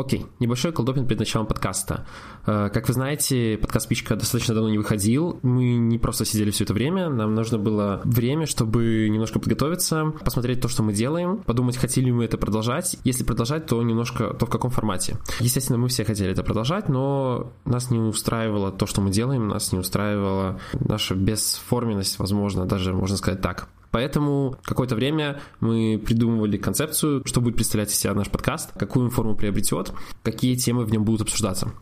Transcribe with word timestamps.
Окей, 0.00 0.24
небольшой 0.38 0.72
колдопин 0.72 1.04
перед 1.04 1.18
началом 1.18 1.46
подкаста. 1.46 2.06
Э, 2.46 2.70
как 2.72 2.88
вы 2.88 2.94
знаете, 2.94 3.58
подкаст 3.60 3.86
«Пичка» 3.86 4.16
достаточно 4.16 4.54
давно 4.54 4.70
не 4.70 4.78
выходил. 4.78 5.38
Мы 5.42 5.74
не 5.74 5.98
просто 5.98 6.24
сидели 6.24 6.50
все 6.50 6.64
это 6.64 6.72
время, 6.72 7.10
нам 7.10 7.34
нужно 7.34 7.58
было 7.58 8.00
время, 8.04 8.46
чтобы 8.46 9.10
немножко 9.10 9.38
подготовиться, 9.38 10.06
посмотреть 10.24 10.62
то, 10.62 10.68
что 10.68 10.82
мы 10.82 10.94
делаем, 10.94 11.42
подумать, 11.42 11.76
хотели 11.76 12.06
ли 12.06 12.12
мы 12.12 12.24
это 12.24 12.38
продолжать. 12.38 12.96
Если 13.04 13.24
продолжать, 13.24 13.66
то 13.66 13.82
немножко, 13.82 14.32
то 14.32 14.46
в 14.46 14.50
каком 14.50 14.70
формате. 14.70 15.18
Естественно, 15.38 15.78
мы 15.78 15.88
все 15.88 16.06
хотели 16.06 16.32
это 16.32 16.42
продолжать, 16.42 16.88
но 16.88 17.52
нас 17.66 17.90
не 17.90 17.98
устраивало 17.98 18.72
то, 18.72 18.86
что 18.86 19.02
мы 19.02 19.10
делаем, 19.10 19.48
нас 19.48 19.70
не 19.70 19.78
устраивала 19.78 20.58
наша 20.72 21.14
бесформенность, 21.14 22.18
возможно, 22.18 22.64
даже 22.64 22.94
можно 22.94 23.18
сказать 23.18 23.42
так. 23.42 23.68
Поэтому 23.90 24.56
какое-то 24.64 24.94
время 24.94 25.40
мы 25.60 26.00
придумывали 26.04 26.56
концепцию, 26.56 27.22
что 27.26 27.40
будет 27.40 27.56
представлять 27.56 27.90
из 27.90 27.96
себя 27.96 28.14
наш 28.14 28.30
подкаст, 28.30 28.72
какую 28.78 29.10
форму 29.10 29.34
приобретет, 29.34 29.92
какие 30.22 30.54
темы 30.54 30.84
в 30.84 30.92
нем 30.92 31.04
будут 31.04 31.22
обсуждаться. 31.22 31.72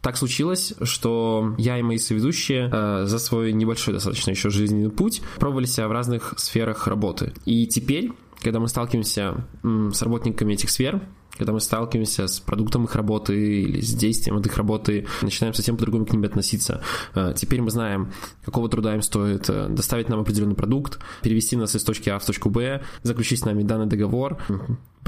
Так 0.00 0.16
случилось, 0.16 0.74
что 0.82 1.54
я 1.58 1.78
и 1.78 1.82
мои 1.82 1.98
соведущие 1.98 2.70
э, 2.72 3.04
за 3.06 3.18
свой 3.18 3.52
небольшой 3.52 3.94
достаточно 3.94 4.30
еще 4.30 4.48
жизненный 4.48 4.90
путь 4.90 5.22
пробовали 5.38 5.66
себя 5.66 5.88
в 5.88 5.92
разных 5.92 6.34
сферах 6.36 6.86
работы. 6.86 7.32
И 7.46 7.66
теперь, 7.66 8.12
когда 8.40 8.60
мы 8.60 8.68
сталкиваемся 8.68 9.44
м, 9.64 9.92
с 9.92 10.00
работниками 10.00 10.52
этих 10.52 10.70
сфер, 10.70 11.02
когда 11.38 11.52
мы 11.52 11.60
сталкиваемся 11.60 12.26
с 12.26 12.40
продуктом 12.40 12.84
их 12.84 12.94
работы 12.94 13.62
или 13.62 13.80
с 13.80 13.94
действием 13.94 14.36
от 14.36 14.46
их 14.46 14.56
работы, 14.56 15.06
начинаем 15.22 15.54
совсем 15.54 15.76
по-другому 15.76 16.04
к 16.04 16.12
ним 16.12 16.24
относиться. 16.24 16.82
Э, 17.14 17.32
теперь 17.36 17.62
мы 17.62 17.70
знаем, 17.70 18.12
какого 18.44 18.68
труда 18.68 18.94
им 18.94 19.02
стоит 19.02 19.48
э, 19.48 19.68
доставить 19.68 20.08
нам 20.08 20.20
определенный 20.20 20.54
продукт, 20.54 20.98
перевести 21.22 21.56
нас 21.56 21.74
из 21.74 21.84
точки 21.84 22.10
А 22.10 22.18
в 22.18 22.24
точку 22.24 22.50
Б, 22.50 22.82
заключить 23.02 23.40
с 23.40 23.44
нами 23.44 23.62
данный 23.62 23.86
договор, 23.86 24.38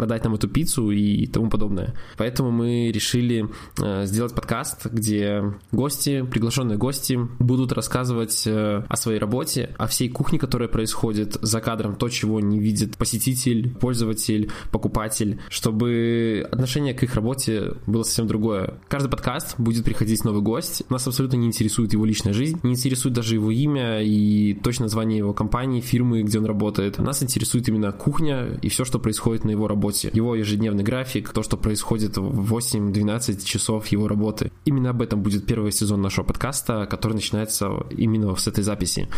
продать 0.01 0.25
нам 0.25 0.35
эту 0.35 0.49
пиццу 0.49 0.93
и 0.93 1.27
тому 1.27 1.51
подобное. 1.51 1.95
Поэтому 2.17 2.51
мы 2.51 2.91
решили 2.91 3.51
э, 3.79 4.07
сделать 4.07 4.35
подкаст, 4.35 4.87
где 4.87 5.43
гости, 5.73 6.23
приглашенные 6.23 6.79
гости 6.79 7.19
будут 7.39 7.73
рассказывать 7.73 8.47
э, 8.47 8.83
о 8.89 8.97
своей 8.97 9.19
работе, 9.19 9.75
о 9.77 9.87
всей 9.87 10.09
кухне, 10.09 10.39
которая 10.39 10.71
происходит 10.71 11.37
за 11.43 11.61
кадром, 11.61 11.97
то, 11.97 12.09
чего 12.09 12.41
не 12.41 12.59
видит 12.59 12.97
посетитель, 12.97 13.75
пользователь, 13.75 14.51
покупатель, 14.73 15.39
чтобы 15.51 16.49
отношение 16.51 16.95
к 16.95 17.03
их 17.03 17.15
работе 17.15 17.75
было 17.87 18.03
совсем 18.03 18.27
другое. 18.27 18.79
Каждый 18.89 19.11
подкаст 19.11 19.57
будет 19.59 19.85
приходить 19.85 20.25
новый 20.25 20.41
гость. 20.41 20.83
Нас 20.89 21.07
абсолютно 21.07 21.37
не 21.37 21.49
интересует 21.49 21.93
его 21.93 22.07
личная 22.07 22.33
жизнь, 22.33 22.59
не 22.63 22.73
интересует 22.73 23.15
даже 23.15 23.35
его 23.35 23.51
имя 23.51 24.03
и 24.03 24.55
точное 24.55 24.87
название 24.87 25.19
его 25.19 25.35
компании, 25.35 25.83
фирмы, 25.83 26.23
где 26.23 26.39
он 26.39 26.47
работает. 26.47 26.97
Нас 26.97 27.23
интересует 27.23 27.69
именно 27.69 27.93
кухня 27.93 28.59
и 28.63 28.71
все, 28.71 28.87
что 28.87 28.99
происходит 28.99 29.45
на 29.45 29.51
его 29.51 29.69
работе 29.69 29.90
работе, 29.91 30.11
его 30.13 30.35
ежедневный 30.35 30.85
график, 30.85 31.33
то, 31.33 31.43
что 31.43 31.57
происходит 31.57 32.17
в 32.17 32.55
8-12 32.55 33.45
часов 33.45 33.87
его 33.89 34.09
работы. 34.09 34.51
Именно 34.65 34.91
об 34.91 35.03
этом 35.03 35.23
будет 35.23 35.47
первый 35.47 35.73
сезон 35.73 36.03
нашего 36.03 36.25
подкаста, 36.25 36.87
который 36.87 37.15
начинается 37.15 37.69
именно 37.91 38.35
с 38.37 38.47
этой 38.47 38.63
записи. 38.65 39.09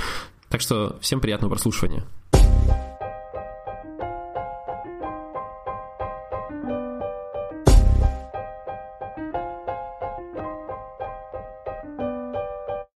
Так 0.49 0.61
что 0.61 0.99
всем 1.01 1.21
приятного 1.21 1.51
прослушивания. 1.51 2.05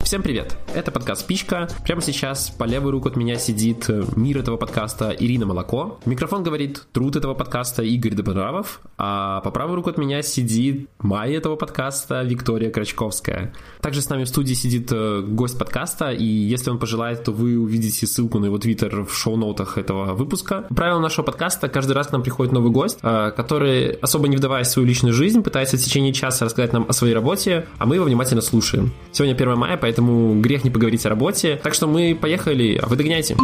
Всем 0.04 0.22
привет! 0.22 0.58
Это 0.74 0.90
подкаст 0.90 1.22
«Спичка». 1.22 1.66
Прямо 1.82 2.02
сейчас 2.02 2.50
по 2.50 2.64
левую 2.64 2.92
руку 2.92 3.08
от 3.08 3.16
меня 3.16 3.36
сидит 3.36 3.88
э, 3.88 4.04
мир 4.16 4.36
этого 4.36 4.58
подкаста 4.58 5.16
Ирина 5.18 5.46
Молоко. 5.46 5.98
Микрофон 6.04 6.42
говорит 6.42 6.82
труд 6.92 7.16
этого 7.16 7.32
подкаста 7.32 7.82
Игорь 7.82 8.12
Добронравов, 8.12 8.82
а 8.98 9.40
по 9.40 9.50
правую 9.50 9.76
руку 9.76 9.88
от 9.88 9.96
меня 9.96 10.20
сидит 10.20 10.90
Майя 10.98 11.38
этого 11.38 11.56
подкаста 11.56 12.22
Виктория 12.22 12.70
Крачковская. 12.70 13.54
Также 13.80 14.02
с 14.02 14.10
нами 14.10 14.24
в 14.24 14.28
студии 14.28 14.52
сидит 14.52 14.92
э, 14.92 15.22
гость 15.22 15.58
подкаста, 15.58 16.12
и 16.12 16.24
если 16.24 16.68
он 16.68 16.78
пожелает, 16.78 17.24
то 17.24 17.32
вы 17.32 17.58
увидите 17.58 18.06
ссылку 18.06 18.38
на 18.38 18.46
его 18.46 18.58
твиттер 18.58 19.06
в 19.06 19.16
шоу-ноутах 19.16 19.78
этого 19.78 20.12
выпуска. 20.12 20.66
Правило 20.68 21.00
нашего 21.00 21.24
подкаста, 21.24 21.70
каждый 21.70 21.92
раз 21.92 22.08
к 22.08 22.12
нам 22.12 22.22
приходит 22.22 22.52
новый 22.52 22.70
гость, 22.70 22.98
э, 23.02 23.32
который, 23.34 23.92
особо 23.92 24.28
не 24.28 24.36
вдаваясь 24.36 24.66
в 24.66 24.70
свою 24.70 24.86
личную 24.86 25.14
жизнь, 25.14 25.42
пытается 25.42 25.78
в 25.78 25.80
течение 25.80 26.12
часа 26.12 26.44
рассказать 26.44 26.74
нам 26.74 26.84
о 26.86 26.92
своей 26.92 27.14
работе, 27.14 27.66
а 27.78 27.86
мы 27.86 27.94
его 27.94 28.04
внимательно 28.04 28.42
слушаем. 28.42 28.92
Сегодня 29.10 29.32
1 29.32 29.56
мая, 29.56 29.78
поэтому 29.78 29.93
поэтому 29.94 30.40
грех 30.40 30.64
не 30.64 30.70
поговорить 30.70 31.06
о 31.06 31.08
работе. 31.08 31.60
Так 31.62 31.72
что 31.72 31.86
мы 31.86 32.18
поехали, 32.20 32.76
а 32.82 32.88
вы 32.88 32.96
догоняйте. 32.96 33.36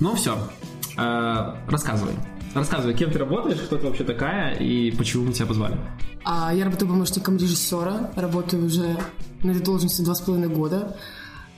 Ну 0.00 0.14
все, 0.14 0.38
э, 0.96 1.54
рассказывай. 1.68 2.14
Рассказывай, 2.54 2.94
кем 2.94 3.10
ты 3.10 3.18
работаешь, 3.18 3.58
кто 3.58 3.76
ты 3.76 3.86
вообще 3.86 4.04
такая 4.04 4.54
и 4.54 4.90
почему 4.92 5.26
мы 5.26 5.32
тебя 5.34 5.46
позвали? 5.46 5.76
А, 6.24 6.54
я 6.54 6.64
работаю 6.64 6.90
помощником 6.90 7.36
режиссера, 7.36 8.10
работаю 8.16 8.64
уже 8.64 8.96
на 9.42 9.50
этой 9.50 9.62
должности 9.62 10.00
два 10.00 10.14
с 10.14 10.20
половиной 10.22 10.48
года. 10.48 10.96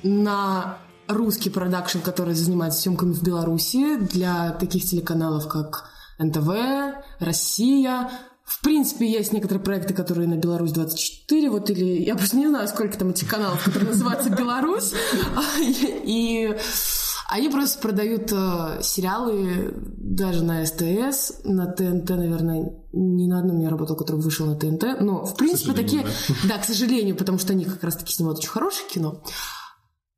На 0.02 0.78
русский 1.06 1.50
продакшн, 1.50 2.00
который 2.00 2.34
занимается 2.34 2.80
съемками 2.80 3.12
в 3.12 3.22
Беларуси 3.22 3.96
для 3.96 4.50
таких 4.50 4.84
телеканалов, 4.84 5.46
как 5.46 5.88
НТВ, 6.18 6.50
Россия, 7.20 8.10
в 8.52 8.60
принципе, 8.60 9.10
есть 9.10 9.32
некоторые 9.32 9.64
проекты, 9.64 9.94
которые 9.94 10.28
на 10.28 10.36
Беларусь 10.36 10.72
24, 10.72 11.50
вот 11.50 11.70
или 11.70 12.02
я 12.02 12.14
просто 12.14 12.36
не 12.36 12.48
знаю, 12.48 12.68
сколько 12.68 12.98
там 12.98 13.10
этих 13.10 13.28
каналов, 13.28 13.64
которые 13.64 13.90
называются 13.90 14.30
Беларусь, 14.30 14.92
и 15.70 16.54
они 17.30 17.48
просто 17.48 17.80
продают 17.80 18.30
э, 18.30 18.80
сериалы 18.82 19.74
даже 19.96 20.44
на 20.44 20.66
СТС, 20.66 21.44
на 21.44 21.66
ТНТ, 21.66 22.10
наверное, 22.10 22.74
ни 22.92 23.26
на 23.26 23.38
одном 23.38 23.58
не 23.58 23.68
работал, 23.68 23.96
который 23.96 24.20
вышел 24.20 24.44
на 24.44 24.54
ТНТ. 24.54 25.00
Но, 25.00 25.24
в 25.24 25.34
принципе, 25.36 25.72
такие... 25.72 26.04
Да, 26.46 26.58
к 26.58 26.64
сожалению, 26.64 27.16
потому 27.16 27.38
что 27.38 27.54
они 27.54 27.64
как 27.64 27.82
раз-таки 27.82 28.12
снимают 28.12 28.40
очень 28.40 28.50
хорошее 28.50 28.86
кино. 28.90 29.22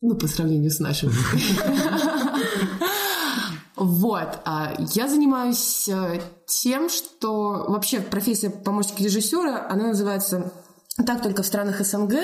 Ну, 0.01 0.16
по 0.16 0.27
сравнению 0.27 0.72
с 0.72 0.81
нашим. 0.81 1.12
Вот. 3.77 4.39
А 4.45 4.75
я 4.95 5.09
занимаюсь 5.09 5.89
э, 5.89 6.21
тем, 6.47 6.89
что 6.89 7.65
вообще 7.69 8.01
профессия 8.01 8.51
помощника 8.51 9.03
режиссера, 9.03 9.67
она 9.69 9.89
называется 9.89 10.53
так 11.05 11.23
только 11.23 11.43
в 11.43 11.47
странах 11.47 11.84
СНГ. 11.84 12.15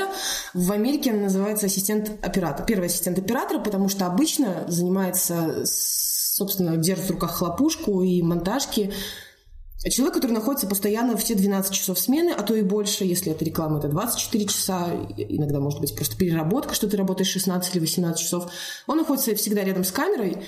В 0.54 0.70
Америке 0.70 1.10
она 1.10 1.22
называется 1.22 1.66
ассистент 1.66 2.12
оператора. 2.24 2.64
Первый 2.66 2.86
ассистент 2.86 3.18
оператора, 3.18 3.58
потому 3.58 3.88
что 3.88 4.06
обычно 4.06 4.64
занимается, 4.68 5.64
собственно, 5.64 6.76
держит 6.76 7.06
в 7.06 7.10
руках 7.10 7.32
хлопушку 7.32 8.02
и 8.02 8.22
монтажки. 8.22 8.92
Человек, 9.90 10.14
который 10.16 10.32
находится 10.32 10.66
постоянно 10.66 11.16
в 11.16 11.24
те 11.24 11.34
12 11.34 11.72
часов 11.72 11.98
смены, 11.98 12.30
а 12.30 12.42
то 12.42 12.54
и 12.54 12.62
больше, 12.62 13.04
если 13.04 13.32
это 13.32 13.44
реклама, 13.44 13.78
это 13.78 13.88
24 13.88 14.44
часа, 14.44 14.88
иногда 15.16 15.58
может 15.58 15.80
быть 15.80 15.96
просто 15.96 16.16
переработка, 16.16 16.74
что 16.74 16.86
ты 16.86 16.98
работаешь 16.98 17.30
16 17.30 17.74
или 17.74 17.80
18 17.80 18.20
часов. 18.20 18.52
Он 18.86 18.98
находится 18.98 19.34
всегда 19.34 19.64
рядом 19.64 19.84
с 19.84 19.90
камерой, 19.90 20.44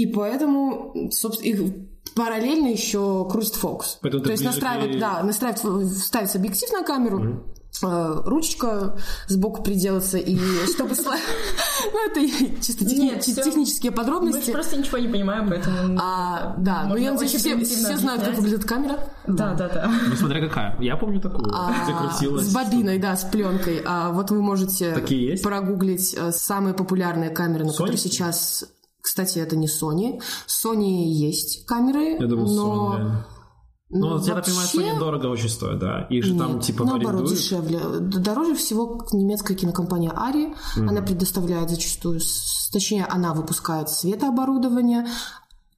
и 0.00 0.06
поэтому, 0.06 1.10
собственно, 1.10 1.48
их 1.48 1.74
параллельно 2.14 2.68
еще 2.68 3.28
крутит 3.30 3.54
фокус. 3.54 3.98
Поэтому 4.00 4.24
То 4.24 4.30
есть 4.30 4.44
настраивает, 4.44 4.96
к... 4.96 4.98
да, 4.98 5.22
настраивает, 5.22 5.88
ставится 5.96 6.38
объектив 6.38 6.72
на 6.72 6.82
камеру, 6.82 7.22
mm 7.22 7.60
ручка 7.82 8.98
сбоку 9.28 9.62
приделаться, 9.62 10.18
и 10.18 10.36
чтобы... 10.72 10.94
Ну, 11.92 12.06
это 12.06 12.60
чисто 12.60 12.84
технические 12.84 13.90
подробности. 13.90 14.48
Мы 14.48 14.52
просто 14.52 14.76
ничего 14.76 14.98
не 14.98 15.08
понимаем, 15.08 15.48
поэтому... 15.48 15.98
А, 15.98 16.56
да, 16.58 16.84
ну 16.86 16.96
я 16.96 17.12
надеюсь, 17.12 17.34
все 17.34 17.96
знают, 17.96 18.22
как 18.22 18.36
выглядит 18.36 18.64
камера. 18.64 18.98
Да, 19.26 19.54
да, 19.54 19.68
да. 19.68 19.90
Несмотря 20.10 20.46
какая. 20.46 20.76
Я 20.80 20.96
помню 20.96 21.20
такую, 21.20 21.50
а, 21.54 21.72
С 22.12 22.52
бобиной, 22.52 22.98
да, 22.98 23.16
с 23.16 23.24
пленкой. 23.24 23.82
А 23.86 24.10
вот 24.10 24.30
вы 24.30 24.42
можете 24.42 24.94
прогуглить 25.42 26.14
э, 26.14 26.32
самые 26.32 26.74
популярные 26.74 27.30
камеры, 27.30 27.64
на 27.64 27.70
которые 27.70 27.96
сейчас 27.96 28.66
кстати, 29.00 29.38
это 29.38 29.56
не 29.56 29.66
Sony. 29.66 30.20
Sony 30.46 31.04
есть 31.04 31.66
камеры, 31.66 32.16
Я 32.18 32.26
думал, 32.26 32.54
но... 32.54 32.94
Sony, 32.94 33.24
ну, 33.92 33.98
ну 34.06 34.10
вообще... 34.10 34.28
я 34.28 34.34
так 34.36 34.44
понимаю, 34.44 34.68
Sony 34.68 34.98
дорого 34.98 35.26
очень 35.26 35.48
стоит, 35.48 35.78
да? 35.80 36.06
И 36.10 36.22
же 36.22 36.32
Нет, 36.32 36.38
там 36.38 36.60
типа 36.60 36.84
наоборот, 36.84 37.22
арендуют? 37.22 37.38
дешевле. 37.38 37.78
Дороже 38.00 38.54
всего 38.54 39.04
немецкая 39.12 39.56
кинокомпания 39.56 40.12
ARRI. 40.14 40.54
Мм. 40.76 40.88
Она 40.88 41.02
предоставляет 41.02 41.70
зачастую, 41.70 42.20
точнее, 42.72 43.04
она 43.06 43.34
выпускает 43.34 43.88
светооборудование, 43.88 45.06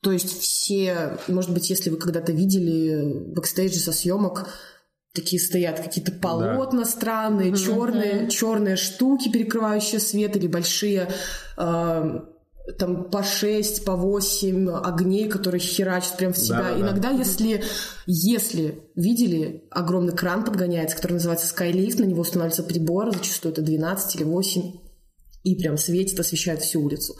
то 0.03 0.11
есть 0.11 0.41
все, 0.41 1.17
может 1.29 1.53
быть, 1.53 1.71
если 1.71 1.89
вы 1.89 1.97
когда-то 1.97 2.33
видели 2.33 3.33
бэкстейджи 3.35 3.79
со 3.79 3.93
съемок, 3.93 4.49
такие 5.15 5.41
стоят 5.41 5.79
какие-то 5.79 6.11
полотна 6.11 6.83
да. 6.83 6.85
странные, 6.85 7.57
черные, 7.57 8.29
черные 8.29 8.75
штуки, 8.75 9.31
перекрывающие 9.31 10.01
свет, 10.01 10.37
или 10.37 10.49
большие 10.49 11.09
э, 11.57 12.21
там 12.79 13.11
по 13.11 13.23
6, 13.23 13.85
по 13.85 13.97
8 13.97 14.69
огней, 14.71 15.29
которые 15.29 15.61
херачат 15.61 16.17
прям 16.17 16.33
в 16.33 16.39
себя. 16.39 16.63
Да, 16.63 16.81
Иногда, 16.81 17.11
да. 17.11 17.19
если, 17.19 17.65
если 18.07 18.85
видели, 18.95 19.65
огромный 19.71 20.15
кран 20.15 20.45
подгоняется, 20.45 20.97
который 20.97 21.15
называется 21.15 21.53
Skylift, 21.55 22.01
на 22.01 22.07
него 22.07 22.21
устанавливается 22.21 22.63
прибор, 22.63 23.13
зачастую 23.13 23.53
это 23.53 23.63
12 23.63 24.17
или 24.17 24.25
8, 24.25 24.63
и 25.43 25.57
прям 25.57 25.77
светит, 25.77 26.19
освещает 26.21 26.63
всю 26.63 26.83
улицу. 26.83 27.15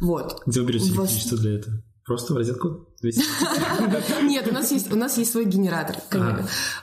Вот. 0.00 0.42
Где 0.46 0.60
вы 0.60 0.66
берете 0.66 0.88
электричество 0.88 1.38
для 1.38 1.58
этого? 1.58 1.82
Просто 2.04 2.34
в 2.34 2.36
розетку? 2.36 2.87
Нет, 4.22 4.48
у 4.48 4.52
нас 4.54 4.72
есть, 4.72 4.92
у 4.92 4.96
нас 4.96 5.18
есть 5.18 5.30
свой 5.30 5.44
генератор. 5.44 5.96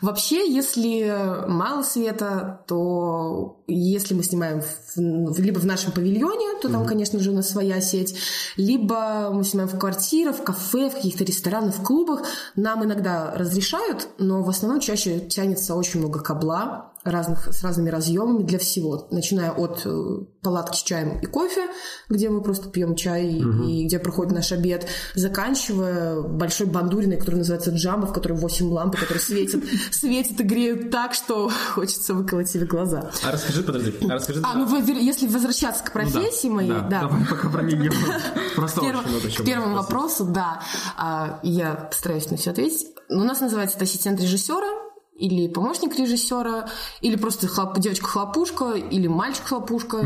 Вообще, 0.01 0.49
если 0.49 1.47
мало 1.47 1.83
света, 1.83 2.61
то 2.67 3.61
если 3.67 4.13
мы 4.13 4.23
снимаем 4.23 4.61
в, 4.95 5.39
либо 5.39 5.59
в 5.59 5.65
нашем 5.65 5.91
павильоне, 5.91 6.59
то 6.61 6.69
там, 6.69 6.85
конечно 6.85 7.19
же, 7.19 7.31
у 7.31 7.33
нас 7.33 7.49
своя 7.49 7.81
сеть, 7.81 8.15
либо 8.55 9.29
мы 9.33 9.43
снимаем 9.43 9.69
в 9.69 9.77
квартирах, 9.77 10.37
в 10.37 10.43
кафе, 10.43 10.89
в 10.89 10.95
каких-то 10.95 11.25
ресторанах, 11.25 11.75
в 11.75 11.83
клубах. 11.83 12.21
Нам 12.55 12.85
иногда 12.85 13.33
разрешают, 13.35 14.07
но 14.17 14.41
в 14.41 14.49
основном 14.49 14.79
чаще 14.79 15.19
тянется 15.19 15.75
очень 15.75 15.99
много 15.99 16.21
кабла, 16.21 16.93
разных, 17.05 17.53
с 17.53 17.63
разными 17.63 17.89
разъемами 17.89 18.43
для 18.43 18.57
всего, 18.57 19.07
начиная 19.11 19.51
от 19.51 19.83
э, 19.85 20.17
палатки 20.41 20.77
с 20.77 20.83
чаем 20.83 21.19
и 21.19 21.25
кофе, 21.27 21.67
где 22.09 22.29
мы 22.29 22.41
просто 22.41 22.69
пьем 22.69 22.95
чай 22.95 23.43
угу. 23.43 23.63
и 23.63 23.85
где 23.85 23.99
проходит 23.99 24.33
наш 24.33 24.51
обед, 24.51 24.87
заканчивая 25.13 26.04
большой 26.21 26.67
бандуриной, 26.67 27.17
который 27.17 27.35
называется 27.35 27.71
джамба, 27.71 28.07
в 28.07 28.13
которой 28.13 28.33
8 28.33 28.71
ламп, 28.71 28.95
которые 28.95 29.19
светят, 29.19 29.63
светят 29.91 30.39
и 30.39 30.43
греют 30.43 30.91
так, 30.91 31.13
что 31.13 31.49
хочется 31.73 32.13
выколоть 32.13 32.49
себе 32.49 32.65
глаза. 32.65 33.11
А 33.23 33.31
расскажи, 33.31 33.63
подожди, 33.63 33.93
а 34.01 34.13
расскажи. 34.13 34.41
А, 34.43 34.55
ну 34.55 34.75
если 34.77 35.27
возвращаться 35.27 35.83
к 35.83 35.91
профессии 35.91 36.47
ну, 36.47 36.55
моей, 36.55 36.69
да, 36.69 36.81
да. 36.81 37.01
Давай 37.01 37.25
пока 37.25 37.49
про 37.49 37.63
нее. 37.63 37.91
Просто 38.55 38.81
к 38.81 39.43
первому 39.43 39.75
вопросу, 39.75 40.25
да, 40.25 40.61
а, 40.97 41.39
я 41.43 41.73
постараюсь 41.75 42.29
на 42.29 42.37
все 42.37 42.51
ответить. 42.51 42.87
У 43.09 43.23
нас 43.23 43.39
называется 43.39 43.77
это 43.77 43.85
ассистент 43.85 44.19
режиссера, 44.19 44.85
или 45.15 45.47
помощник 45.47 45.97
режиссера, 45.97 46.67
или 47.01 47.15
просто 47.15 47.47
хлоп, 47.47 47.79
девочка-хлопушка, 47.79 48.73
или 48.73 49.07
мальчик-хлопушка. 49.07 50.05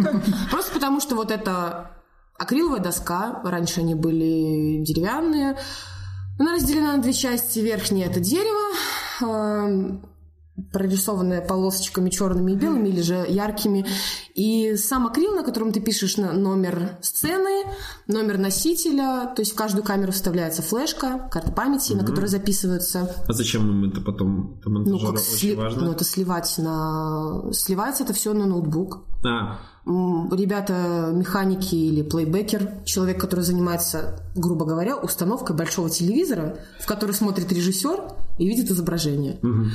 Просто 0.50 0.72
потому 0.72 1.00
что 1.00 1.14
вот 1.14 1.30
это 1.30 1.97
акриловая 2.38 2.80
доска, 2.80 3.40
раньше 3.44 3.80
они 3.80 3.94
были 3.94 4.82
деревянные, 4.84 5.58
она 6.38 6.54
разделена 6.54 6.96
на 6.96 7.02
две 7.02 7.12
части. 7.12 7.58
Верхняя 7.58 8.08
это 8.08 8.20
дерево, 8.20 8.76
эм, 9.22 10.08
прорисованная 10.72 11.40
полосочками 11.40 12.10
черными 12.10 12.52
и 12.52 12.54
белыми 12.54 12.88
или 12.88 13.00
же 13.00 13.26
яркими. 13.28 13.86
И 14.38 14.76
сам 14.76 15.04
акрил, 15.08 15.32
на 15.34 15.42
котором 15.42 15.72
ты 15.72 15.80
пишешь 15.80 16.16
номер 16.16 16.96
сцены, 17.00 17.64
номер 18.06 18.38
носителя, 18.38 19.32
то 19.34 19.42
есть 19.42 19.50
в 19.50 19.56
каждую 19.56 19.82
камеру 19.82 20.12
вставляется 20.12 20.62
флешка, 20.62 21.28
карта 21.28 21.50
памяти, 21.50 21.90
угу. 21.94 22.02
на 22.02 22.06
которой 22.06 22.26
записываются. 22.26 23.12
А 23.26 23.32
зачем 23.32 23.68
им 23.68 23.90
это 23.90 24.00
потом? 24.00 24.54
Это 24.60 24.70
ну, 24.70 24.96
как 25.00 25.18
сли... 25.18 25.56
важно. 25.56 25.86
Ну, 25.86 25.90
это 25.90 26.04
сливать 26.04 26.54
на... 26.58 27.52
Сливается 27.52 28.04
это 28.04 28.12
все 28.12 28.32
на 28.32 28.46
ноутбук. 28.46 29.00
А. 29.26 29.58
Ребята, 29.84 31.10
механики 31.12 31.74
или 31.74 32.02
плейбекер, 32.02 32.84
человек, 32.84 33.20
который 33.20 33.40
занимается, 33.40 34.20
грубо 34.36 34.66
говоря, 34.66 34.96
установкой 34.96 35.56
большого 35.56 35.90
телевизора, 35.90 36.58
в 36.78 36.86
который 36.86 37.12
смотрит 37.12 37.50
режиссер, 37.50 38.04
и 38.38 38.46
видит 38.46 38.70
изображение, 38.70 39.38
угу. 39.42 39.66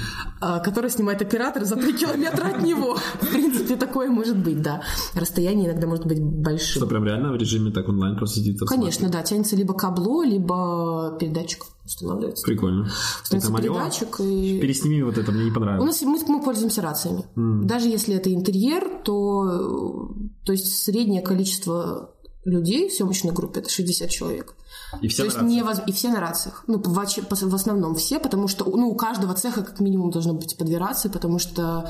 которое 0.63 0.89
снимает 0.89 1.21
оператор 1.21 1.65
за 1.65 1.75
3 1.75 1.93
километра 1.93 2.47
от 2.47 2.63
него. 2.63 2.97
В 3.21 3.27
принципе, 3.27 3.75
такое 3.75 4.09
может 4.09 4.37
быть, 4.37 4.52
да. 4.61 4.81
Расстояние 5.13 5.69
иногда 5.69 5.87
может 5.87 6.05
быть 6.05 6.21
большим. 6.21 6.81
Что, 6.81 6.87
прям 6.87 7.05
реально 7.05 7.31
в 7.31 7.35
режиме 7.35 7.71
так 7.71 7.87
онлайн 7.89 8.17
просто 8.17 8.39
сидит? 8.39 8.59
Конечно, 8.61 9.09
да. 9.09 9.23
Тянется 9.23 9.55
либо 9.55 9.73
кабло, 9.73 10.23
либо 10.23 11.17
передатчик 11.19 11.65
устанавливается. 11.85 12.45
Прикольно. 12.45 12.89
Устанавливается 13.23 14.05
передатчик. 14.05 14.19
И... 14.21 14.59
Пересними 14.59 15.01
вот 15.01 15.17
это, 15.17 15.31
мне 15.31 15.45
не 15.45 15.51
понравилось. 15.51 16.01
У 16.01 16.07
нас 16.07 16.23
мы, 16.27 16.35
мы 16.35 16.43
пользуемся 16.43 16.81
рациями. 16.81 17.25
Mm. 17.35 17.63
Даже 17.63 17.89
если 17.89 18.15
это 18.15 18.33
интерьер, 18.33 19.01
то, 19.03 20.13
то 20.45 20.51
есть 20.51 20.83
среднее 20.83 21.21
количество 21.21 22.11
людей 22.45 22.89
в 22.89 22.93
съемочной 22.93 23.31
группе 23.31 23.61
это 23.61 23.69
60 23.69 24.09
человек. 24.09 24.55
И 25.01 25.07
все, 25.07 25.23
То 25.23 25.25
есть 25.25 25.41
не 25.41 25.63
воз... 25.63 25.81
и 25.87 25.91
все 25.91 26.09
на 26.09 26.19
рациях. 26.19 26.63
Ну, 26.67 26.77
в, 26.77 26.93
в 26.93 27.55
основном 27.55 27.95
все, 27.95 28.19
потому 28.19 28.47
что 28.47 28.65
ну, 28.65 28.89
у 28.89 28.95
каждого 28.95 29.33
цеха 29.33 29.63
как 29.63 29.79
минимум 29.79 30.11
должно 30.11 30.33
быть 30.33 30.57
по 30.57 30.65
две 30.65 30.77
рации, 30.77 31.09
потому 31.09 31.39
что 31.39 31.89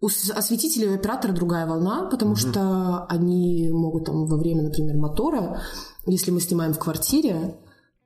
у 0.00 0.06
осветителя 0.06 0.92
и 0.92 0.94
оператора 0.94 1.32
другая 1.32 1.66
волна, 1.66 2.06
потому 2.08 2.32
угу. 2.32 2.38
что 2.38 3.06
они 3.08 3.68
могут 3.70 4.06
там 4.06 4.26
во 4.26 4.36
время, 4.36 4.62
например, 4.62 4.96
мотора, 4.96 5.60
если 6.06 6.30
мы 6.30 6.40
снимаем 6.40 6.72
в 6.72 6.78
квартире, 6.78 7.58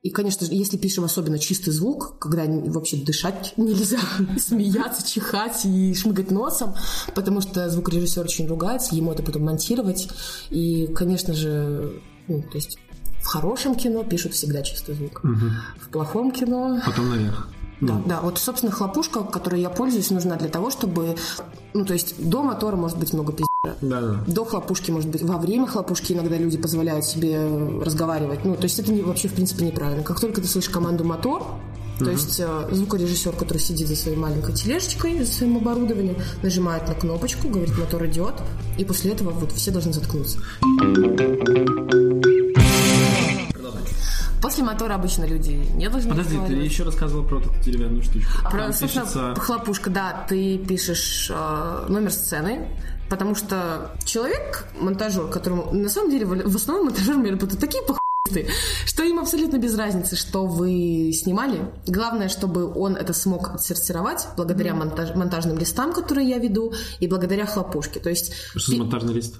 и, 0.02 0.10
конечно 0.10 0.44
же, 0.44 0.52
если 0.52 0.76
пишем 0.76 1.04
особенно 1.04 1.38
чистый 1.38 1.70
звук, 1.70 2.18
когда 2.18 2.44
вообще 2.46 2.96
дышать 2.96 3.54
нельзя, 3.56 4.00
смеяться, 4.38 5.06
чихать 5.06 5.64
и 5.64 5.94
шмыгать 5.94 6.32
носом, 6.32 6.74
потому 7.14 7.40
что 7.40 7.70
звукорежиссер 7.70 8.24
очень 8.24 8.48
ругается, 8.48 8.96
ему 8.96 9.12
это 9.12 9.22
потом 9.22 9.44
монтировать. 9.44 10.08
И, 10.50 10.88
конечно 10.88 11.34
же, 11.34 12.02
ну, 12.26 12.42
то 12.42 12.56
есть 12.56 12.78
в 13.20 13.26
хорошем 13.26 13.76
кино 13.76 14.02
пишут 14.02 14.32
всегда 14.32 14.62
чистый 14.62 14.96
звук. 14.96 15.20
Угу. 15.22 15.46
В 15.80 15.88
плохом 15.90 16.32
кино... 16.32 16.80
Потом 16.84 17.10
наверх. 17.10 17.48
Да, 17.82 18.00
да. 18.06 18.20
Вот, 18.20 18.38
собственно, 18.38 18.72
хлопушка, 18.72 19.24
которой 19.24 19.60
я 19.60 19.68
пользуюсь, 19.68 20.10
нужна 20.10 20.36
для 20.36 20.48
того, 20.48 20.70
чтобы... 20.70 21.16
Ну, 21.74 21.84
то 21.84 21.92
есть 21.92 22.14
до 22.18 22.42
мотора 22.42 22.76
может 22.76 22.96
быть 22.96 23.12
много 23.12 23.32
пиздец. 23.32 23.48
Да, 23.80 24.00
да. 24.00 24.24
До 24.26 24.44
хлопушки, 24.44 24.90
может 24.90 25.10
быть, 25.10 25.22
во 25.22 25.36
время 25.36 25.66
хлопушки 25.66 26.12
иногда 26.12 26.36
люди 26.36 26.58
позволяют 26.58 27.04
себе 27.04 27.44
разговаривать. 27.80 28.44
Ну, 28.44 28.54
то 28.54 28.64
есть 28.64 28.78
это 28.78 28.92
не, 28.92 29.02
вообще, 29.02 29.28
в 29.28 29.34
принципе, 29.34 29.66
неправильно. 29.66 30.04
Как 30.04 30.20
только 30.20 30.40
ты 30.40 30.46
слышишь 30.46 30.70
команду 30.70 31.04
«мотор», 31.04 31.44
то 31.98 32.10
есть 32.10 32.40
э, 32.40 32.68
звукорежиссер, 32.70 33.32
который 33.32 33.58
сидит 33.58 33.86
за 33.86 33.94
своей 33.94 34.16
маленькой 34.16 34.54
тележечкой, 34.54 35.24
за 35.24 35.30
своим 35.30 35.58
оборудованием, 35.58 36.16
нажимает 36.42 36.88
на 36.88 36.94
кнопочку, 36.94 37.48
говорит 37.48 37.78
«мотор 37.78 38.06
идет», 38.06 38.34
и 38.78 38.84
после 38.84 39.12
этого 39.12 39.30
вот 39.30 39.52
все 39.52 39.70
должны 39.70 39.92
заткнуться. 39.92 40.38
После 44.42 44.64
мотора 44.64 44.96
обычно 44.96 45.24
люди 45.24 45.52
не 45.76 45.88
должны 45.88 46.10
Подожди, 46.10 46.36
ты 46.48 46.54
еще 46.54 46.82
рассказывала 46.82 47.24
про 47.24 47.40
такую 47.40 47.62
деревянную 47.62 48.02
штучку. 48.02 48.42
Про, 48.42 48.50
Там 48.50 48.72
собственно, 48.72 49.04
пишется... 49.06 49.34
хлопушка, 49.36 49.88
да. 49.88 50.26
Ты 50.28 50.58
пишешь 50.58 51.30
э, 51.32 51.86
номер 51.88 52.10
сцены, 52.10 52.68
потому 53.08 53.36
что 53.36 53.92
человек, 54.04 54.66
монтажер, 54.80 55.28
которому... 55.28 55.72
На 55.72 55.88
самом 55.88 56.10
деле, 56.10 56.26
в 56.26 56.56
основном 56.56 56.86
монтажеры 56.86 57.30
работают 57.30 57.60
такие 57.60 57.84
похуисты, 57.84 58.52
что 58.84 59.04
им 59.04 59.20
абсолютно 59.20 59.58
без 59.58 59.76
разницы, 59.76 60.16
что 60.16 60.44
вы 60.44 61.12
снимали. 61.12 61.60
Главное, 61.86 62.28
чтобы 62.28 62.66
он 62.66 62.96
это 62.96 63.12
смог 63.12 63.54
отсортировать 63.54 64.26
благодаря 64.36 64.74
монтаж, 64.74 65.14
монтажным 65.14 65.56
листам, 65.56 65.92
которые 65.92 66.28
я 66.28 66.38
веду, 66.38 66.72
и 66.98 67.06
благодаря 67.06 67.46
хлопушке. 67.46 68.00
То 68.00 68.10
есть... 68.10 68.32
Что 68.56 68.72
за 68.72 68.78
монтажный 68.78 69.14
лист? 69.14 69.36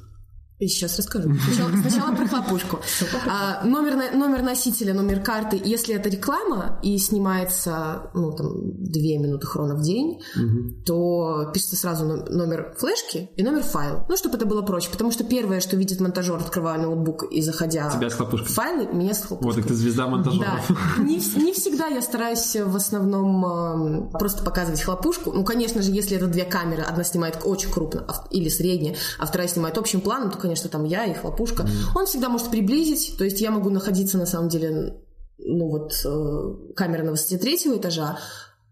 Сейчас 0.69 0.99
расскажу. 0.99 1.35
Сначала, 1.35 1.71
сначала 1.71 2.15
про 2.15 2.27
хлопушку. 2.27 2.81
А, 3.29 3.65
номер, 3.65 4.15
номер 4.15 4.43
носителя, 4.43 4.95
номер 4.95 5.21
карты. 5.21 5.61
Если 5.63 5.95
это 5.95 6.09
реклама 6.09 6.79
и 6.83 6.97
снимается 6.99 8.11
ну, 8.15 8.33
там, 8.33 8.53
две 8.83 9.19
минуты 9.19 9.47
хрона 9.47 9.75
в 9.75 9.83
день, 9.83 10.21
угу. 10.37 10.83
то 10.85 11.51
пишется 11.53 11.77
сразу 11.77 12.05
номер 12.05 12.75
флешки 12.79 13.31
и 13.37 13.43
номер 13.43 13.63
файла. 13.63 14.07
Ну, 14.09 14.17
чтобы 14.17 14.37
это 14.37 14.47
было 14.47 14.63
проще. 14.63 14.91
Потому 14.91 15.11
что 15.11 15.25
первое, 15.25 15.61
что 15.61 15.77
видит 15.77 16.01
монтажер, 16.01 16.37
открывая 16.37 16.79
ноутбук 16.79 17.25
и 17.31 17.43
заходя 17.43 17.91
Тебя 17.91 18.11
с 18.11 18.15
хлопушкой. 18.15 18.49
в 18.49 18.53
файлы, 18.53 18.87
меня 18.93 19.15
с 19.15 19.23
хлопушкой. 19.23 19.55
Вот, 19.55 19.57
так 19.57 19.67
ты 19.67 19.75
звезда 19.75 20.07
монтажера. 20.07 20.61
Да. 20.69 21.03
Не, 21.03 21.17
не 21.17 21.53
всегда 21.53 21.87
я 21.87 22.03
стараюсь 22.03 22.57
в 22.57 22.77
основном 22.77 24.11
э, 24.13 24.19
просто 24.19 24.45
показывать 24.45 24.83
хлопушку. 24.83 25.33
Ну, 25.33 25.45
конечно 25.45 25.83
же, 25.83 25.91
если 25.91 26.17
это 26.17 26.27
две 26.27 26.45
камеры, 26.45 26.83
одна 26.83 27.05
снимает 27.05 27.41
очень 27.45 27.71
крупно 27.71 28.07
или 28.31 28.49
средне, 28.49 28.97
а 29.19 29.27
вторая 29.27 29.49
снимает 29.49 29.79
общим 29.79 30.01
планом, 30.01 30.31
то, 30.31 30.39
конечно, 30.39 30.52
конечно, 30.53 30.69
там 30.69 30.85
я 30.85 31.07
и 31.07 31.15
хлопушка, 31.15 31.63
mm. 31.63 31.97
он 31.97 32.05
всегда 32.05 32.29
может 32.29 32.51
приблизить, 32.51 33.17
то 33.17 33.25
есть 33.25 33.41
я 33.41 33.51
могу 33.51 33.71
находиться 33.71 34.19
на 34.19 34.27
самом 34.27 34.51
деле, 34.51 34.99
ну 35.39 35.69
вот, 35.71 35.93
э, 36.05 36.75
камера 36.75 37.05
на 37.05 37.13
высоте 37.13 37.39
третьего 37.39 37.79
этажа, 37.79 38.19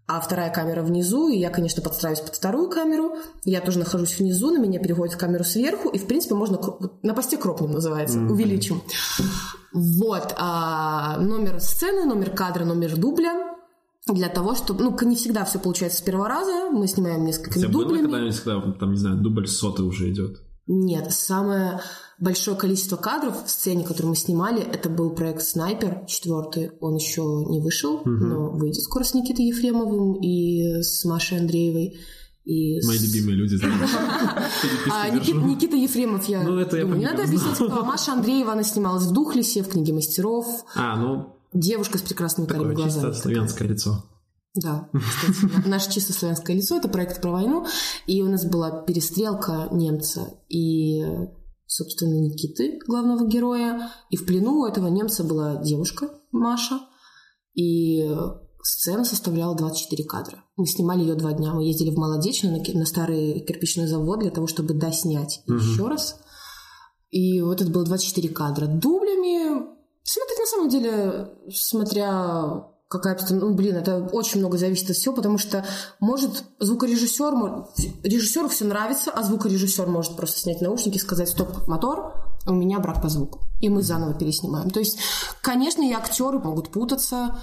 а 0.06 0.20
вторая 0.20 0.52
камера 0.52 0.82
внизу, 0.82 1.28
и 1.30 1.38
я, 1.38 1.48
конечно, 1.48 1.82
подстраиваюсь 1.82 2.20
под 2.20 2.36
вторую 2.36 2.68
камеру, 2.68 3.16
я 3.44 3.62
тоже 3.62 3.78
нахожусь 3.78 4.18
внизу, 4.18 4.50
на 4.50 4.58
меня 4.58 4.78
переходит 4.78 5.16
камеру 5.16 5.42
сверху, 5.42 5.88
и, 5.88 5.98
в 5.98 6.06
принципе, 6.06 6.34
можно 6.34 6.60
на 7.02 7.14
посте 7.14 7.38
кропнем 7.38 7.70
называется, 7.70 8.18
mm-hmm. 8.18 8.30
увеличим. 8.30 8.82
Вот, 9.72 10.34
а, 10.36 11.16
номер 11.18 11.60
сцены, 11.60 12.04
номер 12.04 12.30
кадра, 12.30 12.64
номер 12.64 12.98
дубля, 12.98 13.56
для 14.06 14.28
того, 14.28 14.54
чтобы... 14.54 14.84
Ну, 14.84 14.98
не 15.02 15.16
всегда 15.16 15.44
все 15.44 15.58
получается 15.58 15.98
с 15.98 16.02
первого 16.02 16.28
раза, 16.28 16.70
мы 16.70 16.86
снимаем 16.88 17.24
несколько 17.24 17.58
дублями. 17.60 18.02
было 18.02 18.10
когда-нибудь, 18.10 18.40
когда, 18.40 18.72
там, 18.72 18.90
не 18.90 18.98
знаю, 18.98 19.16
дубль 19.16 19.46
сотый 19.46 19.86
уже 19.86 20.10
идет? 20.10 20.40
Нет, 20.72 21.10
самое 21.10 21.80
большое 22.20 22.56
количество 22.56 22.96
кадров 22.96 23.44
в 23.44 23.50
сцене, 23.50 23.82
которую 23.82 24.10
мы 24.10 24.16
снимали, 24.16 24.62
это 24.62 24.88
был 24.88 25.10
проект 25.10 25.42
«Снайпер» 25.42 26.04
четвертый. 26.06 26.70
Он 26.80 26.94
еще 26.94 27.22
не 27.48 27.60
вышел, 27.60 27.94
угу. 27.94 28.08
но 28.08 28.50
выйдет 28.50 28.80
скоро 28.82 29.02
с 29.02 29.12
Никитой 29.12 29.46
Ефремовым 29.46 30.14
и 30.20 30.80
с 30.80 31.04
Машей 31.04 31.40
Андреевой. 31.40 31.98
И 32.44 32.80
Мои 32.86 32.98
с... 32.98 33.02
любимые 33.02 33.36
люди. 33.36 33.58
а, 34.92 35.08
Никит, 35.10 35.34
Никита 35.34 35.76
Ефремов, 35.76 36.28
я 36.28 36.44
ну, 36.44 36.56
это 36.58 36.80
думаю, 36.80 37.00
я 37.00 37.08
не 37.08 37.12
надо 37.16 37.24
объяснять, 37.24 37.54
кто. 37.56 37.84
Маша 37.84 38.12
Андреева, 38.12 38.52
она 38.52 38.62
снималась 38.62 39.06
в 39.06 39.12
«Духлесе», 39.12 39.64
в 39.64 39.68
«Книге 39.68 39.92
мастеров». 39.92 40.46
А, 40.76 40.96
ну... 40.96 41.36
Девушка 41.52 41.98
с 41.98 42.02
прекрасными 42.02 42.46
карими 42.46 42.74
глазами. 42.74 43.10
чисто 43.10 43.22
славянское 43.22 43.66
лицо. 43.66 44.04
Да, 44.54 44.88
кстати, 44.92 45.68
наше 45.68 45.92
чисто 45.92 46.12
славянское 46.12 46.56
лицо, 46.56 46.76
это 46.76 46.88
проект 46.88 47.20
про 47.20 47.30
войну, 47.30 47.66
и 48.06 48.20
у 48.22 48.28
нас 48.28 48.44
была 48.44 48.82
перестрелка 48.82 49.68
немца 49.70 50.40
и, 50.48 51.04
собственно, 51.66 52.14
Никиты, 52.14 52.80
главного 52.86 53.28
героя, 53.28 53.92
и 54.10 54.16
в 54.16 54.26
плену 54.26 54.60
у 54.60 54.66
этого 54.66 54.88
немца 54.88 55.22
была 55.22 55.56
девушка, 55.56 56.10
Маша, 56.32 56.80
И 57.54 58.08
сцена 58.62 59.04
составляла 59.04 59.56
24 59.56 60.04
кадра. 60.04 60.44
Мы 60.56 60.66
снимали 60.66 61.00
ее 61.00 61.14
два 61.14 61.32
дня. 61.32 61.54
Мы 61.54 61.64
ездили 61.64 61.90
в 61.90 61.98
Молодечно 61.98 62.50
на, 62.50 62.58
на 62.58 62.86
старый 62.86 63.40
кирпичный 63.40 63.86
завод 63.86 64.20
для 64.20 64.30
того, 64.30 64.46
чтобы 64.46 64.74
доснять 64.74 65.42
еще 65.46 65.88
раз. 65.88 66.20
И 67.10 67.40
вот 67.40 67.60
это 67.60 67.70
было 67.70 67.84
24 67.84 68.28
кадра. 68.28 68.66
Дублями 68.66 69.66
смотреть 70.02 70.38
на 70.38 70.46
самом 70.46 70.68
деле, 70.68 71.30
смотря 71.52 72.69
какая 72.90 73.14
обстановка, 73.14 73.46
ну, 73.46 73.54
блин, 73.54 73.76
это 73.76 73.98
очень 74.12 74.40
много 74.40 74.58
зависит 74.58 74.90
от 74.90 74.96
всего, 74.96 75.14
потому 75.14 75.38
что 75.38 75.64
может 76.00 76.42
звукорежиссер, 76.58 77.32
режиссеру 78.02 78.48
все 78.48 78.64
нравится, 78.64 79.12
а 79.12 79.22
звукорежиссер 79.22 79.86
может 79.86 80.16
просто 80.16 80.40
снять 80.40 80.60
наушники 80.60 80.96
и 80.96 81.00
сказать, 81.00 81.28
стоп, 81.28 81.68
мотор, 81.68 82.12
у 82.46 82.52
меня 82.52 82.80
брак 82.80 83.00
по 83.00 83.08
звуку. 83.08 83.44
И 83.60 83.68
мы 83.68 83.82
заново 83.82 84.14
переснимаем. 84.14 84.70
То 84.70 84.80
есть, 84.80 84.98
конечно, 85.40 85.82
и 85.82 85.92
актеры 85.92 86.40
могут 86.40 86.72
путаться, 86.72 87.38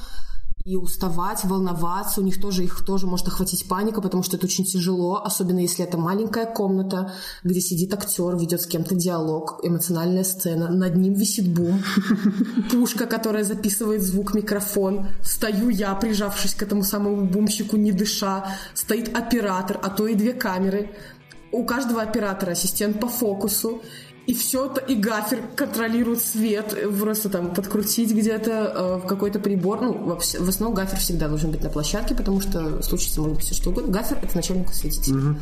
и 0.67 0.75
уставать, 0.75 1.45
волноваться, 1.45 2.19
у 2.19 2.25
них 2.25 2.41
тоже 2.41 2.65
их 2.65 2.83
тоже 2.83 3.07
может 3.07 3.29
охватить 3.29 3.69
паника, 3.69 4.01
потому 4.01 4.21
что 4.21 4.36
это 4.36 4.47
очень 4.47 4.65
тяжело, 4.65 5.24
особенно 5.24 5.59
если 5.59 5.86
это 5.86 5.97
маленькая 5.97 6.45
комната, 6.45 7.13
где 7.41 7.62
сидит 7.62 7.93
актер, 7.93 8.36
ведет 8.36 8.62
с 8.62 8.67
кем-то 8.67 8.93
диалог, 8.93 9.62
эмоциональная 9.63 10.25
сцена, 10.25 10.69
над 10.69 10.97
ним 10.97 11.13
висит 11.13 11.47
бум, 11.47 11.81
пушка, 12.71 13.05
которая 13.05 13.45
записывает 13.45 14.01
звук, 14.01 14.33
микрофон, 14.33 15.07
стою 15.24 15.69
я, 15.69 15.95
прижавшись 15.95 16.53
к 16.53 16.63
этому 16.63 16.83
самому 16.83 17.25
бумщику, 17.25 17.77
не 17.77 17.93
дыша, 17.93 18.53
стоит 18.74 19.15
оператор, 19.15 19.79
а 19.81 19.89
то 19.89 20.05
и 20.05 20.15
две 20.15 20.33
камеры, 20.33 20.89
у 21.53 21.63
каждого 21.63 22.01
оператора 22.01 22.51
ассистент 22.51 23.00
по 23.00 23.07
фокусу, 23.07 23.81
и 24.27 24.34
все 24.34 24.65
это, 24.65 24.81
и 24.81 24.93
гафер 24.96 25.41
контролирует 25.55 26.22
свет, 26.22 26.77
просто 27.00 27.29
там 27.29 27.53
подкрутить 27.53 28.12
где-то 28.12 28.51
э, 28.51 28.98
в 28.98 29.07
какой-то 29.07 29.39
прибор. 29.39 29.81
Ну, 29.81 29.93
вообще, 30.03 30.39
в 30.39 30.50
основном 30.50 30.75
гафер 30.75 31.00
всегда 31.00 31.29
должен 31.29 31.50
быть 31.50 31.63
на 31.63 31.69
площадке, 31.69 32.13
потому 32.13 32.41
что 32.41 32.84
случится 32.84 33.22
может 33.22 33.38
быть 33.38 33.46
все 33.46 33.55
что 33.55 33.69
угодно. 33.69 33.89
Гафер— 33.89 34.19
это 34.22 34.36
начальник 34.36 34.69
осветителя. 34.69 35.39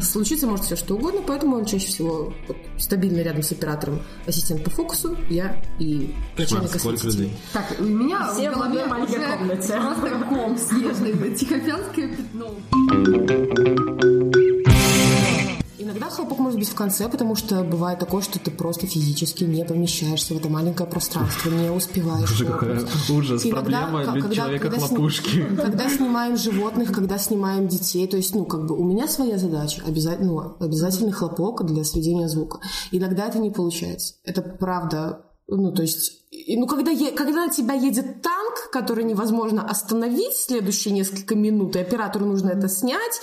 Случится 0.00 0.46
может 0.46 0.64
все 0.64 0.76
что 0.76 0.94
угодно, 0.94 1.22
поэтому 1.26 1.56
он 1.56 1.64
чаще 1.64 1.88
всего 1.88 2.32
вот, 2.46 2.56
стабильно 2.78 3.20
рядом 3.20 3.42
с 3.42 3.50
оператором, 3.50 4.00
ассистент 4.28 4.62
по 4.62 4.70
фокусу, 4.70 5.16
я 5.28 5.60
и 5.80 6.14
начальник 6.38 6.72
осветителя. 6.72 7.30
Так, 7.52 7.64
у 7.80 7.82
меня 7.82 8.30
Все 8.32 8.52
в 8.52 8.54
голове 8.54 8.84
уже 8.84 9.38
комнате. 9.38 9.72
просто 9.72 10.24
ком 10.28 10.56
снежный, 10.56 11.34
тихоокеанское 11.34 12.08
пятно. 12.14 12.54
Иногда 15.82 16.10
хлопок 16.10 16.38
может 16.38 16.58
быть 16.58 16.68
в 16.68 16.74
конце, 16.74 17.08
потому 17.08 17.34
что 17.34 17.64
бывает 17.64 17.98
такое, 17.98 18.20
что 18.20 18.38
ты 18.38 18.50
просто 18.50 18.86
физически 18.86 19.44
не 19.44 19.64
помещаешься 19.64 20.34
в 20.34 20.36
это 20.36 20.48
маленькое 20.50 20.88
пространство, 20.88 21.48
не 21.50 21.70
успеваешь. 21.70 22.28
Боже, 22.30 22.44
какая 22.44 22.86
ужас, 23.10 23.46
Иногда, 23.46 23.60
проблема 23.88 24.02
для 24.12 24.20
когда- 24.22 24.34
человека 24.36 24.62
когда 24.68 24.78
сни- 24.78 24.88
хлопушки. 24.88 25.46
Когда 25.56 25.88
снимаем 25.88 26.36
животных, 26.36 26.92
когда 26.92 27.16
снимаем 27.18 27.66
детей, 27.66 28.06
то 28.06 28.16
есть, 28.18 28.34
ну, 28.34 28.44
как 28.44 28.66
бы 28.66 28.76
у 28.76 28.84
меня 28.84 29.08
своя 29.08 29.38
задача, 29.38 29.82
обязательно, 29.86 30.32
ну, 30.32 30.56
обязательный 30.66 31.12
хлопок 31.12 31.64
для 31.64 31.82
сведения 31.84 32.28
звука. 32.28 32.60
Иногда 32.90 33.26
это 33.26 33.38
не 33.38 33.50
получается. 33.50 34.14
Это 34.24 34.42
правда, 34.42 35.22
ну, 35.50 35.72
то 35.72 35.82
есть, 35.82 36.22
ну, 36.48 36.66
когда, 36.66 36.90
е- 36.90 37.12
когда 37.12 37.46
на 37.46 37.50
тебя 37.50 37.74
едет 37.74 38.22
танк, 38.22 38.70
который 38.72 39.04
невозможно 39.04 39.66
остановить 39.68 40.36
следующие 40.36 40.94
несколько 40.94 41.34
минут, 41.34 41.76
и 41.76 41.80
оператору 41.80 42.26
нужно 42.26 42.50
это 42.50 42.68
снять, 42.68 43.20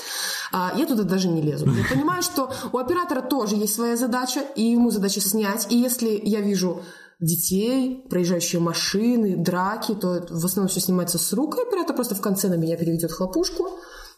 а, 0.51 0.73
я 0.77 0.85
туда 0.85 1.03
даже 1.03 1.27
не 1.29 1.41
лезу. 1.41 1.65
Я 1.65 1.85
понимаю, 1.89 2.21
что 2.23 2.51
у 2.71 2.77
оператора 2.77 3.21
тоже 3.21 3.55
есть 3.55 3.73
своя 3.73 3.95
задача, 3.95 4.41
и 4.55 4.63
ему 4.63 4.91
задача 4.91 5.21
снять. 5.21 5.67
И 5.71 5.77
если 5.77 6.19
я 6.23 6.41
вижу 6.41 6.81
детей, 7.19 8.05
проезжающие 8.09 8.61
машины, 8.61 9.37
драки, 9.37 9.93
то 9.95 10.25
в 10.29 10.45
основном 10.45 10.69
все 10.69 10.79
снимается 10.81 11.17
с 11.17 11.33
рук, 11.33 11.57
и 11.57 11.61
оператор 11.61 11.95
просто 11.95 12.15
в 12.15 12.21
конце 12.21 12.47
на 12.47 12.55
меня 12.55 12.77
переведет 12.77 13.11
хлопушку, 13.11 13.69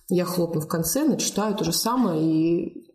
я 0.10 0.25
хлопну 0.25 0.62
в 0.62 0.68
конце, 0.68 1.04
начитаю 1.04 1.56
то 1.56 1.63
же 1.63 1.72
самое, 1.72 2.22
и 2.22 2.89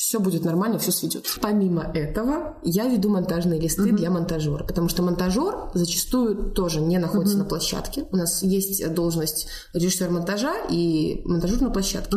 все 0.00 0.18
будет 0.18 0.46
нормально, 0.46 0.78
все 0.78 0.92
сведет. 0.92 1.26
Помимо 1.42 1.82
этого, 1.82 2.56
я 2.64 2.88
веду 2.88 3.10
монтажные 3.10 3.60
листы 3.60 3.92
для 3.92 4.10
монтажера, 4.10 4.64
потому 4.64 4.88
что 4.88 5.02
монтажер 5.02 5.54
зачастую 5.74 6.52
тоже 6.52 6.80
не 6.80 6.96
находится 6.96 7.36
на 7.36 7.44
площадке. 7.44 8.06
У 8.10 8.16
нас 8.16 8.42
есть 8.42 8.94
должность 8.94 9.48
режиссер 9.74 10.08
монтажа 10.08 10.54
и 10.70 11.20
монтажер 11.26 11.60
на 11.60 11.68
площадке. 11.68 12.16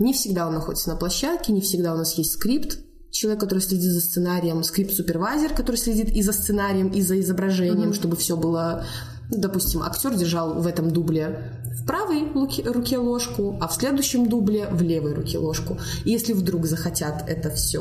Не 0.00 0.12
всегда 0.12 0.48
он 0.48 0.54
находится 0.54 0.88
на 0.88 0.96
площадке, 0.96 1.52
не 1.52 1.60
всегда 1.60 1.94
у 1.94 1.96
нас 1.96 2.14
есть 2.14 2.32
скрипт, 2.32 2.80
человек, 3.12 3.38
который 3.38 3.60
следит 3.60 3.92
за 3.92 4.00
сценарием, 4.00 4.64
скрипт-супервайзер, 4.64 5.54
который 5.54 5.76
следит 5.76 6.10
и 6.10 6.22
за 6.22 6.32
сценарием, 6.32 6.88
и 6.88 7.00
за 7.00 7.20
изображением, 7.20 7.94
чтобы 7.94 8.16
все 8.16 8.36
было... 8.36 8.84
ну, 9.30 9.38
Допустим, 9.38 9.84
актер 9.84 10.16
держал 10.16 10.54
в 10.54 10.66
этом 10.66 10.90
дубле 10.90 11.59
в 11.70 11.86
правой 11.86 12.24
руке 12.72 12.98
ложку, 12.98 13.56
а 13.60 13.68
в 13.68 13.72
следующем 13.74 14.28
дубле 14.28 14.68
в 14.70 14.82
левой 14.82 15.14
руке 15.14 15.38
ложку. 15.38 15.78
И 16.04 16.10
если 16.10 16.32
вдруг 16.32 16.66
захотят 16.66 17.24
это 17.28 17.50
все, 17.50 17.80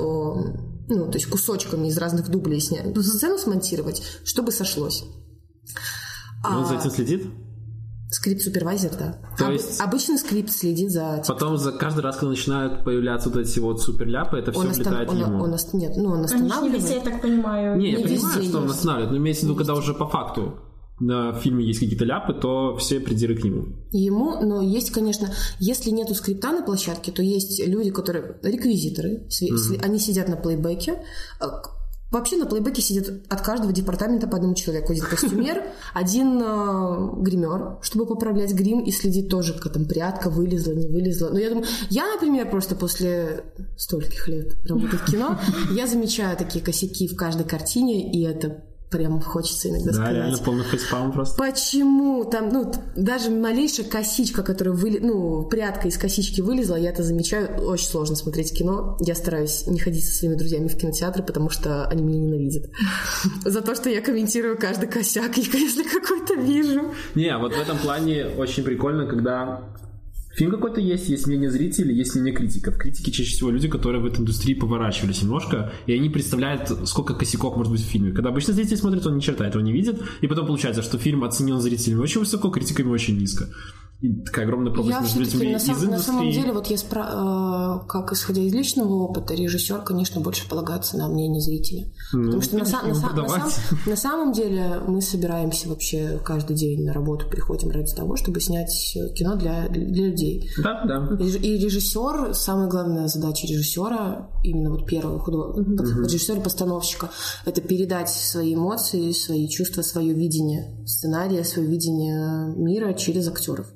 ну, 0.88 1.08
то 1.12 1.18
есть 1.18 1.26
кусочками 1.28 1.88
из 1.88 1.98
разных 1.98 2.30
дублей 2.30 2.60
снять, 2.60 2.96
сцену 3.04 3.38
смонтировать, 3.38 4.04
чтобы 4.24 4.52
сошлось. 4.52 5.04
Он 6.44 6.66
за 6.66 6.76
А 6.78 6.80
этим 6.80 6.92
следит? 6.92 7.26
скрипт-супервайзер, 8.12 8.92
да. 8.98 9.20
То 9.38 9.46
Об- 9.48 9.54
есть- 9.54 9.80
Обычный 9.80 10.18
скрипт 10.18 10.52
следит 10.52 10.90
за... 10.92 11.24
Потом 11.28 11.58
за 11.58 11.72
каждый 11.72 12.00
раз, 12.02 12.16
когда 12.18 12.30
начинают 12.32 12.84
появляться 12.84 13.30
вот 13.30 13.38
эти 13.40 13.60
вот 13.60 13.82
суперляпы, 13.84 14.38
это 14.38 14.52
все 14.52 14.62
Он, 14.62 14.68
остан- 14.68 14.76
влетает 14.78 15.10
он- 15.10 15.18
ему. 15.20 15.44
он 15.44 15.54
ост- 15.54 15.74
Нет, 15.76 15.94
ну 15.96 16.10
он 16.10 16.20
Они 16.20 16.28
ж 16.28 16.32
не 16.32 16.36
останавливает. 16.48 16.82
везде, 16.82 16.96
я 16.96 17.02
так 17.02 17.22
понимаю. 17.22 17.78
Не, 17.78 17.92
я 17.92 17.98
не 18.00 18.04
понимаю, 18.04 18.36
везде 18.38 18.50
что 18.50 18.58
он 18.60 18.70
останавливает, 18.70 19.12
но 19.12 19.18
имеется 19.18 19.42
в 19.42 19.50
виду, 19.50 19.56
когда 19.58 19.76
уже 19.76 19.94
по 19.94 20.08
факту 20.08 20.56
на 21.00 21.34
фильме 21.34 21.66
есть 21.66 21.80
какие-то 21.80 22.06
ляпы, 22.06 22.34
то 22.34 22.76
все 22.78 23.00
придиры 23.00 23.36
к 23.36 23.44
нему. 23.44 23.68
Ему, 23.92 24.40
но 24.42 24.62
есть, 24.62 24.92
конечно, 24.92 25.34
если 25.60 25.90
нету 25.92 26.16
скрипта 26.16 26.52
на 26.52 26.62
площадке, 26.62 27.12
то 27.12 27.22
есть 27.22 27.66
люди, 27.66 27.92
которые 27.92 28.38
реквизиторы, 28.44 29.28
сли- 29.30 29.80
они 29.82 30.00
сидят 30.00 30.28
на 30.28 30.36
плейбеке. 30.36 31.02
А, 31.40 31.62
Вообще 32.12 32.38
на 32.38 32.48
плейбеке 32.48 32.82
сидят 32.82 33.08
от 33.30 33.42
каждого 33.42 33.72
департамента 33.72 34.28
по 34.28 34.38
одному 34.38 34.56
человеку. 34.56 34.92
Один 34.94 35.06
костюмер, 35.06 35.62
один 35.94 36.42
э, 36.42 37.22
гример, 37.22 37.78
чтобы 37.84 38.08
поправлять 38.08 38.52
грим 38.54 38.80
и 38.80 38.90
следить 38.90 39.30
тоже, 39.30 39.54
как 39.54 39.74
там 39.74 39.86
прядка 39.86 40.32
вылезла, 40.32 40.72
не 40.72 40.88
вылезла. 40.88 41.30
Но 41.30 41.38
я 41.38 41.50
думаю, 41.50 41.68
я, 41.92 42.08
например, 42.12 42.50
просто 42.50 42.74
после 42.76 43.44
стольких 43.78 44.28
лет 44.28 44.58
работы 44.68 44.98
в 44.98 45.06
кино, 45.06 45.38
я 45.72 45.86
замечаю 45.86 46.36
такие 46.36 46.66
косяки 46.66 47.08
в 47.08 47.16
каждой 47.16 47.46
картине, 47.46 48.12
и 48.12 48.24
это 48.24 48.64
прям 48.90 49.22
хочется 49.22 49.70
иногда 49.70 49.88
Да, 49.88 49.94
сказать. 49.94 50.16
реально 50.16 50.38
полный 50.40 50.64
фейспалм 50.64 51.12
просто. 51.12 51.38
Почему 51.38 52.26
там, 52.26 52.50
ну, 52.50 52.72
даже 52.96 53.30
малейшая 53.30 53.86
косичка, 53.86 54.44
которая 54.44 54.74
выли... 54.74 55.00
ну, 55.00 55.44
прядка 55.44 55.88
из 55.88 55.98
косички 55.98 56.42
вылезла, 56.42 56.76
я 56.76 56.90
это 56.90 57.04
замечаю, 57.04 57.50
очень 57.66 57.88
сложно 57.88 58.16
смотреть 58.16 58.54
кино. 58.58 58.98
Я 59.00 59.16
стараюсь 59.16 59.68
не 59.68 59.80
ходить 59.80 60.06
со 60.06 60.14
своими 60.14 60.36
друзьями 60.36 60.68
в 60.68 60.78
кинотеатры, 60.78 61.24
потому 61.24 61.50
что 61.50 61.86
они 61.88 62.04
меня 62.04 62.20
ненавидят. 62.20 62.66
За 63.46 63.62
то, 63.62 63.76
что 63.76 63.90
я 63.90 64.02
комментирую 64.02 64.58
каждый 64.58 64.90
косяк, 64.90 65.38
если 65.38 65.84
какой-то 65.84 66.36
вижу. 66.36 66.94
Не, 67.16 67.38
вот 67.38 67.54
в 67.54 67.60
этом 67.60 67.78
плане 67.78 68.26
очень 68.38 68.64
прикольно, 68.64 69.06
когда 69.06 69.64
фильм 70.32 70.52
какой-то 70.52 70.80
есть, 70.80 71.10
есть 71.10 71.28
мнение 71.28 71.50
зрителей, 71.50 71.96
есть 71.96 72.16
мнение 72.16 72.34
критиков. 72.34 72.78
Критики 72.78 73.10
чаще 73.10 73.32
всего 73.32 73.50
люди, 73.50 73.68
которые 73.68 74.02
в 74.02 74.06
этой 74.06 74.22
индустрии 74.22 74.54
поворачивались 74.54 75.22
немножко, 75.22 75.72
и 75.86 75.94
они 75.94 76.10
представляют, 76.10 76.70
сколько 76.88 77.14
косяков 77.14 77.56
может 77.56 77.72
быть 77.72 77.82
в 77.82 77.86
фильме. 77.86 78.12
Когда 78.12 78.30
обычно 78.30 78.54
зритель 78.54 78.78
смотрит, 78.78 79.06
он 79.06 79.18
ни 79.18 79.22
черта 79.22 79.48
этого 79.48 79.62
не 79.62 79.72
видит, 79.72 80.02
и 80.22 80.28
потом 80.28 80.48
получается, 80.48 80.82
что 80.82 80.98
фильм 80.98 81.24
оценен 81.24 81.60
зрителями 81.60 82.00
очень 82.00 82.20
высоко, 82.20 82.50
критиками 82.50 82.90
очень 82.90 83.18
низко. 83.18 83.50
Такая 84.26 84.46
огромная 84.46 84.72
пропасть 84.72 84.96
Я 84.96 85.02
между 85.02 85.20
людьми 85.20 85.52
на, 85.52 85.58
из 85.58 85.64
сам- 85.64 85.72
индустрии. 85.76 85.92
на 85.92 86.00
самом 86.00 86.32
деле, 86.32 86.54
вот 86.54 86.68
я 86.68 86.78
спра- 86.78 87.82
э, 87.84 87.88
как 87.88 88.14
исходя 88.14 88.42
из 88.42 88.54
личного 88.54 88.94
опыта, 88.94 89.34
режиссер, 89.34 89.82
конечно, 89.82 90.22
больше 90.22 90.48
полагается 90.48 90.98
на 90.98 91.10
мнение 91.10 91.42
зрителя. 91.42 91.86
Потому 92.14 92.42
что 92.42 92.58
на, 92.58 92.64
са- 92.64 92.88
на 92.88 92.94
са- 92.94 93.14
на 93.14 93.28
сам- 93.28 93.52
на 93.86 93.96
самом 93.98 94.32
деле 94.32 94.80
мы 94.88 95.02
собираемся 95.02 95.68
вообще 95.68 96.18
каждый 96.24 96.56
день 96.56 96.86
на 96.86 96.94
работу, 96.94 97.28
приходим 97.30 97.72
ради 97.72 97.94
того, 97.94 98.16
чтобы 98.16 98.40
снять 98.40 98.72
кино 99.16 99.36
для, 99.36 99.68
для 99.68 100.08
людей. 100.08 100.50
Да, 100.64 100.86
да. 100.86 101.16
И 101.20 101.58
режиссер, 101.58 102.34
самая 102.36 102.70
главная 102.70 103.08
задача 103.10 103.48
режиссера, 103.48 104.30
именно 104.44 104.70
вот 104.72 104.86
первого 104.86 105.20
худо... 105.20 105.60
режиссера-постановщика, 106.06 107.10
это 107.46 107.60
передать 107.60 108.10
свои 108.10 108.56
эмоции, 108.56 109.12
свои 109.12 109.50
чувства, 109.50 109.82
свое 109.82 110.14
видение 110.14 110.78
сценария, 110.86 111.44
свое 111.44 111.68
видение 111.68 112.54
мира 112.56 112.94
через 112.94 113.28
актеров. 113.28 113.68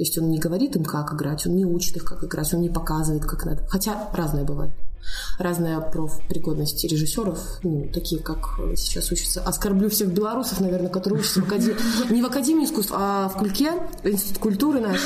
То 0.00 0.04
есть 0.04 0.16
он 0.16 0.30
не 0.30 0.38
говорит 0.38 0.76
им, 0.76 0.82
как 0.82 1.12
играть, 1.12 1.46
он 1.46 1.56
не 1.56 1.66
учит 1.66 1.94
их, 1.98 2.06
как 2.06 2.24
играть, 2.24 2.54
он 2.54 2.62
не 2.62 2.70
показывает, 2.70 3.26
как 3.26 3.44
надо. 3.44 3.66
Хотя 3.68 4.08
разное 4.14 4.44
бывает. 4.44 4.72
Разная 5.38 5.78
профпригодность 5.78 6.82
режиссеров, 6.84 7.38
ну, 7.62 7.86
такие, 7.92 8.22
как 8.22 8.58
сейчас 8.76 9.12
учатся. 9.12 9.42
Оскорблю 9.42 9.90
всех 9.90 10.10
белорусов, 10.10 10.60
наверное, 10.60 10.88
которые 10.88 11.20
учатся 11.20 11.42
в 11.42 11.44
академии, 11.46 11.76
не 12.10 12.22
в 12.22 12.24
Академии 12.24 12.64
искусств, 12.64 12.92
а 12.96 13.28
в 13.28 13.34
Кульке, 13.34 13.72
Институт 14.02 14.38
культуры 14.38 14.80
наш. 14.80 15.00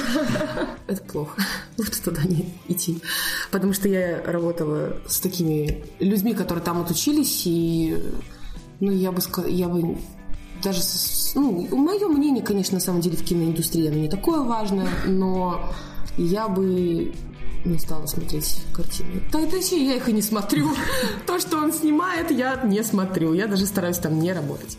Это 0.86 1.02
плохо. 1.02 1.42
Лучше 1.76 2.00
туда 2.00 2.22
не 2.22 2.54
идти. 2.68 3.02
Потому 3.50 3.72
что 3.72 3.88
я 3.88 4.22
работала 4.24 4.98
с 5.08 5.18
такими 5.18 5.86
людьми, 5.98 6.34
которые 6.34 6.62
там 6.62 6.80
отучились, 6.80 7.42
и 7.46 8.00
ну, 8.78 8.92
я 8.92 9.10
бы 9.10 9.20
я 9.48 9.68
бы 9.68 9.98
даже, 10.64 10.80
ну, 11.34 11.68
мое 11.76 12.08
мнение, 12.08 12.42
конечно, 12.42 12.74
на 12.74 12.80
самом 12.80 13.00
деле 13.00 13.16
в 13.16 13.22
киноиндустрии 13.22 13.88
оно 13.88 13.98
не 13.98 14.08
такое 14.08 14.40
важное, 14.40 14.88
но 15.06 15.60
я 16.16 16.48
бы 16.48 17.12
не 17.64 17.78
стала 17.78 18.06
смотреть 18.06 18.62
картины. 18.74 19.22
Да, 19.32 19.44
точнее, 19.46 19.86
я 19.86 19.96
их 19.96 20.08
и 20.08 20.12
не 20.12 20.22
смотрю. 20.22 20.70
То, 21.26 21.38
что 21.38 21.58
он 21.58 21.72
снимает, 21.72 22.30
я 22.30 22.62
не 22.64 22.82
смотрю. 22.82 23.34
Я 23.34 23.46
даже 23.46 23.66
стараюсь 23.66 23.98
там 23.98 24.18
не 24.18 24.32
работать. 24.32 24.78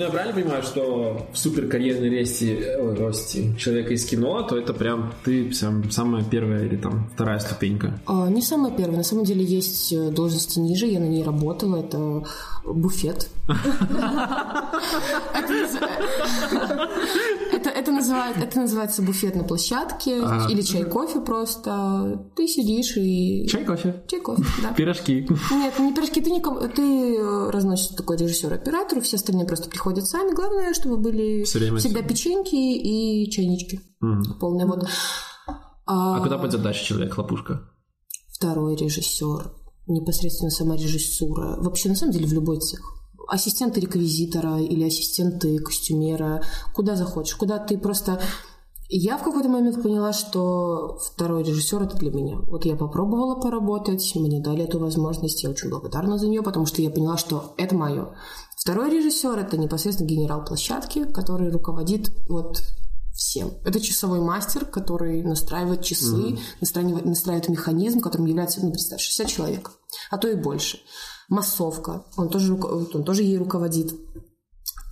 Ну, 0.00 0.06
я 0.06 0.10
правильно 0.12 0.34
понимаю, 0.34 0.62
что 0.62 1.26
в 1.30 1.36
суперкарьерной 1.36 2.08
росте, 2.20 2.74
ой, 2.80 2.94
росте 2.94 3.54
человека 3.58 3.92
из 3.92 4.06
кино, 4.06 4.40
то 4.44 4.56
это 4.56 4.72
прям 4.72 5.12
ты 5.26 5.52
сам, 5.52 5.90
самая 5.90 6.24
первая 6.24 6.64
или 6.64 6.76
там 6.76 7.10
вторая 7.14 7.38
ступенька. 7.38 8.00
А, 8.06 8.26
Не 8.30 8.40
самое 8.40 8.74
первое. 8.74 8.96
На 8.96 9.02
самом 9.04 9.24
деле 9.24 9.44
есть 9.44 9.92
э, 9.92 10.08
должности 10.10 10.58
ниже, 10.58 10.86
я 10.86 11.00
на 11.00 11.04
ней 11.04 11.22
работала. 11.22 11.76
Это 11.80 12.24
буфет. 12.64 13.28
Это 15.34 15.52
наз- 15.52 15.78
Это 17.52 17.68
это 17.70 17.90
называет- 17.92 18.36
это 18.38 18.60
называется 18.60 19.02
буфет 19.02 19.34
на 19.34 19.44
площадке 19.44 20.18
или 20.50 20.62
чай, 20.62 20.84
кофе 20.84 21.20
просто. 21.20 22.24
Ты 22.36 22.46
сидишь 22.46 22.96
и... 22.96 23.46
Чай, 23.48 23.64
кофе, 23.64 24.02
Чай, 24.06 24.20
кофе, 24.20 24.42
да. 24.62 24.72
пирожки. 24.72 25.26
Нет, 25.50 25.78
не 25.78 25.92
пирожки, 25.92 26.20
ты, 26.20 26.30
никому, 26.30 26.60
ты 26.68 27.16
э, 27.16 27.50
разносишь 27.50 27.88
такой 27.96 28.16
режиссер 28.16 28.52
оператору, 28.52 29.00
все 29.00 29.16
остальные 29.16 29.46
просто 29.46 29.68
приходят 29.68 29.89
сами. 29.98 30.34
Главное, 30.34 30.74
чтобы 30.74 30.96
были 30.96 31.44
всегда 31.44 32.02
печеньки 32.02 32.54
и 32.54 33.30
чайнички. 33.30 33.80
Полный 34.38 34.66
вот. 34.66 34.86
А 35.86 36.20
куда 36.20 36.38
пойдет 36.38 36.62
дальше 36.62 36.84
человек, 36.84 37.14
хлопушка? 37.14 37.70
второй 38.40 38.74
режиссер, 38.74 39.52
непосредственно 39.86 40.50
сама 40.50 40.74
режиссура. 40.74 41.56
Вообще, 41.60 41.90
на 41.90 41.94
самом 41.94 42.12
деле, 42.12 42.26
в 42.26 42.32
любой 42.32 42.58
цех. 42.60 42.80
Ассистенты 43.28 43.80
реквизитора 43.80 44.58
или 44.58 44.82
ассистенты 44.82 45.58
костюмера. 45.58 46.42
Куда 46.74 46.96
захочешь. 46.96 47.36
Куда 47.36 47.58
ты 47.58 47.76
просто... 47.76 48.18
Я 48.88 49.18
в 49.18 49.22
какой-то 49.22 49.48
момент 49.48 49.80
поняла, 49.82 50.12
что 50.12 50.98
второй 51.12 51.44
режиссер 51.44 51.82
это 51.82 51.96
для 51.96 52.10
меня. 52.10 52.38
Вот 52.48 52.64
я 52.64 52.74
попробовала 52.74 53.40
поработать, 53.40 54.10
мне 54.16 54.40
дали 54.40 54.64
эту 54.64 54.80
возможность, 54.80 55.44
я 55.44 55.50
очень 55.50 55.68
благодарна 55.68 56.18
за 56.18 56.26
нее, 56.26 56.42
потому 56.42 56.66
что 56.66 56.82
я 56.82 56.90
поняла, 56.90 57.16
что 57.16 57.54
это 57.56 57.76
мое. 57.76 58.16
Второй 58.60 58.90
режиссер 58.90 59.38
это 59.38 59.56
непосредственно 59.56 60.06
генерал 60.06 60.44
площадки, 60.44 61.10
который 61.10 61.50
руководит 61.50 62.12
вот 62.28 62.62
всем. 63.14 63.54
Это 63.64 63.80
часовой 63.80 64.20
мастер, 64.20 64.66
который 64.66 65.22
настраивает 65.22 65.82
часы, 65.82 66.38
настраивает, 66.60 67.06
настраивает 67.06 67.48
механизм, 67.48 68.00
которым 68.00 68.26
является, 68.26 68.60
ну, 68.60 68.70
представь, 68.70 69.00
60 69.00 69.26
человек, 69.28 69.70
а 70.10 70.18
то 70.18 70.28
и 70.28 70.34
больше. 70.34 70.80
Массовка, 71.30 72.04
он 72.18 72.28
тоже, 72.28 72.52
он 72.52 73.02
тоже 73.02 73.22
ей 73.22 73.38
руководит. 73.38 73.94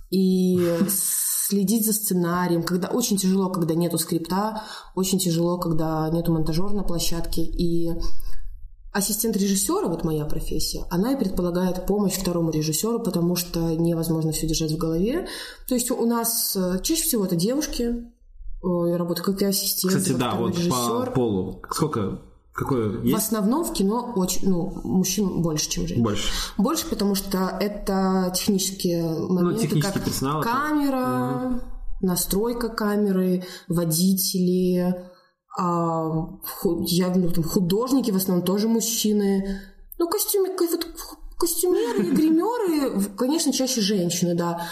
И 0.09 0.67
следить 0.89 1.85
за 1.85 1.93
сценарием, 1.93 2.63
когда 2.63 2.87
очень 2.87 3.17
тяжело, 3.17 3.51
когда 3.51 3.75
нету 3.75 3.99
скрипта, 3.99 4.63
очень 4.95 5.19
тяжело, 5.19 5.59
когда 5.59 6.09
нету 6.09 6.33
монтажера 6.33 6.73
на 6.73 6.83
площадке. 6.83 7.43
И 7.43 7.91
ассистент 8.99 9.35
режиссера, 9.37 9.87
вот 9.87 10.03
моя 10.03 10.25
профессия, 10.25 10.85
она 10.89 11.13
и 11.13 11.17
предполагает 11.17 11.85
помощь 11.85 12.13
второму 12.13 12.51
режиссеру, 12.51 12.99
потому 12.99 13.35
что 13.35 13.59
невозможно 13.75 14.31
все 14.31 14.47
держать 14.47 14.71
в 14.71 14.77
голове. 14.77 15.27
То 15.67 15.73
есть 15.75 15.89
у 15.91 16.05
нас 16.05 16.55
э, 16.55 16.79
чаще 16.83 17.03
всего 17.03 17.25
это 17.25 17.35
девушки, 17.35 17.83
э, 17.83 18.95
работают 18.95 19.25
как 19.25 19.41
и 19.41 19.45
ассистент, 19.45 19.93
Кстати, 19.95 20.15
да, 20.17 20.35
вот 20.35 20.53
по 20.53 20.57
режиссер. 20.57 21.11
полу. 21.13 21.61
Сколько, 21.71 22.21
какое 22.53 22.89
В 22.89 23.03
есть? 23.03 23.17
основном 23.17 23.63
в 23.65 23.73
кино 23.73 24.13
очень, 24.15 24.49
ну, 24.49 24.71
мужчин 24.83 25.41
больше, 25.41 25.69
чем 25.69 25.87
женщин. 25.87 26.03
Больше. 26.03 26.27
Больше, 26.57 26.85
потому 26.87 27.15
что 27.15 27.57
это 27.59 28.31
технические 28.35 29.03
моменты, 29.03 29.43
Ну, 29.43 29.57
технический 29.57 29.93
как 29.93 30.03
персонал, 30.05 30.41
это- 30.41 30.49
камера, 30.49 31.61
настройка 32.01 32.69
камеры, 32.69 33.43
водители, 33.67 34.95
я, 35.57 37.09
ну, 37.15 37.31
там, 37.31 37.43
художники 37.43 38.11
в 38.11 38.15
основном 38.15 38.45
тоже 38.45 38.67
мужчины. 38.67 39.61
Ну, 39.97 40.07
костюме, 40.07 40.55
вот 40.57 40.87
костюмеры 41.37 42.03
гримеры, 42.11 43.01
конечно, 43.17 43.51
чаще 43.51 43.81
женщины, 43.81 44.35
да. 44.35 44.67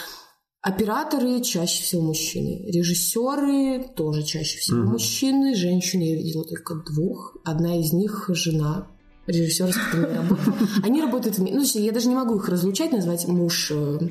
Операторы 0.61 1.41
чаще 1.41 1.83
всего 1.83 2.01
мужчины. 2.01 2.69
Режиссеры 2.69 3.87
тоже 3.95 4.23
чаще 4.23 4.57
всего 4.57 4.83
мужчины. 4.83 5.55
Женщины 5.55 6.03
я 6.03 6.15
видела 6.15 6.43
только 6.43 6.75
двух. 6.75 7.37
Одна 7.45 7.79
из 7.79 7.93
них 7.93 8.29
жена 8.33 8.87
режиссера, 9.27 9.71
с 9.71 9.77
которым 9.77 10.13
я 10.13 10.21
работаю. 10.21 10.57
Они 10.83 11.01
работают 11.01 11.37
вместе. 11.37 11.79
Ну, 11.79 11.85
я 11.85 11.91
даже 11.91 12.09
не 12.09 12.15
могу 12.15 12.35
их 12.35 12.49
разлучать, 12.49 12.91
назвать 12.91 13.27
муж 13.27 13.71
э, 13.71 14.09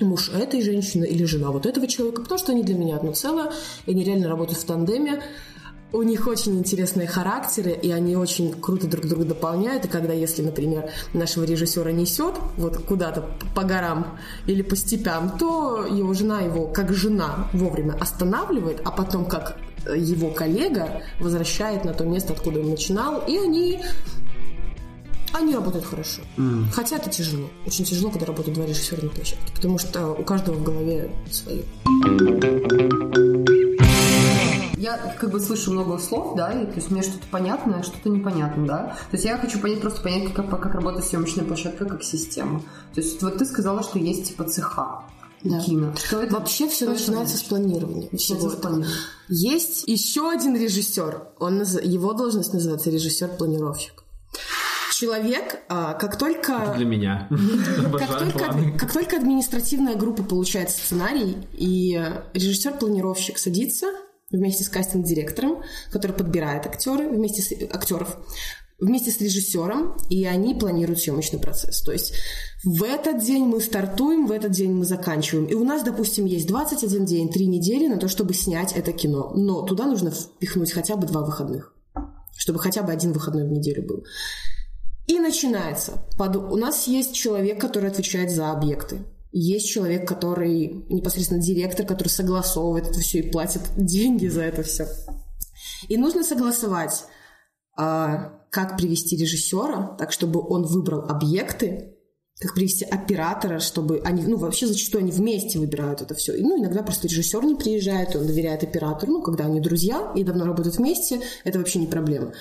муж 0.00 0.30
этой 0.30 0.62
женщины 0.62 1.04
или 1.04 1.24
жена 1.24 1.50
вот 1.50 1.66
этого 1.66 1.86
человека, 1.86 2.22
потому 2.22 2.38
что 2.38 2.52
они 2.52 2.62
для 2.62 2.74
меня 2.76 2.96
одно 2.96 3.12
целое, 3.12 3.52
и 3.86 3.90
они 3.90 4.04
реально 4.04 4.28
работают 4.28 4.58
в 4.58 4.64
тандеме. 4.64 5.22
У 5.90 6.02
них 6.02 6.26
очень 6.26 6.58
интересные 6.58 7.06
характеры, 7.06 7.70
и 7.70 7.90
они 7.90 8.14
очень 8.14 8.52
круто 8.52 8.86
друг 8.86 9.06
друга 9.06 9.24
дополняют. 9.24 9.86
И 9.86 9.88
когда, 9.88 10.12
если, 10.12 10.42
например, 10.42 10.90
нашего 11.14 11.44
режиссера 11.44 11.90
несет 11.92 12.34
вот 12.58 12.76
куда-то 12.84 13.30
по 13.54 13.62
горам 13.62 14.18
или 14.46 14.60
по 14.60 14.76
степям, 14.76 15.38
то 15.38 15.86
его 15.86 16.12
жена 16.12 16.40
его, 16.40 16.66
как 16.66 16.92
жена, 16.92 17.48
вовремя 17.54 17.94
останавливает, 17.98 18.82
а 18.84 18.90
потом, 18.90 19.24
как 19.24 19.56
э, 19.86 19.96
его 19.96 20.30
коллега, 20.30 21.02
возвращает 21.20 21.84
на 21.84 21.94
то 21.94 22.04
место, 22.04 22.34
откуда 22.34 22.60
он 22.60 22.68
начинал, 22.70 23.24
и 23.26 23.38
они 23.38 23.80
они 25.32 25.54
работают 25.54 25.84
хорошо. 25.84 26.22
Хотя 26.72 26.96
это 26.96 27.10
тяжело. 27.10 27.48
Очень 27.66 27.84
тяжело, 27.84 28.10
когда 28.10 28.26
работают 28.26 28.56
два 28.56 28.66
режиссера 28.66 29.02
на 29.02 29.10
площадке. 29.10 29.52
Потому 29.54 29.78
что 29.78 30.12
у 30.12 30.22
каждого 30.22 30.56
в 30.56 30.62
голове 30.62 31.10
свое. 31.30 31.64
Я 34.78 34.96
как 35.18 35.30
бы 35.30 35.40
слышу 35.40 35.72
много 35.72 35.98
слов, 35.98 36.36
да, 36.36 36.52
и 36.52 36.64
то 36.66 36.74
есть 36.76 36.90
мне 36.90 37.02
что-то 37.02 37.26
понятно, 37.30 37.78
а 37.80 37.82
что-то 37.82 38.08
непонятно, 38.08 38.66
да. 38.66 38.78
То 39.10 39.16
есть 39.16 39.24
я 39.24 39.36
хочу 39.36 39.58
понять, 39.60 39.80
просто 39.80 40.00
понять, 40.02 40.32
как, 40.32 40.48
как 40.48 40.74
работает 40.74 41.04
съемочная 41.04 41.44
площадка 41.44 41.84
как 41.84 42.02
система. 42.04 42.60
То 42.94 43.00
есть 43.00 43.20
вот 43.22 43.38
ты 43.38 43.44
сказала, 43.44 43.82
что 43.82 43.98
есть 43.98 44.28
типа 44.28 44.44
цеха 44.44 45.02
Да. 45.42 45.60
кино. 45.60 45.94
Что 45.96 46.22
это? 46.22 46.34
Вообще 46.34 46.68
все 46.68 46.84
Что 46.84 46.92
это 46.92 47.00
начинается 47.00 47.34
с 47.36 47.38
значит? 47.40 47.48
планирования. 47.48 48.08
Начинается 48.12 48.50
с 48.50 48.54
планирования. 48.60 48.96
Есть 49.28 49.84
еще 49.88 50.30
один 50.30 50.56
режиссер. 50.56 51.22
Он, 51.38 51.60
наз- 51.62 51.84
его 51.84 52.12
должность 52.12 52.52
называется 52.52 52.90
режиссер-планировщик. 52.90 54.04
Человек, 54.94 55.60
а, 55.68 55.94
как 55.94 56.18
только 56.18 56.74
Для 56.76 56.84
меня. 56.84 57.28
как 57.98 58.18
только, 58.18 58.54
как 58.78 58.92
только 58.92 59.16
административная 59.16 59.94
группа 59.94 60.24
получает 60.24 60.70
сценарий, 60.70 61.36
и 61.52 62.00
режиссер-планировщик 62.34 63.38
садится 63.38 63.86
вместе 64.30 64.64
с 64.64 64.68
кастинг-директором, 64.68 65.62
который 65.90 66.12
подбирает 66.12 66.66
актеры, 66.66 67.08
вместе 67.08 67.42
с, 67.42 67.52
актеров, 67.72 68.18
вместе 68.78 69.10
с 69.10 69.20
режиссером, 69.20 69.96
и 70.08 70.24
они 70.24 70.54
планируют 70.54 71.00
съемочный 71.00 71.38
процесс. 71.38 71.80
То 71.82 71.92
есть 71.92 72.14
в 72.62 72.82
этот 72.84 73.22
день 73.24 73.44
мы 73.44 73.60
стартуем, 73.60 74.26
в 74.26 74.32
этот 74.32 74.52
день 74.52 74.72
мы 74.72 74.84
заканчиваем. 74.84 75.46
И 75.46 75.54
у 75.54 75.64
нас, 75.64 75.82
допустим, 75.82 76.26
есть 76.26 76.46
21 76.46 77.04
день, 77.04 77.30
3 77.30 77.46
недели 77.46 77.88
на 77.88 77.98
то, 77.98 78.08
чтобы 78.08 78.34
снять 78.34 78.72
это 78.72 78.92
кино. 78.92 79.32
Но 79.34 79.62
туда 79.62 79.86
нужно 79.86 80.10
впихнуть 80.10 80.72
хотя 80.72 80.96
бы 80.96 81.06
два 81.06 81.22
выходных, 81.22 81.74
чтобы 82.36 82.58
хотя 82.58 82.82
бы 82.82 82.92
один 82.92 83.12
выходной 83.12 83.44
в 83.44 83.50
неделю 83.50 83.82
был. 83.86 84.04
И 85.06 85.18
начинается. 85.18 86.04
У 86.18 86.56
нас 86.56 86.86
есть 86.86 87.14
человек, 87.14 87.60
который 87.60 87.90
отвечает 87.90 88.30
за 88.30 88.52
объекты. 88.52 88.98
Есть 89.30 89.68
человек, 89.68 90.08
который 90.08 90.86
непосредственно 90.88 91.40
директор, 91.40 91.84
который 91.84 92.08
согласовывает 92.08 92.88
это 92.88 93.00
все 93.00 93.18
и 93.18 93.30
платит 93.30 93.62
деньги 93.76 94.26
за 94.26 94.42
это 94.42 94.62
все. 94.62 94.86
И 95.88 95.96
нужно 95.96 96.24
согласовать, 96.24 97.04
а, 97.76 98.40
как 98.50 98.76
привести 98.76 99.16
режиссера, 99.16 99.96
так 99.98 100.12
чтобы 100.12 100.40
он 100.40 100.64
выбрал 100.64 101.02
объекты, 101.08 101.94
как 102.40 102.54
привести 102.54 102.84
оператора, 102.84 103.58
чтобы 103.58 104.00
они, 104.04 104.22
ну, 104.22 104.36
вообще 104.36 104.66
зачастую 104.66 105.02
они 105.02 105.10
вместе 105.10 105.58
выбирают 105.58 106.02
это 106.02 106.14
все. 106.14 106.34
И, 106.34 106.42
ну, 106.42 106.58
иногда 106.58 106.82
просто 106.82 107.08
режиссер 107.08 107.44
не 107.44 107.56
приезжает, 107.56 108.14
он 108.14 108.26
доверяет 108.26 108.62
оператору. 108.62 109.12
Ну, 109.12 109.22
когда 109.22 109.46
они 109.46 109.60
друзья 109.60 110.12
и 110.14 110.22
давно 110.22 110.46
работают 110.46 110.76
вместе, 110.76 111.20
это 111.44 111.58
вообще 111.58 111.80
не 111.80 111.88
проблема. 111.88 112.32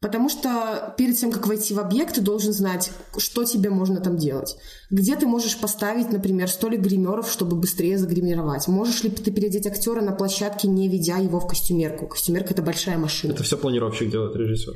Потому 0.00 0.30
что 0.30 0.94
перед 0.96 1.18
тем, 1.18 1.30
как 1.30 1.46
войти 1.46 1.74
в 1.74 1.78
объект, 1.78 2.14
ты 2.14 2.22
должен 2.22 2.54
знать, 2.54 2.90
что 3.18 3.44
тебе 3.44 3.68
можно 3.68 4.00
там 4.00 4.16
делать. 4.16 4.56
Где 4.90 5.14
ты 5.14 5.26
можешь 5.26 5.58
поставить, 5.58 6.10
например, 6.10 6.48
столик 6.48 6.80
гримеров, 6.80 7.30
чтобы 7.30 7.56
быстрее 7.56 7.98
загримировать. 7.98 8.66
Можешь 8.66 9.04
ли 9.04 9.10
ты 9.10 9.30
переодеть 9.30 9.66
актера 9.66 10.00
на 10.00 10.12
площадке, 10.12 10.68
не 10.68 10.88
ведя 10.88 11.18
его 11.18 11.38
в 11.38 11.46
костюмерку? 11.46 12.06
Костюмерка— 12.06 12.50
это 12.54 12.62
большая 12.62 12.96
машина. 12.96 13.32
Это 13.32 13.42
все 13.42 13.58
планировщик 13.58 14.10
делает, 14.10 14.34
режиссер. 14.36 14.72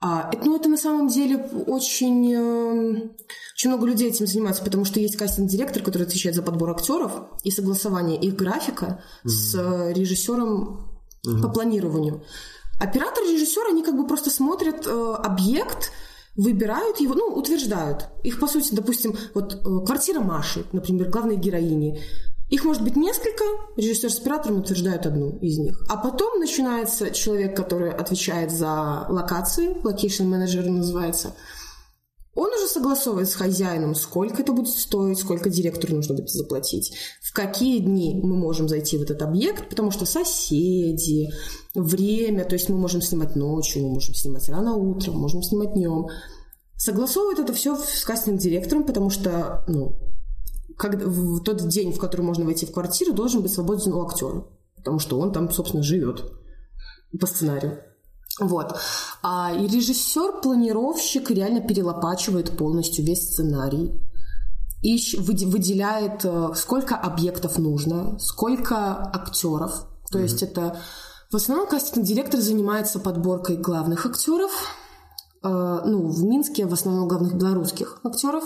А, 0.00 0.28
это, 0.32 0.44
ну, 0.44 0.56
это 0.56 0.68
на 0.68 0.76
самом 0.76 1.06
деле 1.06 1.36
очень, 1.66 2.34
э, 2.34 3.10
очень 3.54 3.70
много 3.70 3.86
людей 3.86 4.08
этим 4.08 4.26
занимается, 4.26 4.64
потому 4.64 4.84
что 4.84 4.98
есть 4.98 5.16
кастинг-директор, 5.16 5.84
который 5.84 6.02
отвечает 6.02 6.34
за 6.34 6.42
подбор 6.42 6.70
актеров 6.70 7.12
и 7.44 7.52
согласование 7.52 8.20
их 8.20 8.34
графика 8.34 9.02
с 9.22 9.54
э, 9.54 9.92
режиссером 9.94 10.90
по 11.42 11.48
планированию. 11.48 12.22
Оператор 12.80 13.24
режиссер, 13.24 13.68
они 13.68 13.82
как 13.82 13.96
бы 13.96 14.06
просто 14.06 14.30
смотрят 14.30 14.86
э, 14.86 15.14
объект, 15.18 15.92
выбирают 16.36 16.98
его, 16.98 17.14
ну, 17.14 17.26
утверждают. 17.28 18.08
Их, 18.22 18.40
по 18.40 18.46
сути, 18.46 18.74
допустим, 18.74 19.16
вот 19.34 19.54
э, 19.54 19.86
квартира 19.86 20.20
Маши, 20.20 20.64
например, 20.72 21.08
главной 21.08 21.36
героини. 21.36 22.00
Их 22.50 22.64
может 22.64 22.82
быть 22.82 22.96
несколько, 22.96 23.44
режиссер 23.76 24.10
с 24.10 24.18
оператором 24.18 24.58
утверждают 24.58 25.06
одну 25.06 25.38
из 25.38 25.58
них. 25.58 25.82
А 25.88 25.96
потом 25.96 26.38
начинается 26.38 27.10
человек, 27.10 27.56
который 27.56 27.90
отвечает 27.90 28.50
за 28.50 29.06
локации, 29.08 29.76
location 29.82 30.24
manager 30.24 30.66
называется. 30.66 31.34
Он 32.34 32.52
уже 32.52 32.66
согласовывает 32.66 33.28
с 33.28 33.34
хозяином, 33.34 33.94
сколько 33.94 34.42
это 34.42 34.52
будет 34.52 34.74
стоить, 34.74 35.18
сколько 35.18 35.50
директору 35.50 35.94
нужно 35.94 36.14
будет 36.14 36.30
заплатить, 36.30 36.92
в 37.22 37.32
какие 37.32 37.78
дни 37.78 38.20
мы 38.22 38.36
можем 38.36 38.68
зайти 38.68 38.98
в 38.98 39.02
этот 39.02 39.22
объект, 39.22 39.68
потому 39.68 39.92
что 39.92 40.04
соседи, 40.04 41.30
время, 41.74 42.44
то 42.44 42.54
есть 42.54 42.68
мы 42.68 42.76
можем 42.76 43.02
снимать 43.02 43.36
ночью, 43.36 43.82
мы 43.82 43.90
можем 43.90 44.14
снимать 44.14 44.48
рано 44.48 44.74
утром, 44.74 45.18
можем 45.18 45.42
снимать 45.42 45.74
днем. 45.74 46.08
Согласовывает 46.76 47.38
это 47.38 47.52
все 47.52 47.76
с 47.76 48.04
кастинг-директором, 48.04 48.84
потому 48.84 49.10
что, 49.10 49.64
ну, 49.68 49.96
когда, 50.76 51.06
в 51.06 51.40
тот 51.44 51.68
день, 51.68 51.92
в 51.92 51.98
который 51.98 52.22
можно 52.22 52.44
войти 52.44 52.66
в 52.66 52.72
квартиру, 52.72 53.12
должен 53.12 53.42
быть 53.42 53.52
свободен 53.52 53.92
у 53.92 54.04
актера, 54.04 54.44
потому 54.74 54.98
что 54.98 55.20
он 55.20 55.32
там, 55.32 55.52
собственно, 55.52 55.84
живет 55.84 56.32
по 57.18 57.26
сценарию. 57.26 57.80
Вот. 58.40 58.76
А, 59.22 59.52
и 59.54 59.66
режиссер, 59.66 60.40
планировщик 60.42 61.30
реально 61.30 61.60
перелопачивает 61.60 62.56
полностью 62.56 63.04
весь 63.04 63.30
сценарий. 63.30 63.92
И 64.82 64.98
выделяет, 65.18 66.24
э, 66.24 66.50
сколько 66.56 66.94
объектов 66.94 67.58
нужно, 67.58 68.18
сколько 68.18 68.96
актеров. 69.14 69.86
То 70.10 70.18
mm-hmm. 70.18 70.22
есть 70.22 70.42
это 70.42 70.78
в 71.30 71.36
основном 71.36 71.66
кастинг-директор 71.66 72.40
занимается 72.40 73.00
подборкой 73.00 73.56
главных 73.56 74.06
актеров, 74.06 74.52
ну, 75.48 76.08
в 76.08 76.24
Минске 76.24 76.66
в 76.66 76.72
основном 76.72 77.08
главных 77.08 77.34
белорусских 77.34 78.00
актеров. 78.02 78.44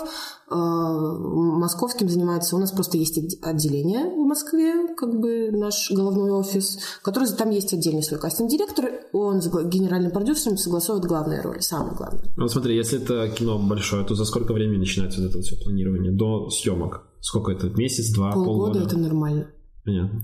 Э, 0.51 0.55
московским 0.55 2.09
занимается, 2.09 2.57
у 2.57 2.59
нас 2.59 2.73
просто 2.73 2.97
есть 2.97 3.19
отделение 3.43 4.05
в 4.05 4.27
Москве, 4.27 4.95
как 4.97 5.21
бы 5.21 5.51
наш 5.53 5.91
головной 5.91 6.31
офис, 6.31 6.79
который 7.03 7.29
там 7.29 7.51
есть 7.51 7.73
отдельный 7.73 8.03
свой 8.03 8.19
кастинг-директор, 8.19 8.91
он 9.13 9.43
с 9.43 9.49
генеральным 9.49 10.11
продюсером 10.11 10.57
согласовывает 10.57 11.07
главные 11.07 11.43
роли, 11.43 11.61
самые 11.61 11.95
главные. 11.95 12.25
Ну, 12.37 12.49
смотри, 12.49 12.77
если 12.77 13.01
это 13.01 13.29
кино 13.29 13.59
большое, 13.59 14.05
то 14.05 14.15
за 14.15 14.25
сколько 14.25 14.53
времени 14.53 14.79
начинается 14.79 15.21
вот 15.21 15.31
это 15.31 15.41
все 15.41 15.57
планирование? 15.63 16.13
До 16.13 16.51
съемок? 16.51 17.03
Сколько 17.21 17.53
это? 17.53 17.69
Месяц, 17.69 18.13
два, 18.15 18.33
полгода? 18.33 18.73
Полгода 18.73 18.81
это 18.81 18.99
нормально. 18.99 19.51
Понятно. 19.85 20.23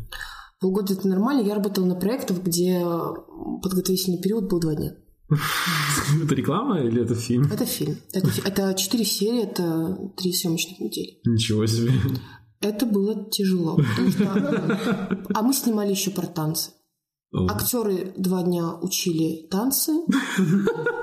Полгода 0.60 0.94
это 0.94 1.06
нормально. 1.06 1.46
Я 1.46 1.54
работала 1.54 1.84
на 1.84 1.94
проектах, 1.94 2.38
где 2.38 2.82
подготовительный 3.62 4.18
период 4.18 4.48
был 4.48 4.60
два 4.60 4.74
дня. 4.74 4.94
Это 5.30 6.34
реклама 6.34 6.80
или 6.80 7.02
это 7.02 7.14
фильм? 7.14 7.50
Это 7.50 7.64
фильм. 7.64 7.96
Это, 8.12 8.28
это 8.44 8.74
четыре 8.74 9.04
серии, 9.04 9.42
это 9.42 10.12
три 10.16 10.32
съемочных 10.32 10.80
недели. 10.80 11.18
Ничего 11.24 11.66
себе. 11.66 11.92
Это 12.60 12.86
было 12.86 13.30
тяжело. 13.30 13.78
Что... 14.10 15.18
А 15.34 15.42
мы 15.42 15.52
снимали 15.52 15.90
еще 15.90 16.10
про 16.10 16.26
танцы. 16.26 16.72
Актеры 17.48 18.14
два 18.16 18.42
дня 18.42 18.74
учили 18.74 19.48
танцы, 19.50 19.92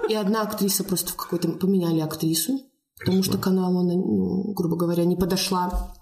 и 0.09 0.13
одна 0.13 0.43
актриса 0.43 0.85
просто 0.85 1.11
в 1.11 1.17
какой-то 1.17 1.49
поменяли 1.49 1.99
актрису, 1.99 2.61
потому 2.97 3.21
что 3.21 3.37
каналу 3.37 3.79
она, 3.79 3.95
ну, 3.95 4.53
грубо 4.53 4.77
говоря, 4.77 5.03
не 5.03 5.17
подошла. 5.17 5.93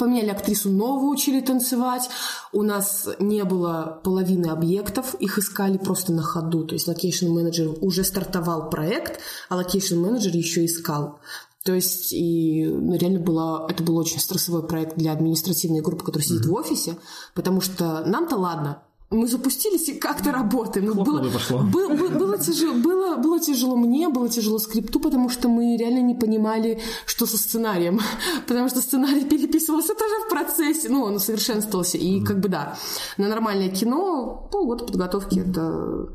Поменяли 0.00 0.30
актрису 0.30 0.70
новую, 0.70 1.12
учили 1.12 1.42
танцевать. 1.42 2.08
У 2.52 2.62
нас 2.62 3.06
не 3.18 3.44
было 3.44 4.00
половины 4.02 4.46
объектов, 4.46 5.14
их 5.16 5.36
искали 5.38 5.76
просто 5.76 6.14
на 6.14 6.22
ходу. 6.22 6.64
То 6.64 6.74
есть 6.74 6.88
location 6.88 7.28
manager 7.28 7.74
уже 7.82 8.02
стартовал 8.02 8.70
проект, 8.70 9.20
а 9.50 9.56
location 9.56 9.98
manager 9.98 10.34
еще 10.34 10.64
искал. 10.64 11.18
То 11.64 11.74
есть 11.74 12.14
и 12.14 12.64
ну, 12.66 12.96
реально 12.96 13.20
было, 13.20 13.66
это 13.68 13.82
был 13.82 13.98
очень 13.98 14.20
стрессовой 14.20 14.66
проект 14.66 14.96
для 14.96 15.12
административной 15.12 15.82
группы, 15.82 16.06
которая 16.06 16.26
сидит 16.26 16.46
mm-hmm. 16.46 16.50
в 16.50 16.54
офисе, 16.54 16.96
потому 17.34 17.60
что 17.60 18.02
нам-то 18.06 18.36
ладно, 18.36 18.82
мы 19.10 19.26
запустились 19.26 19.88
и 19.88 19.98
как-то 19.98 20.30
работаем. 20.30 20.86
Ну, 20.86 20.94
было, 20.94 21.20
было, 21.20 21.88
было, 21.88 22.08
было, 22.10 22.38
тяжело, 22.38 22.74
было, 22.74 23.16
было 23.16 23.40
тяжело 23.40 23.76
мне, 23.76 24.08
было 24.08 24.28
тяжело 24.28 24.58
скрипту, 24.60 25.00
потому 25.00 25.28
что 25.28 25.48
мы 25.48 25.76
реально 25.76 26.00
не 26.00 26.14
понимали, 26.14 26.80
что 27.06 27.26
со 27.26 27.36
сценарием. 27.36 28.00
Потому 28.46 28.68
что 28.68 28.80
сценарий 28.80 29.24
переписывался 29.24 29.94
тоже 29.94 30.14
в 30.26 30.30
процессе, 30.30 30.88
ну, 30.88 31.02
он 31.02 31.16
усовершенствовался. 31.16 31.98
И 31.98 32.22
как 32.22 32.38
бы 32.38 32.48
да, 32.48 32.78
на 33.16 33.28
нормальное 33.28 33.68
кино 33.68 34.48
полгода 34.52 34.84
подготовки 34.84 35.40
это, 35.40 36.08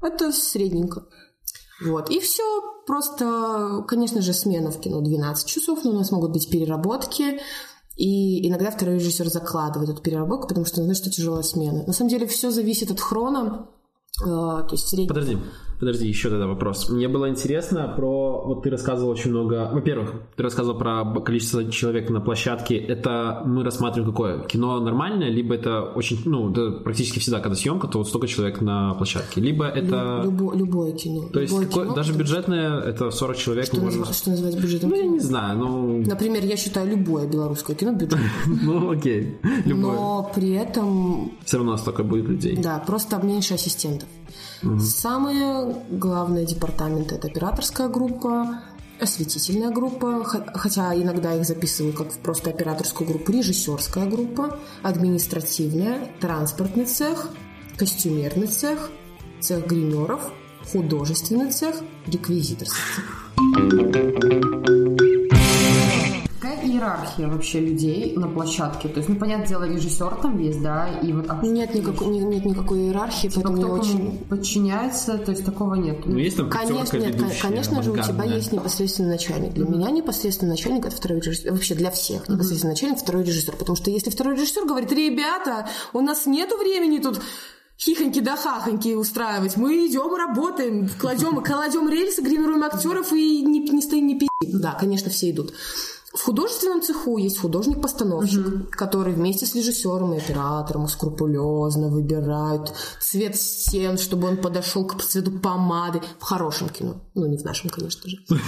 это 0.00 0.32
средненько. 0.32 1.06
Вот. 1.80 2.10
И 2.10 2.20
все. 2.20 2.44
Просто, 2.86 3.84
конечно 3.86 4.22
же, 4.22 4.32
смена 4.32 4.70
в 4.70 4.80
кино 4.80 5.02
12 5.02 5.46
часов, 5.46 5.84
но 5.84 5.90
у 5.90 5.94
нас 5.94 6.10
могут 6.10 6.32
быть 6.32 6.48
переработки. 6.48 7.40
И 7.98 8.46
иногда 8.46 8.70
второй 8.70 8.94
режиссер 8.94 9.28
закладывает 9.28 9.90
эту 9.90 10.00
переработку, 10.00 10.46
потому 10.46 10.64
что 10.64 10.78
он 10.78 10.84
знает, 10.84 10.98
что 10.98 11.10
тяжелая 11.10 11.42
смена. 11.42 11.82
На 11.84 11.92
самом 11.92 12.10
деле 12.10 12.28
все 12.28 12.52
зависит 12.52 12.92
от 12.92 13.00
хрона. 13.00 13.66
Э, 14.22 14.24
то 14.24 14.68
есть 14.70 14.86
средний... 14.86 15.08
Подожди, 15.08 15.36
Подожди, 15.78 16.08
еще 16.08 16.28
тогда 16.28 16.46
вопрос. 16.46 16.90
Мне 16.90 17.08
было 17.08 17.28
интересно 17.28 17.92
про... 17.96 18.42
Вот 18.44 18.64
ты 18.64 18.70
рассказывал 18.70 19.10
очень 19.12 19.30
много... 19.30 19.70
Во-первых, 19.72 20.12
ты 20.34 20.42
рассказывал 20.42 20.76
про 20.76 21.04
количество 21.20 21.70
человек 21.70 22.10
на 22.10 22.20
площадке. 22.20 22.76
Это 22.76 23.42
мы 23.46 23.62
рассматриваем 23.62 24.12
какое? 24.12 24.40
Кино 24.40 24.80
нормальное, 24.80 25.28
либо 25.28 25.54
это 25.54 25.82
очень... 25.82 26.18
Ну, 26.24 26.50
это 26.50 26.72
практически 26.72 27.20
всегда, 27.20 27.38
когда 27.40 27.54
съемка, 27.54 27.86
то 27.86 27.98
вот 27.98 28.08
столько 28.08 28.26
человек 28.26 28.60
на 28.60 28.94
площадке. 28.94 29.40
Либо 29.40 29.66
это... 29.66 30.22
Любо, 30.24 30.52
любое 30.54 30.92
кино. 30.92 31.28
То 31.32 31.40
есть 31.40 31.52
любое 31.52 31.68
кино, 31.68 31.94
даже 31.94 32.12
бюджетное, 32.12 32.80
это 32.80 33.10
40 33.10 33.36
человек. 33.36 33.66
Что, 33.66 33.80
назва... 33.80 34.12
что 34.12 34.30
называется 34.30 34.60
бюджетным 34.60 34.90
Ну, 34.90 34.96
я 34.96 35.06
не 35.06 35.20
знаю, 35.20 35.58
ну... 35.58 36.02
Например, 36.04 36.44
я 36.44 36.56
считаю 36.56 36.88
любое 36.90 37.28
белорусское 37.28 37.76
кино 37.76 37.92
бюджетным. 37.92 38.28
Ну, 38.68 38.90
окей. 38.90 39.38
Но 39.64 40.30
при 40.34 40.52
этом... 40.54 41.32
Все 41.44 41.58
равно 41.58 41.76
столько 41.76 42.02
будет 42.02 42.28
людей. 42.28 42.56
Да, 42.56 42.82
просто 42.84 43.20
меньше 43.22 43.54
ассистентов. 43.54 44.08
Самые 44.80 45.84
главные 45.90 46.44
департаменты 46.44 47.14
это 47.14 47.28
операторская 47.28 47.88
группа, 47.88 48.60
осветительная 49.00 49.70
группа, 49.70 50.24
хотя 50.24 50.94
иногда 50.94 51.34
их 51.34 51.44
записываю 51.44 51.92
как 51.92 52.12
просто 52.14 52.50
операторскую 52.50 53.08
группу, 53.08 53.32
режиссерская 53.32 54.06
группа, 54.06 54.58
административная, 54.82 56.10
транспортный 56.20 56.86
цех, 56.86 57.28
костюмерный 57.76 58.48
цех, 58.48 58.90
цех 59.40 59.66
гримеров, 59.66 60.32
художественный 60.72 61.52
цех, 61.52 61.76
реквизиторский 62.06 62.82
цех 62.96 64.47
иерархия 66.78 67.28
вообще 67.28 67.60
людей 67.60 68.14
на 68.16 68.28
площадке? 68.28 68.88
То 68.88 68.98
есть, 68.98 69.08
ну, 69.08 69.16
понятное 69.16 69.48
дело, 69.48 69.64
режиссер 69.64 70.16
там 70.22 70.38
есть, 70.38 70.62
да, 70.62 70.88
и 71.02 71.12
вот... 71.12 71.26
А 71.28 71.44
нет, 71.44 71.74
никакой, 71.74 72.08
нет, 72.08 72.28
нет 72.28 72.44
никакой 72.44 72.78
иерархии, 72.80 73.28
типа, 73.28 73.42
поэтому 73.42 73.56
кто 73.56 73.72
очень... 73.72 74.18
подчиняется, 74.28 75.18
то 75.18 75.32
есть 75.32 75.44
такого 75.44 75.74
нет. 75.74 76.06
Ну, 76.06 76.16
есть 76.16 76.36
там 76.36 76.50
Конечно, 76.50 76.96
нет, 76.96 77.16
конечно 77.40 77.82
же, 77.82 77.92
у 77.92 77.96
тебя 77.96 78.24
есть 78.24 78.52
непосредственный 78.52 79.10
начальник. 79.10 79.52
Для 79.52 79.64
mm-hmm. 79.64 79.76
меня 79.76 79.90
непосредственный 79.90 80.52
начальник 80.52 80.86
это 80.86 80.96
второй 80.96 81.20
режиссер. 81.20 81.52
Вообще 81.52 81.74
для 81.74 81.90
всех 81.90 82.28
непосредственный 82.28 82.72
mm-hmm. 82.72 82.74
начальник 82.74 82.98
второй 82.98 83.24
режиссер. 83.24 83.56
Потому 83.56 83.76
что 83.76 83.90
если 83.90 84.10
второй 84.10 84.34
режиссер 84.34 84.66
говорит, 84.66 84.92
ребята, 84.92 85.68
у 85.92 86.00
нас 86.00 86.26
нету 86.26 86.56
времени 86.56 86.98
тут 86.98 87.20
хихоньки 87.78 88.20
да 88.20 88.36
хахоньки 88.36 88.94
устраивать. 88.94 89.56
Мы 89.56 89.86
идем 89.86 90.14
работаем, 90.14 90.88
кладем, 91.00 91.42
кладем 91.42 91.88
рельсы, 91.88 92.22
гримируем 92.22 92.64
актеров 92.64 93.12
и 93.12 93.42
не, 93.42 93.60
не 93.60 93.80
стоим, 93.80 94.06
не 94.06 94.18
пи***. 94.18 94.28
Да, 94.42 94.76
конечно, 94.78 95.10
все 95.10 95.30
идут. 95.30 95.52
В 96.14 96.22
художественном 96.22 96.80
цеху 96.80 97.18
есть 97.18 97.38
художник-постановщик, 97.38 98.46
угу. 98.46 98.66
который 98.70 99.12
вместе 99.12 99.44
с 99.44 99.54
режиссером 99.54 100.14
и 100.14 100.18
оператором 100.18 100.88
скрупулезно 100.88 101.88
выбирают 101.88 102.72
цвет 102.98 103.36
стен, 103.36 103.98
чтобы 103.98 104.28
он 104.28 104.38
подошел 104.38 104.86
к 104.86 105.02
цвету 105.02 105.30
помады. 105.32 106.00
В 106.18 106.22
хорошем 106.22 106.70
кино. 106.70 107.02
Ну, 107.14 107.26
не 107.26 107.36
в 107.36 107.44
нашем, 107.44 107.68
конечно 107.68 108.08
же. 108.08 108.16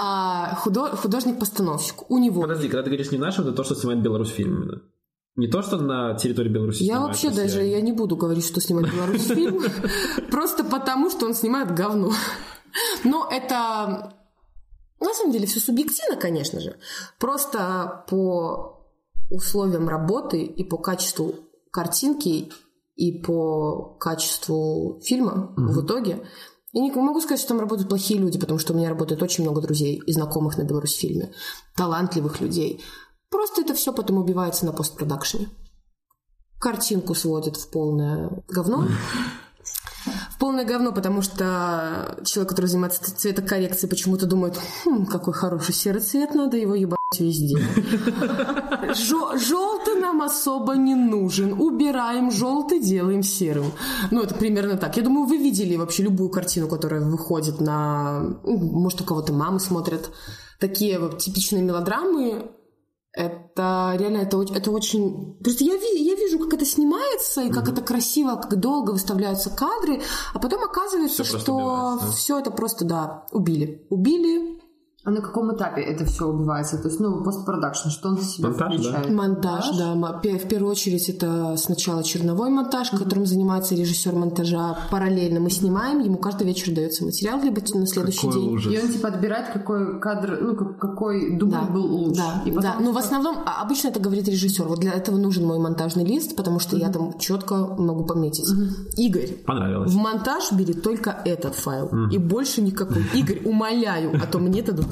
А 0.00 0.54
художник-постановщик. 0.54 2.08
У 2.10 2.18
него... 2.18 2.42
Подожди, 2.42 2.68
когда 2.68 2.84
ты 2.84 2.90
говоришь 2.90 3.10
не 3.10 3.18
в 3.18 3.20
нашем, 3.20 3.44
это 3.44 3.52
то, 3.52 3.64
что 3.64 3.74
снимает 3.74 4.00
Беларусь 4.00 4.28
фильм 4.28 4.82
Не 5.34 5.48
то, 5.48 5.62
что 5.62 5.78
на 5.78 6.14
территории 6.14 6.48
Беларуси 6.48 6.84
Я 6.84 7.00
вообще 7.00 7.30
даже 7.30 7.62
я 7.64 7.80
не 7.80 7.92
буду 7.92 8.16
говорить, 8.16 8.46
что 8.46 8.60
снимает 8.60 8.94
Беларусь 8.94 9.26
фильм, 9.26 9.64
просто 10.30 10.62
потому, 10.62 11.10
что 11.10 11.26
он 11.26 11.34
снимает 11.34 11.74
говно. 11.74 12.12
Но 13.02 13.28
это 13.30 14.14
на 15.06 15.14
самом 15.14 15.32
деле 15.32 15.46
все 15.46 15.60
субъективно, 15.60 16.16
конечно 16.16 16.60
же. 16.60 16.78
Просто 17.18 18.04
по 18.08 18.86
условиям 19.30 19.88
работы 19.88 20.42
и 20.42 20.64
по 20.64 20.78
качеству 20.78 21.34
картинки 21.70 22.50
и 22.96 23.12
по 23.12 23.96
качеству 24.00 25.00
фильма 25.04 25.54
mm-hmm. 25.56 25.66
в 25.66 25.84
итоге. 25.84 26.26
Я 26.72 26.82
не 26.82 26.90
могу 26.90 27.20
сказать, 27.20 27.40
что 27.40 27.50
там 27.50 27.60
работают 27.60 27.88
плохие 27.88 28.20
люди, 28.20 28.38
потому 28.38 28.58
что 28.58 28.72
у 28.72 28.76
меня 28.76 28.90
работает 28.90 29.22
очень 29.22 29.44
много 29.44 29.60
друзей 29.60 30.02
и 30.04 30.12
знакомых 30.12 30.58
на 30.58 30.62
Беларусь-фильме, 30.62 31.32
талантливых 31.76 32.40
людей. 32.40 32.82
Просто 33.30 33.62
это 33.62 33.74
все 33.74 33.92
потом 33.92 34.18
убивается 34.18 34.66
на 34.66 34.72
постпродакшене. 34.72 35.48
Картинку 36.58 37.14
сводят 37.14 37.56
в 37.56 37.70
полное 37.70 38.44
говно. 38.48 38.86
полное 40.38 40.64
говно, 40.64 40.92
потому 40.92 41.22
что 41.22 42.16
человек, 42.24 42.50
который 42.50 42.66
занимается 42.66 43.14
цветокоррекцией, 43.14 43.90
почему-то 43.90 44.26
думает, 44.26 44.58
«Хм, 44.84 45.06
какой 45.06 45.34
хороший 45.34 45.74
серый 45.74 46.00
цвет, 46.00 46.34
надо 46.34 46.56
его 46.56 46.74
ебать 46.74 46.98
везде. 47.18 47.58
Желтый 48.94 50.00
нам 50.00 50.22
особо 50.22 50.76
не 50.76 50.94
нужен. 50.94 51.54
Убираем 51.58 52.30
желтый, 52.30 52.80
делаем 52.80 53.22
серым. 53.22 53.72
Ну, 54.10 54.22
это 54.22 54.34
примерно 54.34 54.76
так. 54.76 54.96
Я 54.96 55.02
думаю, 55.02 55.26
вы 55.26 55.38
видели 55.38 55.76
вообще 55.76 56.02
любую 56.04 56.28
картину, 56.28 56.68
которая 56.68 57.00
выходит 57.00 57.60
на... 57.60 58.20
ну, 58.44 58.56
Может, 58.56 59.00
у 59.00 59.04
кого-то 59.04 59.32
мамы 59.32 59.58
смотрят. 59.60 60.10
Такие 60.60 60.98
вот 60.98 61.18
типичные 61.18 61.62
мелодрамы, 61.62 62.50
это 63.18 63.96
реально, 63.98 64.18
это, 64.18 64.40
это 64.54 64.70
очень... 64.70 65.36
Просто 65.42 65.64
я, 65.64 65.74
я 65.74 66.14
вижу, 66.14 66.38
как 66.38 66.54
это 66.54 66.64
снимается, 66.64 67.42
и 67.42 67.50
как 67.50 67.68
это 67.68 67.82
красиво, 67.82 68.36
как 68.36 68.60
долго 68.60 68.92
выставляются 68.92 69.50
кадры, 69.50 70.00
а 70.32 70.38
потом 70.38 70.62
оказывается, 70.62 71.24
просто 71.24 71.38
что 71.40 71.54
убивается, 71.56 72.06
да? 72.06 72.12
все 72.12 72.38
это 72.38 72.50
просто, 72.52 72.84
да, 72.84 73.26
убили. 73.32 73.84
Убили, 73.90 74.60
А 75.08 75.10
на 75.10 75.22
каком 75.22 75.54
этапе 75.54 75.80
это 75.80 76.04
все 76.04 76.26
убивается? 76.26 76.76
То 76.76 76.88
есть, 76.88 77.00
ну, 77.00 77.22
постпродакшн, 77.24 77.88
что 77.88 78.10
он 78.10 78.16
в 78.18 78.22
себя 78.24 78.48
Монтаж, 78.50 78.68
да? 78.76 78.82
включает? 78.82 79.10
Монтаж, 79.14 79.64
да. 79.78 79.94
мо- 79.94 80.20
пе- 80.22 80.36
В 80.38 80.46
первую 80.48 80.70
очередь 80.72 81.08
это 81.08 81.56
сначала 81.56 82.02
черновой 82.04 82.50
монтаж, 82.50 82.90
которым 82.90 83.24
занимается 83.24 83.74
режиссер 83.74 84.14
монтажа. 84.14 84.76
Параллельно 84.90 85.40
мы 85.40 85.48
снимаем, 85.48 86.00
ему 86.00 86.18
каждый 86.18 86.46
вечер 86.46 86.74
дается 86.74 87.06
материал, 87.06 87.40
либо 87.42 87.62
на 87.74 87.86
следующий 87.86 88.26
Какой 88.26 88.38
день. 88.42 88.52
ужас. 88.52 88.74
И 88.74 88.78
он 88.78 88.92
типа 88.92 89.08
отбирает, 89.08 89.46
какой 89.50 89.98
кадр, 89.98 90.38
ну, 90.42 90.54
как- 90.54 90.78
какой 90.78 91.38
дубль 91.38 91.52
Да, 91.52 91.62
был 91.62 91.86
лучше. 91.86 92.20
да, 92.20 92.42
И 92.44 92.50
потом 92.50 92.62
да. 92.62 92.76
Ну, 92.78 92.92
в 92.92 92.98
основном, 92.98 93.36
а, 93.46 93.62
обычно 93.62 93.88
это 93.88 94.00
говорит 94.00 94.28
режиссер. 94.28 94.66
Вот 94.68 94.78
для 94.80 94.92
этого 94.92 95.16
нужен 95.16 95.46
мой 95.46 95.58
монтажный 95.58 96.04
лист, 96.04 96.36
потому 96.36 96.58
что 96.60 96.76
я 96.76 96.90
там 96.90 97.18
четко 97.18 97.54
могу 97.78 98.04
пометить. 98.04 98.46
Игорь, 98.98 99.28
Понравилось. 99.46 99.90
в 99.90 99.96
монтаж 99.96 100.52
бери 100.52 100.74
только 100.74 101.16
этот 101.24 101.54
файл. 101.54 101.88
И 102.10 102.18
больше 102.18 102.60
никакой. 102.60 103.02
Игорь, 103.14 103.40
умоляю, 103.46 104.12
а 104.22 104.26
то 104.26 104.38
мне 104.38 104.60
дадут. 104.62 104.84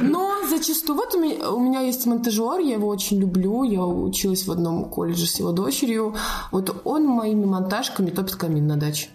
Но 0.00 0.32
зачастую... 0.48 0.96
Вот 0.96 1.14
у 1.14 1.20
меня, 1.20 1.50
у 1.50 1.60
меня 1.60 1.80
есть 1.80 2.04
монтажер, 2.04 2.58
я 2.58 2.74
его 2.74 2.88
очень 2.88 3.20
люблю. 3.20 3.62
Я 3.62 3.84
училась 3.84 4.44
в 4.44 4.50
одном 4.50 4.86
колледже 4.86 5.26
с 5.26 5.38
его 5.38 5.52
дочерью. 5.52 6.16
Вот 6.50 6.82
он 6.84 7.06
моими 7.06 7.44
монтажками 7.44 8.10
топит 8.10 8.34
камин 8.34 8.66
на 8.66 8.76
даче. 8.76 9.08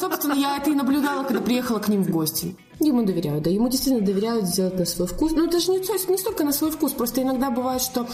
Собственно, 0.00 0.34
я 0.34 0.56
это 0.56 0.70
и 0.70 0.74
наблюдала, 0.74 1.24
когда 1.24 1.40
приехала 1.40 1.78
к 1.78 1.88
ним 1.88 2.04
в 2.04 2.10
гости. 2.10 2.56
Ему 2.78 3.04
доверяют, 3.04 3.44
да, 3.44 3.50
ему 3.50 3.68
действительно 3.68 4.04
доверяют 4.04 4.46
сделать 4.46 4.78
на 4.78 4.84
свой 4.84 5.06
вкус. 5.06 5.32
Ну, 5.32 5.48
даже 5.48 5.70
не, 5.70 5.80
то 5.80 5.92
есть 5.92 6.08
не 6.08 6.16
столько 6.16 6.44
на 6.44 6.52
свой 6.52 6.70
вкус, 6.70 6.92
просто 6.92 7.22
иногда 7.22 7.50
бывает, 7.50 7.82
что 7.82 8.06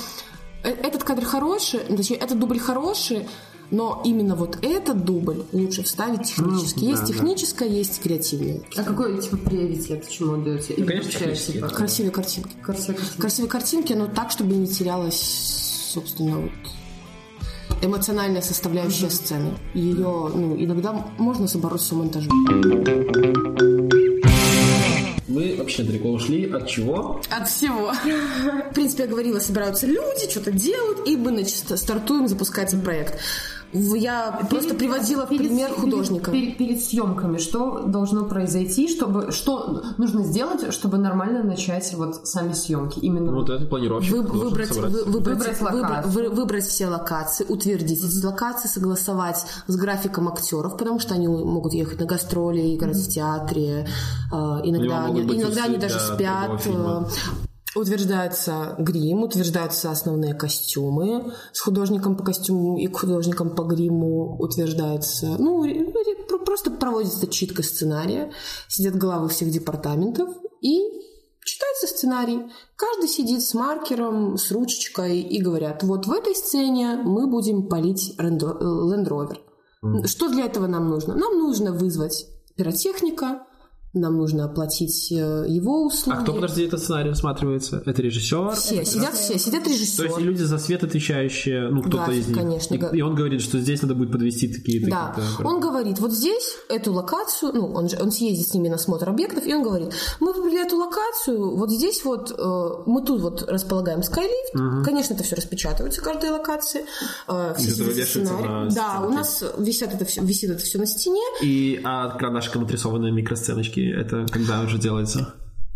э- 0.64 0.70
этот 0.70 1.04
кадр 1.04 1.24
хороший, 1.24 1.80
точнее, 1.80 2.16
этот 2.16 2.38
дубль 2.38 2.58
хороший, 2.58 3.28
но 3.70 4.02
именно 4.04 4.36
вот 4.36 4.58
этот 4.62 5.04
дубль 5.04 5.42
лучше 5.52 5.82
вставить 5.82 6.22
технически. 6.22 6.80
Ну, 6.84 6.90
есть 6.90 7.02
да, 7.02 7.06
да. 7.08 7.12
техническое, 7.12 7.68
есть 7.68 8.00
креативное. 8.00 8.60
А 8.76 8.82
какой, 8.82 9.20
типа, 9.20 9.36
приоритет, 9.36 10.08
чему 10.08 10.34
отдаете? 10.34 10.74
Или 10.74 10.86
конечно, 10.86 11.52
типа, 11.52 11.68
Красивые 11.68 12.12
картинки. 12.12 12.50
красивая 12.62 12.96
картинка? 12.96 13.20
Красивые 13.20 13.50
картинки, 13.50 13.92
но 13.92 14.06
так, 14.06 14.30
чтобы 14.30 14.54
не 14.54 14.66
терялась, 14.66 15.90
собственно, 15.92 16.38
вот 16.38 16.50
эмоциональная 17.82 18.42
составляющая 18.42 19.10
сцены. 19.10 19.52
Ее, 19.74 20.30
ну, 20.34 20.56
иногда 20.58 20.92
можно 21.18 21.46
собороть 21.46 21.80
все 21.80 21.94
монтажом. 21.94 22.32
Мы 25.28 25.56
вообще 25.58 25.82
далеко 25.82 26.10
ушли. 26.10 26.50
От 26.50 26.66
чего? 26.68 27.20
От 27.30 27.48
всего. 27.48 27.92
В 28.70 28.74
принципе, 28.74 29.04
я 29.04 29.08
говорила, 29.08 29.38
собираются 29.38 29.86
люди, 29.86 30.30
что-то 30.30 30.50
делают, 30.50 31.06
и 31.06 31.16
мы 31.16 31.30
значит, 31.30 31.78
стартуем, 31.78 32.28
запускается 32.28 32.78
проект. 32.78 33.18
В- 33.76 33.94
Я 33.94 34.40
просто 34.50 34.74
приводила 34.74 35.26
в 35.26 35.28
Перед- 35.28 35.46
пример 35.48 35.68
перед- 35.70 35.80
художника. 35.80 36.30
Перед, 36.30 36.56
перед 36.58 36.82
съемками 36.84 37.38
что 37.38 37.82
должно 37.86 38.24
произойти, 38.24 38.88
чтобы 38.88 39.32
что 39.32 39.82
нужно 39.98 40.22
сделать, 40.24 40.72
чтобы 40.72 40.98
нормально 40.98 41.42
начать 41.42 41.92
вот 41.94 42.26
сами 42.26 42.52
съемки? 42.52 42.98
Именно 43.00 43.32
Ну, 43.32 43.38
вот 43.40 43.50
этот 43.50 43.68
планировщик 43.68 44.12
Вы- 44.12 44.22
выбрать, 44.22 44.70
вы- 44.70 44.82
выбрать, 45.04 45.06
Выбрать 45.38 45.60
выбра- 45.60 45.74
локацию. 45.82 46.12
вы- 46.12 46.28
выбрать 46.30 46.64
все 46.64 46.86
локации, 46.88 47.44
утвердить 47.48 48.02
эти 48.02 48.24
локации, 48.24 48.68
согласовать 48.68 49.44
с 49.66 49.76
графиком 49.76 50.28
актеров, 50.28 50.76
потому 50.76 50.98
что 51.00 51.14
они 51.14 51.28
могут 51.28 51.72
ехать 51.74 52.00
на 52.00 52.06
гастроли, 52.06 52.74
играть 52.76 52.96
в 52.96 53.08
театре, 53.08 53.86
э, 54.32 54.36
иногда, 54.64 55.04
они, 55.06 55.20
иногда 55.22 55.64
они 55.64 55.76
даже 55.78 55.98
спят. 55.98 56.60
фильма. 56.62 57.08
Утверждается 57.76 58.74
грим, 58.78 59.22
утверждаются 59.22 59.90
основные 59.90 60.32
костюмы 60.32 61.34
с 61.52 61.60
художником 61.60 62.16
по 62.16 62.24
костюму 62.24 62.78
и 62.78 62.90
художником 62.90 63.54
по 63.54 63.64
гриму 63.64 64.38
утверждается, 64.38 65.36
ну, 65.38 65.62
просто 66.46 66.70
проводится 66.70 67.26
читка 67.26 67.62
сценария, 67.62 68.32
сидят 68.66 68.96
главы 68.96 69.28
всех 69.28 69.50
департаментов 69.50 70.30
и 70.62 70.80
читается 71.44 71.86
сценарий. 71.86 72.50
Каждый 72.76 73.08
сидит 73.08 73.42
с 73.42 73.52
маркером, 73.52 74.38
с 74.38 74.50
ручечкой 74.52 75.20
и 75.20 75.42
говорят, 75.42 75.82
вот 75.82 76.06
в 76.06 76.12
этой 76.12 76.34
сцене 76.34 76.96
мы 77.04 77.26
будем 77.26 77.68
полить 77.68 78.14
э, 78.18 78.22
Land 78.22 79.06
Rover. 79.06 80.06
Что 80.06 80.28
для 80.28 80.46
этого 80.46 80.66
нам 80.66 80.88
нужно? 80.88 81.14
Нам 81.14 81.38
нужно 81.38 81.72
вызвать 81.72 82.26
пиротехника, 82.56 83.46
нам 83.98 84.16
нужно 84.16 84.44
оплатить 84.44 85.10
э, 85.10 85.44
его 85.48 85.84
услуги. 85.86 86.16
А 86.18 86.22
кто, 86.22 86.32
подожди, 86.34 86.64
этот 86.64 86.80
сценарий 86.82 87.10
рассматривается? 87.10 87.82
Это 87.84 88.02
режиссер? 88.02 88.52
Все, 88.54 88.84
сидят 88.84 89.14
все, 89.14 89.38
сидят 89.38 89.64
То 89.64 89.70
есть 89.70 89.82
режиссеры. 89.82 90.22
люди 90.22 90.42
за 90.42 90.58
свет 90.58 90.84
отвечающие, 90.84 91.68
ну, 91.68 91.82
кто-то 91.82 92.06
Да, 92.06 92.12
из 92.12 92.28
них. 92.28 92.36
конечно, 92.36 92.74
И, 92.74 92.98
и 92.98 93.00
он 93.02 93.14
говорит, 93.14 93.40
что 93.42 93.58
здесь 93.60 93.82
надо 93.82 93.94
будет 93.94 94.12
подвести 94.12 94.48
такие-то. 94.48 94.90
Да, 94.90 95.16
он 95.44 95.60
говорит, 95.60 95.98
вот 95.98 96.12
здесь 96.12 96.56
эту 96.68 96.92
локацию, 96.92 97.52
ну, 97.54 97.72
он, 97.72 97.88
же, 97.88 97.96
он 98.00 98.10
съездит 98.12 98.48
с 98.48 98.54
ними 98.54 98.68
на 98.68 98.76
осмотр 98.76 99.08
объектов, 99.08 99.46
и 99.46 99.54
он 99.54 99.62
говорит, 99.62 99.92
мы 100.20 100.32
выбрали 100.32 100.64
эту 100.66 100.76
локацию, 100.76 101.56
вот 101.56 101.70
здесь 101.70 102.04
вот, 102.04 102.30
э, 102.36 102.70
мы 102.86 103.02
тут 103.04 103.20
вот 103.22 103.42
располагаем 103.48 104.02
скайлифт, 104.02 104.84
конечно, 104.84 105.14
это 105.14 105.22
все 105.22 105.36
распечатывается, 105.36 106.00
каждая 106.02 106.32
локация, 106.32 106.84
э, 107.28 107.54
все 107.58 107.70
сидят 107.70 108.08
сценарий. 108.08 108.44
на 108.48 108.64
Да, 108.70 108.70
стенке. 108.70 109.06
у 109.06 109.10
нас 109.10 109.44
висят 109.58 109.94
это 109.94 110.04
все, 110.04 110.20
висит 110.22 110.50
это 110.50 110.62
все 110.62 110.78
на 110.78 110.86
стене, 110.86 111.22
И 111.42 111.80
а 111.84 112.10
карандашиком 112.10 112.64
отрисованные 112.64 113.12
микросценочки, 113.12 113.85
это 113.90 114.26
когда 114.30 114.60
уже 114.62 114.78
делается? 114.78 115.34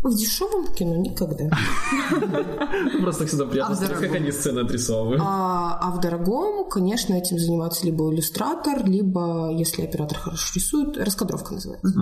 В 0.09 0.15
дешевом 0.15 0.73
кино 0.73 0.95
никогда. 0.95 1.45
Просто 3.01 3.27
всегда 3.27 3.45
приятно 3.45 3.73
А 3.73 3.75
в 3.75 3.77
смотреть, 3.77 3.99
как 3.99 4.15
они 4.15 4.31
сцены 4.31 4.61
отрисовывают. 4.61 5.21
А, 5.23 5.77
а 5.79 5.91
в 5.91 5.99
дорогом, 5.99 6.69
конечно, 6.69 7.13
этим 7.13 7.37
занимается 7.37 7.85
либо 7.85 8.11
иллюстратор, 8.11 8.83
либо, 8.85 9.51
если 9.51 9.83
оператор 9.83 10.17
хорошо 10.17 10.53
рисует, 10.55 10.97
раскадровка 10.97 11.53
называется. 11.53 11.93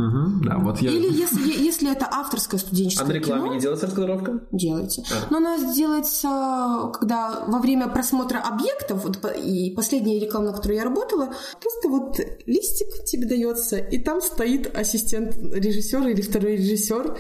Да, 0.44 0.58
вот 0.60 0.82
я... 0.82 0.92
Или 0.92 1.12
если, 1.12 1.92
это 1.92 2.08
авторское 2.10 2.60
студенческое 2.60 3.06
А 3.06 3.10
на 3.10 3.14
рекламе 3.14 3.44
кино, 3.44 3.54
не 3.56 3.60
делается 3.60 3.86
раскадровка? 3.88 4.42
делается. 4.52 5.04
Но 5.30 5.38
она 5.38 5.58
делается, 5.74 6.92
когда 6.94 7.44
во 7.48 7.60
время 7.60 7.88
просмотра 7.90 8.40
объектов, 8.40 9.06
и 9.38 9.74
последняя 9.76 10.20
реклама, 10.20 10.48
на 10.48 10.54
которой 10.54 10.78
я 10.78 10.84
работала, 10.84 11.34
просто 11.62 11.90
вот 11.90 12.20
листик 12.46 13.04
тебе 13.06 13.28
дается, 13.28 13.78
и 13.78 13.98
там 14.00 14.22
стоит 14.22 14.76
ассистент 14.76 15.36
режиссера 15.54 16.10
или 16.10 16.22
второй 16.22 16.56
режиссер, 16.56 17.18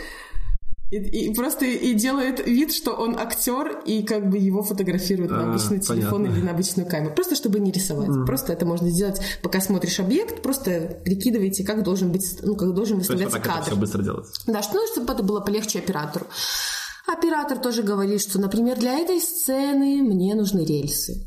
и, 0.92 0.98
и 0.98 1.34
просто 1.36 1.66
и 1.66 1.94
делает 1.94 2.46
вид, 2.46 2.72
что 2.74 2.94
он 2.94 3.18
актер, 3.18 3.80
и 3.86 4.02
как 4.04 4.30
бы 4.30 4.38
его 4.38 4.64
фотографируют 4.64 5.32
на 5.32 5.44
А, 5.44 5.50
обычный 5.50 5.80
телефон 5.80 6.24
понятно. 6.24 6.38
или 6.38 6.46
на 6.46 6.52
обычную 6.52 6.90
камеру. 6.90 7.14
Просто 7.14 7.36
чтобы 7.36 7.60
не 7.60 7.72
рисовать. 7.72 8.10
Просто 8.26 8.54
это 8.54 8.66
можно 8.66 8.90
сделать, 8.90 9.22
пока 9.44 9.62
смотришь 9.62 10.00
объект, 10.00 10.42
просто 10.42 11.00
прикидываете, 11.06 11.64
как 11.64 11.84
должен 11.84 12.12
быть, 12.12 12.40
ну, 12.42 12.56
как 12.56 12.74
должен 12.74 12.98
выставляться 12.98 13.38
так 13.38 13.46
это 13.46 13.54
кадр. 13.56 13.66
все 13.72 13.76
быстро 13.80 14.02
делается. 14.04 14.42
Да, 14.48 14.64
что, 14.64 14.74
ну, 14.76 14.88
чтобы 14.92 15.14
это 15.14 15.22
было 15.24 15.42
полегче 15.42 15.80
оператору. 15.80 16.26
Оператор 17.08 17.58
тоже 17.58 17.82
говорит, 17.84 18.22
что, 18.22 18.40
например, 18.40 18.78
для 18.78 18.98
этой 19.00 19.20
сцены 19.20 20.02
мне 20.04 20.36
нужны 20.36 20.64
рельсы. 20.66 21.26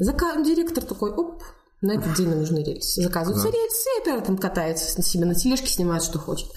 Зака- 0.00 0.42
Директор 0.44 0.84
такой, 0.84 1.10
оп, 1.10 1.42
на 1.80 1.92
этот 1.92 2.14
день 2.14 2.28
нам 2.28 2.40
нужны 2.40 2.62
рельсы. 2.64 3.02
Заказываются 3.02 3.48
рельсы, 3.48 3.88
и 3.96 4.00
оператор 4.02 4.26
там 4.26 4.36
катается 4.38 4.98
на 4.98 5.04
себе 5.04 5.24
на 5.26 5.34
тележке, 5.34 5.68
снимает, 5.68 6.02
что 6.02 6.18
хочет. 6.18 6.48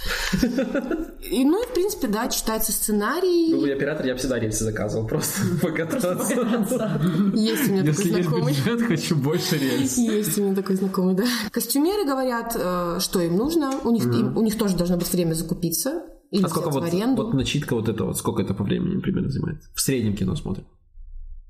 И, 1.21 1.45
ну, 1.45 1.63
и, 1.63 1.67
в 1.67 1.73
принципе, 1.73 2.07
да, 2.07 2.27
читается 2.27 2.71
сценарий. 2.71 3.53
Был 3.53 3.61
бы 3.61 3.67
я 3.69 3.75
оператор, 3.75 4.05
я 4.05 4.13
бы 4.13 4.19
всегда 4.19 4.39
рельсы 4.39 4.63
заказывал, 4.63 5.07
просто 5.07 5.41
покататься. 5.61 6.99
Есть 7.35 7.69
у 7.69 7.71
меня 7.73 7.83
такой 7.83 8.05
Если 8.05 8.09
есть 8.09 8.23
знакомый. 8.29 8.53
бюджет, 8.53 8.81
хочу 8.81 9.15
больше 9.15 9.57
рельс. 9.57 9.97
Есть 9.97 10.37
у 10.39 10.43
меня 10.43 10.55
такой 10.55 10.75
знакомый, 10.75 11.15
да. 11.15 11.23
Костюмеры 11.51 12.05
говорят, 12.05 12.55
э, 12.55 12.97
что 12.99 13.21
им 13.21 13.37
нужно. 13.37 13.79
У 13.83 13.91
них, 13.91 14.05
у 14.05 14.41
них 14.41 14.57
тоже 14.57 14.75
должно 14.75 14.97
быть 14.97 15.11
время 15.13 15.33
закупиться. 15.33 16.03
Или 16.31 16.43
А 16.45 16.49
сколько 16.49 16.69
вот, 16.69 16.83
в 16.83 16.87
аренду. 16.87 17.23
вот 17.23 17.33
начитка 17.33 17.75
вот 17.75 17.89
это 17.89 18.05
вот, 18.05 18.17
сколько 18.17 18.41
это 18.41 18.53
по 18.53 18.63
времени 18.63 18.99
примерно 19.01 19.29
занимает? 19.29 19.61
В 19.75 19.81
среднем 19.81 20.15
кино 20.15 20.35
смотрим. 20.35 20.65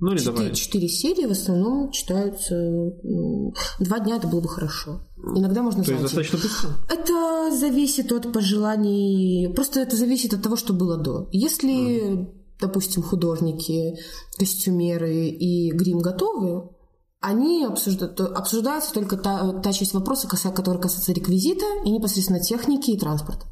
Ну 0.01 0.11
или 0.11 0.17
Четыре, 0.17 0.35
давай. 0.35 0.55
четыре 0.55 0.87
серии 0.89 1.25
в 1.27 1.31
основном 1.31 1.91
читаются 1.91 2.55
ну, 3.03 3.53
два 3.79 3.99
дня, 3.99 4.15
это 4.15 4.27
было 4.27 4.41
бы 4.41 4.49
хорошо. 4.49 5.01
Иногда 5.35 5.61
можно 5.61 5.83
То 5.83 5.91
есть 5.91 6.01
достаточно 6.01 6.39
быстро? 6.39 6.71
Это 6.89 7.55
зависит 7.55 8.11
от 8.11 8.33
пожеланий, 8.33 9.53
просто 9.53 9.79
это 9.79 9.95
зависит 9.95 10.33
от 10.33 10.41
того, 10.41 10.55
что 10.55 10.73
было 10.73 10.97
до. 10.97 11.29
Если, 11.31 12.27
допустим, 12.59 13.03
художники, 13.03 13.99
костюмеры 14.39 15.27
и 15.27 15.69
грим 15.71 15.99
готовы, 15.99 16.71
они 17.19 17.63
обсуждают, 17.65 18.19
обсуждаются 18.19 18.93
только 18.93 19.17
та, 19.17 19.61
та 19.61 19.71
часть 19.71 19.93
вопроса, 19.93 20.27
которая 20.27 20.81
касается 20.81 21.13
реквизита 21.13 21.65
и 21.85 21.91
непосредственно 21.91 22.39
техники 22.39 22.89
и 22.89 22.97
транспорта, 22.97 23.45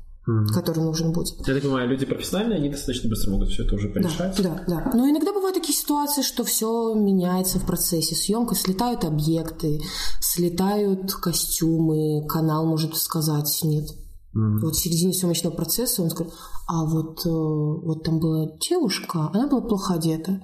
который 0.53 0.83
нужен 0.83 1.11
будет. 1.11 1.35
Я 1.47 1.53
так 1.53 1.63
понимаю, 1.63 1.89
люди 1.89 2.05
профессиональные, 2.05 2.57
они 2.57 2.69
достаточно 2.69 3.09
быстро 3.09 3.31
могут 3.31 3.49
все 3.49 3.63
это 3.63 3.75
уже 3.75 3.89
порешать. 3.89 4.41
Да, 4.41 4.63
да. 4.67 4.91
Но 4.93 5.09
иногда 5.09 5.33
бывают 5.33 5.55
такие 5.55 5.77
ситуации, 5.77 6.21
что 6.21 6.43
все 6.43 6.93
меняется 6.93 7.59
в 7.59 7.65
процессе 7.65 8.15
съемки, 8.15 8.53
слетают 8.53 9.05
объекты, 9.05 9.81
слетают 10.19 11.13
костюмы, 11.13 12.25
канал 12.27 12.65
может 12.65 12.95
сказать 12.97 13.59
нет. 13.63 13.89
Вот 14.33 14.75
в 14.75 14.79
середине 14.79 15.13
съемочного 15.13 15.53
процесса 15.53 16.03
он 16.03 16.11
скажет, 16.11 16.33
а 16.67 16.85
вот, 16.85 17.25
э, 17.25 17.29
вот 17.29 18.03
там 18.03 18.19
была 18.19 18.51
девушка, 18.59 19.31
она 19.33 19.47
была 19.47 19.61
плохо 19.61 19.95
одета. 19.95 20.41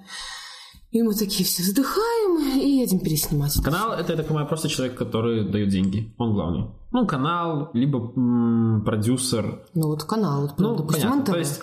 И 0.96 1.04
мы 1.04 1.14
такие 1.14 1.44
все 1.44 1.62
вздыхаем 1.62 2.58
и 2.58 2.80
едем 2.80 3.00
переснимать. 3.00 3.62
Канал 3.62 3.92
это, 3.92 4.14
я 4.14 4.18
так 4.18 4.28
понимаю, 4.28 4.48
просто 4.48 4.70
человек, 4.70 4.98
который 4.98 5.44
дает 5.44 5.68
деньги. 5.68 6.14
Он 6.18 6.34
главный. 6.34 6.68
Ну, 6.94 7.06
канал, 7.06 7.70
либо 7.74 8.14
м, 8.16 8.82
продюсер. 8.86 9.62
Ну 9.74 9.88
вот 9.88 10.06
канал, 10.06 10.44
вот, 10.44 10.54
Ну, 10.58 10.74
допустим, 10.78 11.10
понятно. 11.10 11.20
НТВ. 11.24 11.32
То 11.34 11.38
есть 11.38 11.60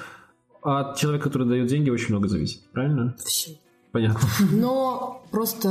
от 0.61 0.99
человека, 0.99 1.25
который 1.31 1.49
дает 1.49 1.67
деньги, 1.67 1.89
очень 1.89 2.11
много 2.11 2.29
зависит. 2.29 2.71
Правильно? 2.73 3.17
Всё. 3.25 3.53
Понятно. 3.91 4.21
Но 4.51 5.23
просто... 5.31 5.63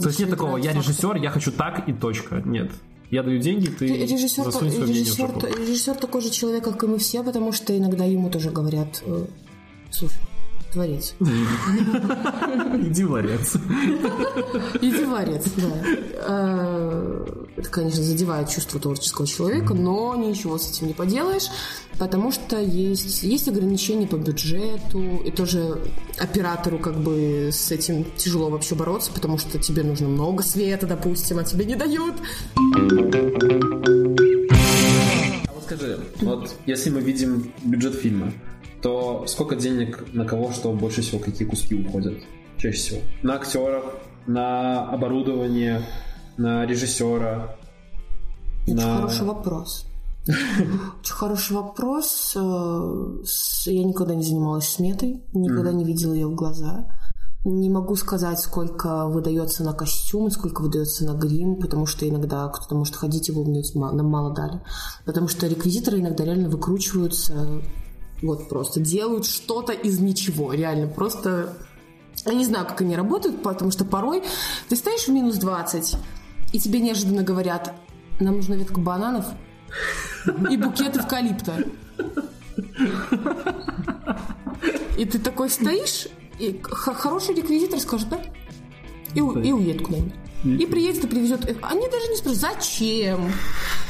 То 0.00 0.08
есть 0.08 0.18
нет 0.18 0.30
такого, 0.30 0.56
я 0.56 0.72
режиссер, 0.72 1.16
я 1.16 1.28
хочу 1.28 1.52
так 1.52 1.86
и 1.90 1.92
точка. 1.92 2.36
Нет. 2.46 2.72
Я 3.10 3.22
даю 3.22 3.38
деньги, 3.38 3.66
ты 3.66 3.86
Режиссер, 3.86 4.44
засунь 4.44 4.70
свое 4.70 4.84
мнение 4.86 5.04
в 5.04 5.06
режиссер, 5.08 5.26
жопу. 5.26 5.46
режиссер 5.46 5.94
такой 5.96 6.22
же 6.22 6.30
человек, 6.30 6.64
как 6.64 6.82
и 6.84 6.86
мы 6.86 6.96
все, 6.96 7.22
потому 7.22 7.52
что 7.52 7.76
иногда 7.76 8.06
ему 8.06 8.30
тоже 8.30 8.50
говорят, 8.50 9.02
э, 9.04 9.26
слушай, 9.90 10.16
творец, 10.72 11.14
Иди 11.20 13.04
в 13.04 13.10
ларец. 13.12 13.54
иди 14.80 15.04
варец, 15.04 15.44
да. 15.56 15.82
Э, 16.28 17.26
Это, 17.56 17.68
конечно, 17.68 18.02
задевает 18.02 18.48
чувство 18.48 18.78
творческого 18.80 19.26
человека, 19.26 19.74
но 19.74 20.14
ничего 20.16 20.56
с 20.58 20.70
этим 20.70 20.86
не 20.88 20.94
поделаешь, 20.94 21.48
потому 21.98 22.32
что 22.32 22.58
есть, 22.60 23.22
есть 23.22 23.48
ограничения 23.48 24.06
по 24.06 24.16
бюджету, 24.16 25.00
и 25.24 25.30
тоже 25.30 25.78
оператору 26.18 26.78
как 26.78 26.96
бы 26.98 27.50
с 27.52 27.70
этим 27.70 28.04
тяжело 28.16 28.48
вообще 28.50 28.74
бороться, 28.74 29.10
потому 29.12 29.38
что 29.38 29.58
тебе 29.58 29.82
нужно 29.82 30.08
много 30.08 30.42
света, 30.42 30.86
допустим, 30.86 31.38
а 31.38 31.44
тебе 31.44 31.64
не 31.64 31.74
дают. 31.76 32.14
А 35.48 35.52
вот 35.52 35.62
скажи, 35.64 35.98
вот 36.20 36.54
если 36.66 36.90
мы 36.90 37.00
видим 37.00 37.52
бюджет 37.64 37.94
фильма, 37.94 38.32
то 38.82 39.24
сколько 39.26 39.56
денег 39.56 40.04
на 40.12 40.24
кого, 40.24 40.52
что 40.52 40.72
больше 40.72 41.02
всего, 41.02 41.18
какие 41.20 41.46
куски 41.46 41.74
уходят? 41.74 42.14
Чаще 42.58 42.76
всего. 42.78 43.00
На 43.22 43.34
актеров, 43.34 43.84
на 44.26 44.88
оборудование, 44.90 45.82
на 46.36 46.64
режиссера, 46.66 47.56
Очень 48.66 48.76
на... 48.76 48.96
хороший 48.96 49.26
вопрос. 49.26 49.86
Очень 50.26 51.14
хороший 51.14 51.56
вопрос. 51.56 52.32
Э, 52.36 53.22
Я 53.66 53.84
никогда 53.84 54.14
не 54.14 54.22
занималась 54.22 54.68
сметой, 54.68 55.22
никогда 55.32 55.72
не 55.72 55.84
видела 55.84 56.12
ее 56.12 56.26
в 56.26 56.34
глаза. 56.34 56.86
Не 57.46 57.70
могу 57.70 57.96
сказать, 57.96 58.38
сколько 58.38 59.06
выдается 59.06 59.64
на 59.64 59.72
костюм, 59.72 60.30
сколько 60.30 60.60
выдается 60.60 61.06
на 61.06 61.14
грим, 61.16 61.56
потому 61.56 61.86
что 61.86 62.06
иногда 62.06 62.46
кто-то 62.48 62.74
может 62.74 62.96
ходить 62.96 63.32
бубнить, 63.32 63.74
«Ма- 63.74 63.92
нам 63.92 64.06
мало 64.08 64.34
дали. 64.34 64.60
Потому 65.06 65.26
что 65.26 65.46
реквизиторы 65.46 66.00
иногда 66.00 66.22
реально 66.24 66.50
выкручиваются, 66.50 67.62
вот 68.22 68.48
просто 68.48 68.80
делают 68.80 69.26
что-то 69.26 69.72
из 69.72 69.98
ничего, 69.98 70.52
реально 70.52 70.86
просто... 70.88 71.56
Я 72.26 72.34
не 72.34 72.44
знаю, 72.44 72.66
как 72.66 72.82
они 72.82 72.96
работают, 72.96 73.42
потому 73.42 73.70
что 73.70 73.84
порой 73.84 74.22
ты 74.68 74.76
стоишь 74.76 75.06
в 75.06 75.08
минус 75.08 75.36
20, 75.36 75.96
и 76.52 76.58
тебе 76.58 76.80
неожиданно 76.80 77.22
говорят, 77.22 77.74
нам 78.18 78.36
нужна 78.36 78.56
ветка 78.56 78.80
бананов 78.80 79.26
и 80.50 80.56
букет 80.56 80.96
эвкалипта. 80.96 81.64
И 84.98 85.04
ты 85.06 85.18
такой 85.18 85.48
стоишь, 85.48 86.08
и 86.38 86.60
хороший 86.62 87.34
реквизитор 87.34 87.80
скажет, 87.80 88.08
да? 88.10 88.20
И, 89.14 89.18
и 89.18 89.22
уедет 89.22 89.86
куда-нибудь. 89.86 90.19
И 90.44 90.66
приедет 90.66 91.04
и 91.04 91.06
привезет. 91.06 91.44
Они 91.62 91.86
даже 91.88 92.08
не 92.08 92.16
спрашивают, 92.16 92.58
зачем? 92.58 93.30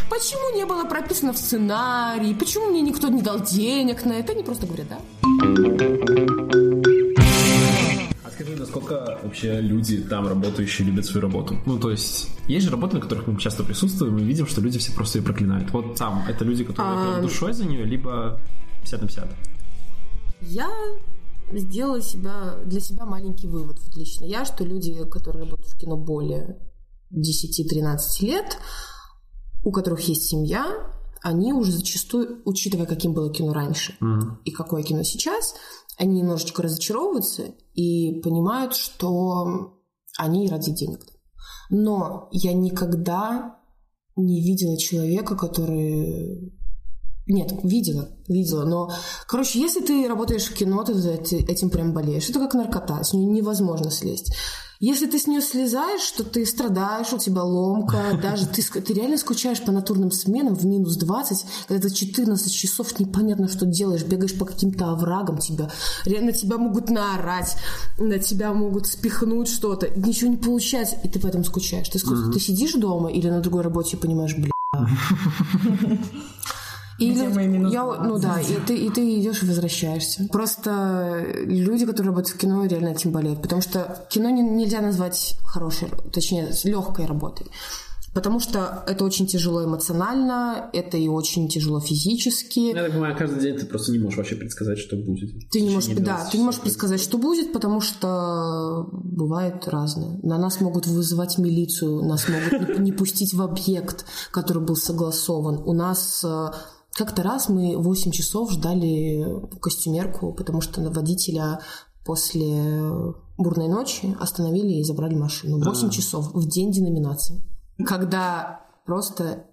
Почему 0.09 0.57
не 0.57 0.67
было 0.67 0.85
прописано 0.85 1.33
в 1.33 1.39
сценарии? 1.39 2.35
Почему 2.35 2.71
мне 2.71 2.81
никто 2.81 3.09
не 3.09 3.23
дал 3.23 3.41
денег 3.41 4.05
на 4.05 4.15
это? 4.15 4.33
Они 4.33 4.43
просто 4.43 4.67
говорят, 4.67 4.89
да? 4.89 4.99
А 8.25 8.31
скажи, 8.33 8.57
насколько 8.57 9.21
вообще 9.23 9.61
люди 9.61 9.99
там 9.99 10.27
работающие 10.27 10.87
любят 10.89 11.07
свою 11.07 11.23
работу? 11.23 11.57
Ну, 11.67 11.79
то 11.79 11.93
есть, 11.93 12.29
есть 12.49 12.65
же 12.65 12.73
работы, 12.73 12.97
на 12.97 13.01
которых 13.01 13.29
мы 13.29 13.39
часто 13.39 13.63
присутствуем, 13.63 14.19
и 14.19 14.25
видим, 14.25 14.49
что 14.49 14.61
люди 14.61 14.81
все 14.81 14.93
просто 14.93 15.19
ее 15.19 15.25
проклинают. 15.25 15.71
Вот 15.71 15.95
там, 15.95 16.25
это 16.29 16.45
люди, 16.45 16.65
которые 16.65 17.19
А, 17.19 17.21
душой 17.23 17.53
за 17.53 17.65
нее, 17.65 17.85
либо 17.85 18.41
50 18.83 19.03
на 19.03 19.07
50. 19.07 19.31
Я 20.43 20.69
сделала 21.53 22.01
себя, 22.01 22.57
для 22.65 22.81
себя 22.81 23.05
маленький 23.05 23.47
вывод, 23.47 23.79
вот 23.85 23.97
лично 23.97 24.25
я, 24.25 24.45
что 24.45 24.65
люди, 24.65 25.05
которые 25.09 25.45
работают 25.45 25.73
в 25.73 25.79
кино 25.79 25.97
более 25.97 26.59
10-13 27.13 27.99
лет, 28.21 28.59
у 29.65 29.73
которых 29.73 30.01
есть 30.01 30.29
семья, 30.29 30.93
они 31.23 31.53
уже 31.53 31.73
зачастую, 31.73 32.43
учитывая, 32.45 32.87
каким 32.87 33.13
было 33.13 33.33
кино 33.33 33.53
раньше 33.53 33.97
и 34.45 34.51
какое 34.51 34.83
кино 34.83 35.03
сейчас, 35.03 35.55
они 35.99 36.21
немножечко 36.21 36.63
разочаровываются 36.63 37.55
и 37.75 38.21
понимают, 38.21 38.75
что 38.75 39.75
они 40.17 40.49
ради 40.49 40.73
денег. 40.73 41.01
Но 41.69 42.29
я 42.33 42.53
никогда 42.53 43.61
не 44.17 44.43
видела 44.43 44.79
человека, 44.79 45.37
который 45.37 46.59
нет, 47.31 47.53
видела, 47.63 48.09
видела, 48.29 48.65
но, 48.65 48.93
короче, 49.27 49.61
если 49.61 49.81
ты 49.81 50.07
работаешь 50.09 50.45
в 50.45 50.55
кино, 50.55 50.85
ты 50.85 50.93
этим 50.93 51.71
прям 51.71 51.93
болеешь. 51.93 52.29
Это 52.29 52.39
как 52.41 52.55
наркота, 52.55 53.03
с 53.03 53.13
нее 53.13 53.27
невозможно 53.27 53.91
слезть. 53.91 54.33
Если 54.83 55.05
ты 55.05 55.19
с 55.19 55.27
нее 55.27 55.43
слезаешь, 55.43 56.11
то 56.13 56.25
ты 56.25 56.47
страдаешь, 56.47 57.13
у 57.13 57.19
тебя 57.19 57.43
ломка, 57.43 58.19
даже 58.23 58.47
ты, 58.47 58.63
ты 58.63 58.95
реально 58.95 59.19
скучаешь 59.19 59.63
по 59.63 59.73
натурным 59.73 60.11
сменам 60.11 60.55
в 60.55 60.65
минус 60.65 60.97
20, 60.97 61.45
когда 61.69 61.87
ты 61.87 61.95
14 61.95 62.51
часов 62.53 62.99
непонятно, 62.99 63.47
что 63.49 63.67
делаешь, 63.67 64.05
бегаешь 64.05 64.39
по 64.39 64.47
каким-то 64.47 64.91
оврагам, 64.91 65.37
тебя, 65.37 65.71
реально 66.07 66.33
тебя 66.33 66.57
могут 66.57 66.89
наорать, 66.89 67.57
на 67.99 68.19
тебя 68.19 68.55
могут 68.55 68.87
спихнуть 68.87 69.49
что-то, 69.49 69.91
ничего 69.91 70.31
не 70.31 70.39
получается, 70.39 70.97
и 71.05 71.09
ты 71.09 71.21
поэтому 71.21 71.45
скучаешь. 71.45 71.91
Ты, 71.91 71.99
ску- 71.99 72.33
ты 72.33 72.41
сидишь 72.41 72.73
дома 72.73 73.11
или 73.11 73.29
на 73.29 73.41
другой 73.41 73.63
работе 73.63 73.99
и 73.99 74.01
понимаешь, 74.01 74.35
бля, 74.35 74.51
или 77.01 77.27
Где 77.67 77.73
я, 77.75 77.85
ну 78.05 78.19
да, 78.19 78.41
и 78.41 78.55
ты, 78.67 78.77
и 78.77 78.91
ты 78.91 79.21
идешь 79.21 79.43
и 79.43 79.47
возвращаешься. 79.47 80.29
Просто 80.31 81.25
люди, 81.45 81.87
которые 81.87 82.11
работают 82.11 82.37
в 82.37 82.39
кино, 82.39 82.65
реально 82.67 82.91
этим 82.91 83.11
болеют. 83.11 83.43
Потому 83.43 83.63
что 83.63 84.07
кино 84.11 84.31
не- 84.31 84.43
нельзя 84.43 84.81
назвать 84.81 85.37
хорошей, 85.45 85.89
точнее, 86.13 86.51
легкой 86.65 87.07
работой. 87.07 87.47
Потому 88.13 88.41
что 88.41 88.83
это 88.89 89.05
очень 89.05 89.29
тяжело 89.29 89.65
эмоционально, 89.65 90.69
это 90.73 90.97
и 90.97 91.07
очень 91.07 91.49
тяжело 91.49 91.79
физически. 91.79 92.59
Я 92.75 92.83
так 92.83 92.91
понимаю, 92.91 93.17
каждый 93.17 93.41
день 93.41 93.57
ты 93.57 93.67
просто 93.67 93.93
не 93.93 94.01
можешь 94.01 94.19
вообще 94.19 94.35
предсказать, 94.35 94.79
что 94.81 94.97
будет. 94.97 95.31
Ты 95.51 95.61
не 95.61 95.71
можешь, 95.71 95.91
да, 95.95 96.17
20 96.17 96.33
ты 96.33 96.39
не 96.39 96.43
можешь 96.45 96.61
предсказать, 96.61 97.01
что 97.01 97.19
будет, 97.19 97.53
потому 97.53 97.81
что 97.81 98.89
бывает 98.93 99.69
разное. 99.69 100.19
На 100.25 100.39
нас 100.39 100.61
могут 100.61 100.89
вызывать 100.89 101.39
милицию, 101.39 102.03
нас 102.05 102.27
могут 102.29 102.79
не- 102.81 102.85
не 102.87 102.93
пустить 102.93 103.33
в 103.33 103.43
объект, 103.43 104.05
который 104.33 104.63
был 104.63 104.75
согласован. 104.75 105.63
У 105.65 105.73
нас 105.73 106.25
э, 106.25 106.49
как-то 106.95 107.23
раз 107.23 107.49
мы 107.49 107.77
8 107.77 108.11
часов 108.11 108.51
ждали 108.53 109.25
костюмерку, 109.61 110.33
потому 110.33 110.61
что 110.61 110.81
водителя 110.91 111.61
после 112.05 112.83
бурной 113.39 113.69
ночи 113.69 114.17
остановили 114.19 114.75
и 114.75 114.85
забрали 114.85 115.15
машину. 115.15 115.63
8 115.63 115.91
часов 115.91 116.33
в 116.35 116.49
день 116.49 116.73
деноминации. 116.73 117.43
Когда 117.87 118.61
просто 118.85 119.47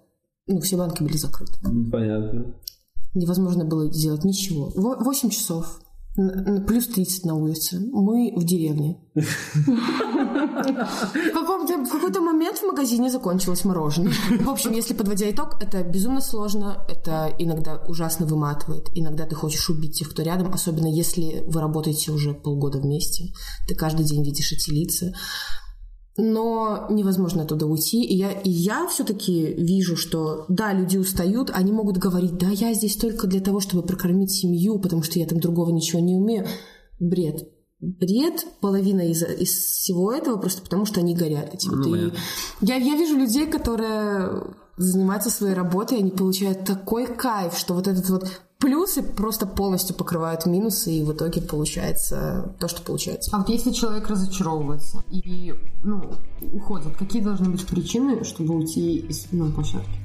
ну, 0.46 0.60
все 0.60 0.76
банки 0.76 1.02
были 1.02 1.16
закрыты. 1.16 1.52
Понятно. 1.90 2.54
Невозможно 3.14 3.64
было 3.64 3.92
сделать 3.92 4.24
ничего. 4.24 4.72
Во- 4.74 4.96
8 4.96 5.30
часов. 5.30 5.80
Плюс 6.66 6.88
30 6.88 7.26
на 7.26 7.34
улице. 7.36 7.78
Мы 7.92 8.32
в 8.34 8.42
деревне. 8.44 8.98
В 9.14 9.22
каком-то- 11.32 11.84
в 11.84 11.90
какой-то 11.90 12.20
момент 12.20 12.58
в 12.58 12.64
магазине 12.66 13.08
закончилось 13.10 13.64
мороженое. 13.64 14.12
В 14.40 14.48
общем, 14.50 14.72
если 14.72 14.94
подводя 14.94 15.30
итог, 15.30 15.62
это 15.62 15.84
безумно 15.84 16.20
сложно, 16.20 16.84
это 16.88 17.32
иногда 17.38 17.76
ужасно 17.86 18.26
выматывает. 18.26 18.88
Иногда 18.94 19.26
ты 19.26 19.36
хочешь 19.36 19.70
убить 19.70 19.98
тех, 19.98 20.10
кто 20.10 20.22
рядом, 20.22 20.52
особенно 20.52 20.88
если 20.88 21.44
вы 21.46 21.60
работаете 21.60 22.10
уже 22.10 22.34
полгода 22.34 22.78
вместе. 22.78 23.32
Ты 23.68 23.76
каждый 23.76 24.04
день 24.04 24.24
видишь 24.24 24.52
эти 24.52 24.70
лица. 24.70 25.12
Но 26.20 26.88
невозможно 26.90 27.44
оттуда 27.44 27.66
уйти. 27.66 28.02
И 28.04 28.16
я, 28.16 28.32
и 28.32 28.50
я 28.50 28.88
все-таки 28.88 29.54
вижу, 29.54 29.96
что 29.96 30.44
да, 30.48 30.72
люди 30.72 30.96
устают, 30.98 31.50
они 31.54 31.70
могут 31.72 31.96
говорить, 31.98 32.36
да, 32.38 32.48
я 32.50 32.74
здесь 32.74 32.96
только 32.96 33.28
для 33.28 33.40
того, 33.40 33.60
чтобы 33.60 33.84
прокормить 33.84 34.32
семью, 34.32 34.80
потому 34.80 35.04
что 35.04 35.20
я 35.20 35.26
там 35.26 35.38
другого 35.38 35.70
ничего 35.70 36.00
не 36.00 36.16
умею. 36.16 36.44
Бред. 36.98 37.48
бред, 37.80 38.44
половина 38.60 39.02
из, 39.02 39.22
из 39.22 39.50
всего 39.50 40.12
этого 40.12 40.36
просто 40.38 40.62
потому, 40.62 40.84
что 40.84 40.98
они 40.98 41.14
горят. 41.14 41.56
Типа, 41.56 41.76
Ну, 41.76 42.10
ты- 42.10 42.12
я, 42.62 42.74
я 42.74 42.96
вижу 42.96 43.16
людей, 43.16 43.46
которые 43.46 44.42
занимаются 44.76 45.30
своей 45.30 45.54
работой, 45.54 45.98
они 45.98 46.10
получают 46.10 46.64
такой 46.64 47.06
кайф, 47.06 47.56
что 47.56 47.74
вот 47.74 47.86
этот 47.86 48.08
вот 48.10 48.24
плюсы 48.58 49.02
просто 49.02 49.46
полностью 49.46 49.94
покрывают 49.96 50.46
минусы, 50.46 50.92
и 50.92 51.02
в 51.02 51.12
итоге 51.12 51.40
получается 51.40 52.54
то, 52.58 52.68
что 52.68 52.82
получается. 52.82 53.30
А 53.34 53.38
вот 53.38 53.48
если 53.48 53.70
человек 53.70 54.08
разочаровывается 54.08 55.02
и 55.10 55.54
ну, 55.84 56.12
уходит, 56.52 56.96
какие 56.96 57.22
должны 57.22 57.50
быть 57.50 57.66
причины, 57.66 58.24
чтобы 58.24 58.56
уйти 58.56 58.98
из 58.98 59.26
ну, 59.30 59.50
площадки? 59.52 59.98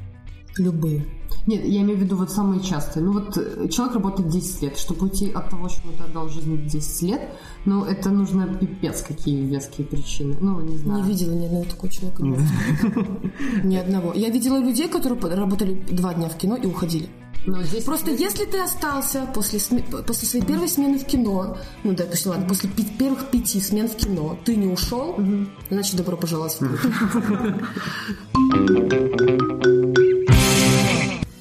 Любые. 0.58 1.04
Нет, 1.48 1.66
я 1.66 1.82
имею 1.82 1.98
в 1.98 2.02
виду 2.02 2.16
вот 2.16 2.30
самые 2.30 2.62
частые. 2.62 3.04
Ну 3.04 3.14
вот 3.14 3.36
э, 3.38 3.68
человек 3.70 3.96
работает 3.96 4.30
10 4.30 4.62
лет. 4.62 4.78
Чтобы 4.78 5.08
уйти 5.08 5.32
от 5.32 5.50
того, 5.50 5.68
чему 5.68 5.94
ты 5.98 6.04
отдал 6.04 6.30
жизнь 6.30 6.68
10 6.68 7.02
лет, 7.02 7.22
ну 7.66 7.84
это 7.84 8.12
нужно 8.12 8.48
пипец 8.54 9.02
какие 9.02 9.44
веские 9.48 9.88
причины. 9.88 10.38
Ну, 10.40 10.62
не 10.62 10.78
знаю. 10.78 11.04
Не 11.04 11.10
видела 11.10 11.34
ни 11.34 11.46
одного 11.48 11.66
такого 11.66 11.92
человека. 11.92 12.24
Ни 13.64 13.76
одного. 13.76 14.14
Я 14.14 14.30
видела 14.30 14.60
людей, 14.60 14.88
которые 14.88 15.20
работали 15.36 15.74
два 15.90 16.14
дня 16.14 16.30
в 16.30 16.38
кино 16.38 16.56
и 16.56 16.68
уходили. 16.68 17.10
Но 17.46 17.62
здесь 17.64 17.84
Просто 17.84 18.12
если 18.12 18.46
ты 18.46 18.60
остался 18.60 19.26
после, 19.34 19.60
сме- 19.60 20.04
после 20.04 20.28
своей 20.28 20.46
первой 20.46 20.70
смены 20.70 20.98
в 20.98 21.06
кино, 21.06 21.58
ну 21.84 21.92
да, 21.94 22.04
допустим, 22.06 22.32
ладно, 22.32 22.48
после 22.48 22.70
пи- 22.70 22.88
первых 22.98 23.30
пяти 23.32 23.60
смен 23.60 23.90
в 23.90 23.96
кино, 23.96 24.38
ты 24.46 24.56
не 24.56 24.68
ушел, 24.68 25.18
значит, 25.70 25.96
добро 25.98 26.16
пожаловать 26.16 26.54
в 26.54 26.58
клуб. 26.60 26.80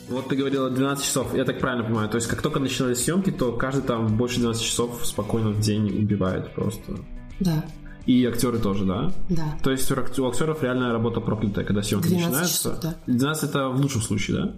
Вот 0.09 0.29
ты 0.29 0.37
говорила 0.37 0.69
12 0.71 1.05
часов, 1.05 1.35
я 1.35 1.45
так 1.45 1.59
правильно 1.59 1.85
понимаю. 1.85 2.09
То 2.09 2.17
есть, 2.17 2.27
как 2.29 2.43
только 2.43 2.61
начинались 2.61 2.99
съемки, 2.99 3.31
то 3.31 3.53
каждый 3.53 3.83
там 3.83 4.17
больше 4.17 4.41
12 4.41 4.63
часов 4.63 5.01
спокойно 5.07 5.51
в 5.51 5.61
день 5.61 5.87
убивает 5.87 6.53
просто. 6.55 6.99
Да, 7.41 7.65
И 8.07 8.25
актеры 8.27 8.59
тоже, 8.59 8.85
да? 8.85 9.13
да. 9.31 9.57
То 9.63 9.71
есть 9.71 9.91
у 9.91 9.95
ак- 9.95 10.13
у 10.19 10.27
актеров 10.27 10.63
реальная 10.63 10.93
работа 10.93 11.21
проклятая, 11.21 11.65
когда 11.65 11.83
съемки 11.83 12.09
12 12.09 12.27
начинаются. 12.31 12.55
часов, 12.57 12.81
да. 12.83 12.95
12 13.07 13.45
это 13.51 13.69
в 13.71 13.81
лучшем 13.81 14.03
случае, 14.03 14.37
да? 14.37 14.55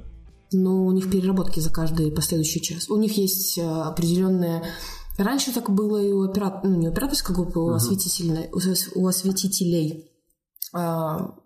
Но 0.52 0.86
у 0.86 0.92
них 0.92 1.10
переработки 1.10 1.60
за 1.60 1.70
каждый 1.70 2.10
последующий 2.12 2.60
час. 2.60 2.88
У 2.88 2.96
них 2.96 3.16
есть 3.16 3.58
э, 3.58 3.62
определенные... 3.62 4.62
Раньше 5.16 5.52
так 5.52 5.70
было 5.70 6.02
и 6.02 6.10
у 6.12 6.22
оператора, 6.22 6.68
ну 6.68 6.76
не 6.76 6.88
операторской 6.88 7.34
группы, 7.36 7.58
у, 7.60 7.68
осветительной, 7.70 8.48
у 8.52 8.56
ос- 8.56 8.90
у 8.96 9.06
осветителей 9.06 10.10
а, 10.72 11.36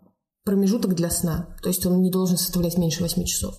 промежуток 0.44 0.94
для 0.94 1.10
сна. 1.10 1.54
То 1.62 1.68
есть 1.68 1.84
он 1.84 2.00
не 2.00 2.10
должен 2.10 2.38
составлять 2.38 2.78
меньше 2.78 3.02
8 3.02 3.24
часов. 3.24 3.56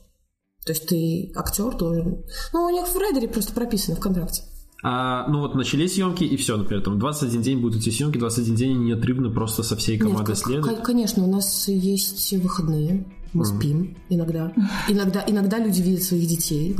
То 0.66 0.72
есть 0.72 0.88
ты 0.88 1.32
актер 1.36 1.76
должен... 1.78 2.24
Ну, 2.54 2.66
у 2.66 2.70
них 2.72 2.88
в 2.88 2.98
рейдере 2.98 3.28
просто 3.28 3.54
прописано 3.54 3.96
в 3.96 4.00
контракте. 4.00 4.42
А, 4.84 5.28
ну 5.28 5.42
вот 5.42 5.56
начались 5.56 5.94
съемки 5.94 6.24
и 6.24 6.38
все, 6.38 6.58
например, 6.58 6.84
там 6.84 6.98
21 7.00 7.42
день 7.42 7.60
будут 7.60 7.82
идти 7.82 7.92
съемки, 7.92 8.18
21 8.18 8.56
день 8.56 8.78
неотрывно 8.84 9.30
просто 9.30 9.62
со 9.62 9.76
всей 9.76 9.98
командой 10.00 10.36
Нет, 10.48 10.64
ко- 10.64 10.76
конечно, 10.78 11.24
у 11.24 11.28
нас 11.28 11.68
есть 11.68 12.34
выходные. 12.34 13.06
Мы 13.34 13.46
спим 13.46 13.96
иногда. 14.10 14.52
Иногда, 14.88 15.24
иногда 15.28 15.60
люди 15.60 15.82
видят 15.82 16.04
своих 16.04 16.28
детей. 16.28 16.76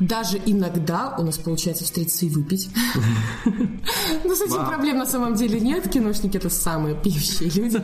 Даже 0.00 0.40
иногда 0.44 1.14
у 1.18 1.22
нас 1.22 1.38
получается 1.38 1.84
встретиться 1.84 2.26
и 2.26 2.28
выпить. 2.30 2.68
Но 4.24 4.34
с 4.34 4.40
этим 4.40 4.66
проблем 4.66 4.98
на 4.98 5.06
самом 5.06 5.34
деле 5.34 5.60
нет. 5.60 5.88
Киношники— 5.88 6.36
это 6.38 6.50
самые 6.50 6.94
пьющие 6.96 7.48
люди. 7.50 7.80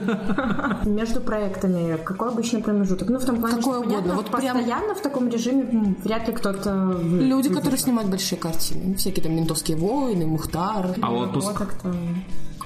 Между 0.88 1.20
проектами 1.20 1.96
какой 2.04 2.28
обычный 2.30 2.60
промежуток? 2.62 3.08
Ну, 3.08 3.18
в 3.18 3.24
том 3.24 3.38
плане, 3.40 3.56
Какой 3.56 3.74
что, 3.74 3.80
угодно. 3.80 3.96
понятно, 4.00 4.14
Вот 4.16 4.26
прям- 4.30 4.56
постоянно 4.56 4.94
в 4.94 5.00
таком 5.02 5.28
режиме 5.28 5.94
вряд 6.04 6.26
ли 6.28 6.34
кто-то... 6.34 7.00
Люди, 7.02 7.48
которые 7.48 7.78
снимают 7.78 8.10
большие 8.10 8.38
картины. 8.38 8.94
Всякие 8.96 9.22
там 9.24 9.36
«Ментовские 9.36 9.76
войны», 9.76 10.26
«Мухтар». 10.26 10.96
А 11.00 11.12
отпуск? 11.12 11.62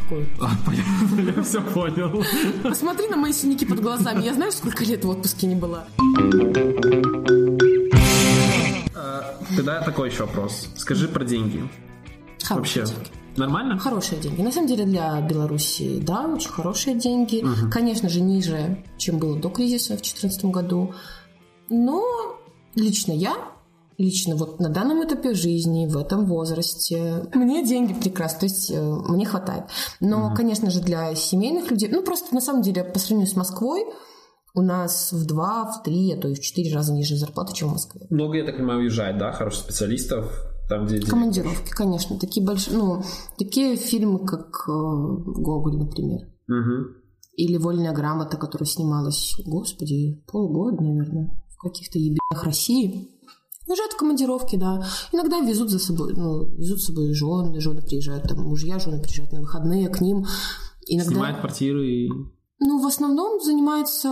Какой? 0.09 0.27
А, 0.41 0.51
понятно, 0.67 1.33
я 1.37 1.43
все 1.43 1.61
понял. 1.61 2.25
Посмотри 2.63 3.09
на 3.09 3.17
мои 3.17 3.33
синяки 3.33 3.65
под 3.65 3.81
глазами. 3.81 4.23
Я 4.23 4.35
знаю, 4.35 4.53
сколько 4.53 4.85
лет 4.85 5.05
в 5.05 5.09
отпуске 5.09 5.47
не 5.47 5.55
была. 5.55 5.85
Тогда 9.57 9.83
такой 9.83 10.11
еще 10.11 10.25
вопрос. 10.25 10.69
Скажи 10.77 11.09
про 11.09 11.25
деньги. 11.25 11.69
Хорошие 12.43 12.85
Вообще, 12.85 12.95
деньги. 12.97 13.11
нормально? 13.37 13.79
Хорошие 13.79 14.21
деньги. 14.21 14.43
На 14.43 14.53
самом 14.53 14.69
деле 14.69 14.85
для 14.85 15.21
Беларуси, 15.21 16.01
да, 16.01 16.27
очень 16.27 16.51
хорошие 16.51 16.97
деньги. 16.97 17.45
Конечно 17.71 18.09
же, 18.09 18.21
ниже, 18.21 18.83
чем 18.99 19.19
было 19.19 19.39
до 19.39 19.49
кризиса 19.49 19.95
в 19.95 20.03
2014 20.03 20.45
году. 20.47 20.95
Но 21.71 22.03
лично 22.75 23.13
я, 23.13 23.35
лично 23.99 24.37
вот 24.37 24.61
на 24.61 24.69
данном 24.69 25.05
этапе 25.05 25.35
жизни, 25.35 25.87
в 25.87 25.97
этом 25.97 26.27
возрасте, 26.27 27.27
мне 27.35 27.65
деньги 27.65 27.95
прекрасно, 27.95 28.41
то 28.41 28.47
есть 28.47 28.71
э, 28.71 28.81
мне 29.09 29.27
хватает. 29.27 29.65
Но, 30.01 30.35
конечно 30.35 30.71
же, 30.71 30.81
для 30.81 31.15
семейных 31.15 31.71
людей, 31.71 31.89
ну 31.91 32.03
просто 32.03 32.35
на 32.35 32.41
самом 32.41 32.63
деле 32.63 32.85
по 32.85 32.99
сравнению 32.99 33.33
с 33.33 33.37
Москвой, 33.37 33.85
у 34.55 34.63
нас 34.63 35.13
в 35.13 35.27
два, 35.27 35.65
в 35.65 35.83
три, 35.83 36.13
а 36.13 36.21
то 36.21 36.29
и 36.29 36.35
в 36.35 36.41
четыре 36.41 36.75
раза 36.75 36.93
ниже 36.93 37.17
зарплаты, 37.17 37.55
чем 37.55 37.71
в 37.71 37.73
Москве. 37.73 38.07
Много, 38.11 38.39
я 38.39 38.45
так 38.45 38.57
понимаю, 38.57 38.81
уезжает, 38.81 39.19
да, 39.19 39.33
хороших 39.33 39.65
специалистов, 39.65 40.33
там, 40.69 40.87
где... 40.87 41.01
Командировки, 41.01 41.71
конечно, 41.71 42.19
такие 42.19 42.47
большие, 42.47 42.79
ну, 42.79 43.03
такие 43.37 43.77
фильмы, 43.77 44.25
как 44.25 44.47
э, 44.69 44.73
Гоголь, 44.73 45.77
например. 45.77 46.21
Мгм. 46.47 46.97
Или 47.37 47.57
«Вольная 47.57 47.93
грамота», 47.93 48.37
которая 48.37 48.67
снималась, 48.67 49.35
господи, 49.45 50.23
полгода, 50.31 50.83
наверное, 50.83 51.31
в 51.51 51.59
каких-то 51.59 51.99
ебенах 51.99 52.45
России. 52.45 53.11
Уезжают 53.67 53.93
в 53.93 53.97
командировки, 53.97 54.57
да. 54.57 54.85
Иногда 55.13 55.41
везут 55.41 55.71
за 55.71 55.79
собой, 55.79 56.13
ну, 56.15 56.45
везут 56.57 56.81
с 56.83 56.87
собой 56.87 57.13
жены, 57.15 57.59
жены 57.61 57.81
приезжают, 57.83 58.25
там, 58.25 58.41
мужья, 58.41 58.79
жены 58.79 59.01
приезжают 59.01 59.33
на 59.33 59.41
выходные 59.41 59.89
к 59.89 60.01
ним. 60.01 60.27
Иногда... 60.87 61.11
Снимает 61.13 61.39
квартиры 61.39 61.89
и... 61.89 62.09
Ну, 62.61 62.83
в 62.83 62.87
основном 62.87 63.41
занимаются 63.43 64.09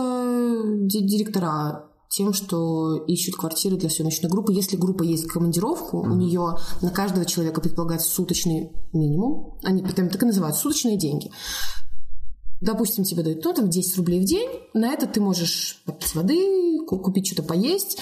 ди- 0.81 1.05
директора 1.07 1.89
тем, 2.09 2.33
что 2.33 2.97
ищут 3.07 3.35
квартиры 3.35 3.75
для 3.77 3.89
съемочной 3.89 4.29
группы. 4.29 4.53
Если 4.53 4.75
группа 4.77 5.03
есть 5.03 5.27
командировку, 5.27 5.99
у 5.99 6.15
нее 6.15 6.57
на 6.81 6.91
каждого 6.91 7.25
человека 7.25 7.61
предполагается 7.61 8.09
суточный 8.09 8.71
минимум. 8.91 9.57
Они 9.63 9.81
прям 9.81 10.09
так 10.09 10.21
и 10.21 10.25
называют 10.25 10.55
суточные 10.55 10.97
деньги. 10.97 11.31
Допустим, 12.61 13.03
тебе 13.03 13.23
дают, 13.23 13.43
ну, 13.43 13.53
там, 13.53 13.69
10 13.69 13.97
рублей 13.97 14.21
в 14.21 14.25
день. 14.25 14.49
На 14.73 14.93
это 14.93 15.05
ты 15.07 15.19
можешь 15.21 15.81
попить 15.85 16.15
воды, 16.15 16.77
ку- 16.87 16.99
купить 16.99 17.27
что-то 17.27 17.43
поесть. 17.43 17.97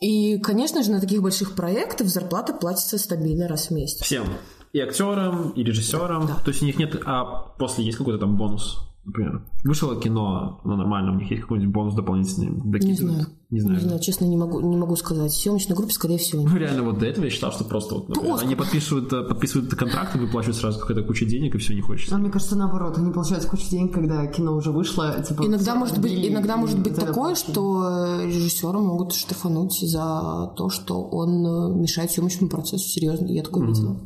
И, 0.00 0.38
конечно 0.38 0.82
же, 0.82 0.90
на 0.90 1.00
таких 1.00 1.22
больших 1.22 1.54
проектах 1.54 2.08
зарплата 2.08 2.52
платится 2.52 2.98
стабильно 2.98 3.48
раз 3.48 3.68
в 3.68 3.70
месяц. 3.70 4.02
Всем. 4.02 4.26
И 4.72 4.80
актерам, 4.80 5.50
и 5.50 5.62
режиссерам. 5.62 6.26
Да. 6.26 6.34
То 6.36 6.50
есть 6.50 6.62
у 6.62 6.66
них 6.66 6.78
нет... 6.78 7.00
А 7.06 7.24
после 7.58 7.84
есть 7.84 7.96
какой-то 7.96 8.18
там 8.18 8.36
бонус, 8.36 8.78
например? 9.06 9.44
Вышло 9.64 10.00
кино, 10.00 10.60
ну, 10.64 10.76
нормально, 10.76 11.12
у 11.12 11.14
них 11.14 11.30
есть 11.30 11.42
какой-нибудь 11.42 11.72
бонус 11.72 11.94
дополнительный? 11.94 12.50
Не 12.50 12.70
Докидывают? 12.72 12.98
знаю. 12.98 13.26
Не 13.48 13.60
знаю. 13.60 13.76
Не 13.76 13.82
знаю, 13.84 14.00
честно, 14.00 14.24
не 14.24 14.36
могу, 14.36 14.60
не 14.60 14.76
могу 14.76 14.96
сказать. 14.96 15.30
В 15.30 15.36
съемочной 15.40 15.76
группе, 15.76 15.92
скорее 15.92 16.18
всего, 16.18 16.42
нет. 16.42 16.50
Ну, 16.50 16.58
реально, 16.58 16.82
вот 16.82 16.98
до 16.98 17.06
этого 17.06 17.24
я 17.24 17.30
считал, 17.30 17.52
что 17.52 17.64
просто 17.64 17.94
вот, 17.94 18.08
например, 18.08 18.38
они 18.42 18.56
подписывают, 18.56 19.12
э, 19.12 19.22
подписывают 19.22 19.72
контракты, 19.72 20.18
выплачивают 20.18 20.56
сразу 20.56 20.80
какая-то 20.80 21.04
куча 21.04 21.26
денег, 21.26 21.54
и 21.54 21.58
все 21.58 21.74
не 21.74 21.80
хочется. 21.80 22.14
А 22.14 22.18
мне 22.18 22.30
кажется, 22.30 22.56
наоборот, 22.56 22.98
они 22.98 23.12
получают 23.12 23.44
кучу 23.44 23.70
денег, 23.70 23.94
когда 23.94 24.26
кино 24.26 24.56
уже 24.56 24.72
вышло. 24.72 25.14
Типа, 25.22 25.42
Иногда 25.46 25.72
все 25.72 25.74
может 25.76 25.98
быть, 25.98 26.12
отбили, 26.12 26.32
иногда 26.32 26.54
и 26.54 26.58
может 26.58 26.82
быть 26.82 26.96
такое, 26.96 27.14
платят. 27.14 27.38
что 27.38 28.20
режиссера 28.24 28.80
могут 28.80 29.12
штрафануть 29.12 29.78
за 29.80 30.52
то, 30.56 30.68
что 30.68 31.02
он 31.04 31.46
э, 31.46 31.80
мешает 31.80 32.10
съемочному 32.10 32.50
процессу. 32.50 32.88
Серьезно, 32.88 33.26
я 33.26 33.42
такое 33.44 33.64
видела. 33.66 33.96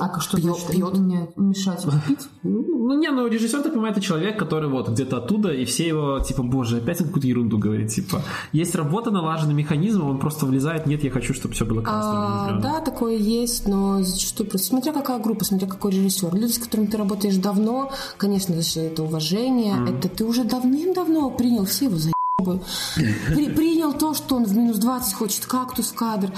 А 0.00 0.08
как 0.08 0.22
что 0.22 0.36
Пьет- 0.36 0.56
значит? 0.56 0.70
пьет. 0.70 0.94
Нет, 0.98 1.36
мешать 1.36 1.84
пить? 2.08 2.18
Ну, 2.42 2.98
не, 2.98 3.10
ну, 3.10 3.26
режиссер, 3.26 3.62
ты 3.62 3.70
понимаешь, 3.70 3.92
это 3.96 4.00
человек, 4.04 4.38
который 4.38 4.68
вот 4.68 4.88
где-то 4.88 5.18
оттуда, 5.18 5.52
и 5.52 5.64
все 5.64 5.86
его, 5.88 6.20
типа, 6.20 6.42
боже, 6.42 6.78
опять 6.78 7.00
он 7.00 7.06
какую-то 7.08 7.28
ерунду 7.28 7.58
говорит, 7.58 7.88
типа, 7.90 8.22
есть 8.52 8.74
работа, 8.74 9.10
налаженный 9.10 9.54
механизм, 9.54 10.04
он 10.04 10.18
просто 10.18 10.46
влезает, 10.46 10.86
нет, 10.86 11.04
я 11.04 11.10
хочу, 11.10 11.34
чтобы 11.34 11.54
все 11.54 11.64
было 11.64 11.82
красным. 11.82 12.14
А, 12.16 12.44
зелёным». 12.46 12.62
да, 12.62 12.80
такое 12.80 13.16
есть, 13.16 13.68
но 13.68 14.02
зачастую 14.02 14.48
просто 14.50 14.68
смотря 14.68 14.92
какая 14.92 15.18
группа, 15.18 15.44
смотря 15.44 15.68
какой 15.68 15.92
режиссер. 15.92 16.34
Люди, 16.34 16.52
с 16.52 16.58
которыми 16.58 16.86
ты 16.86 16.96
работаешь 16.96 17.36
давно, 17.36 17.92
конечно 18.16 18.54
это 18.76 19.02
уважение, 19.02 19.76
это 19.88 20.08
ты 20.08 20.24
уже 20.24 20.44
давным-давно 20.44 21.30
принял 21.30 21.64
все 21.64 21.86
его 21.86 21.96
заебы. 21.96 22.60
При- 23.34 23.50
принял 23.50 23.92
то, 23.92 24.14
что 24.14 24.36
он 24.36 24.44
в 24.44 24.56
минус 24.56 24.78
20 24.78 25.14
хочет 25.14 25.46
кактус 25.46 25.90
в 25.90 25.94
кадр. 25.94 26.32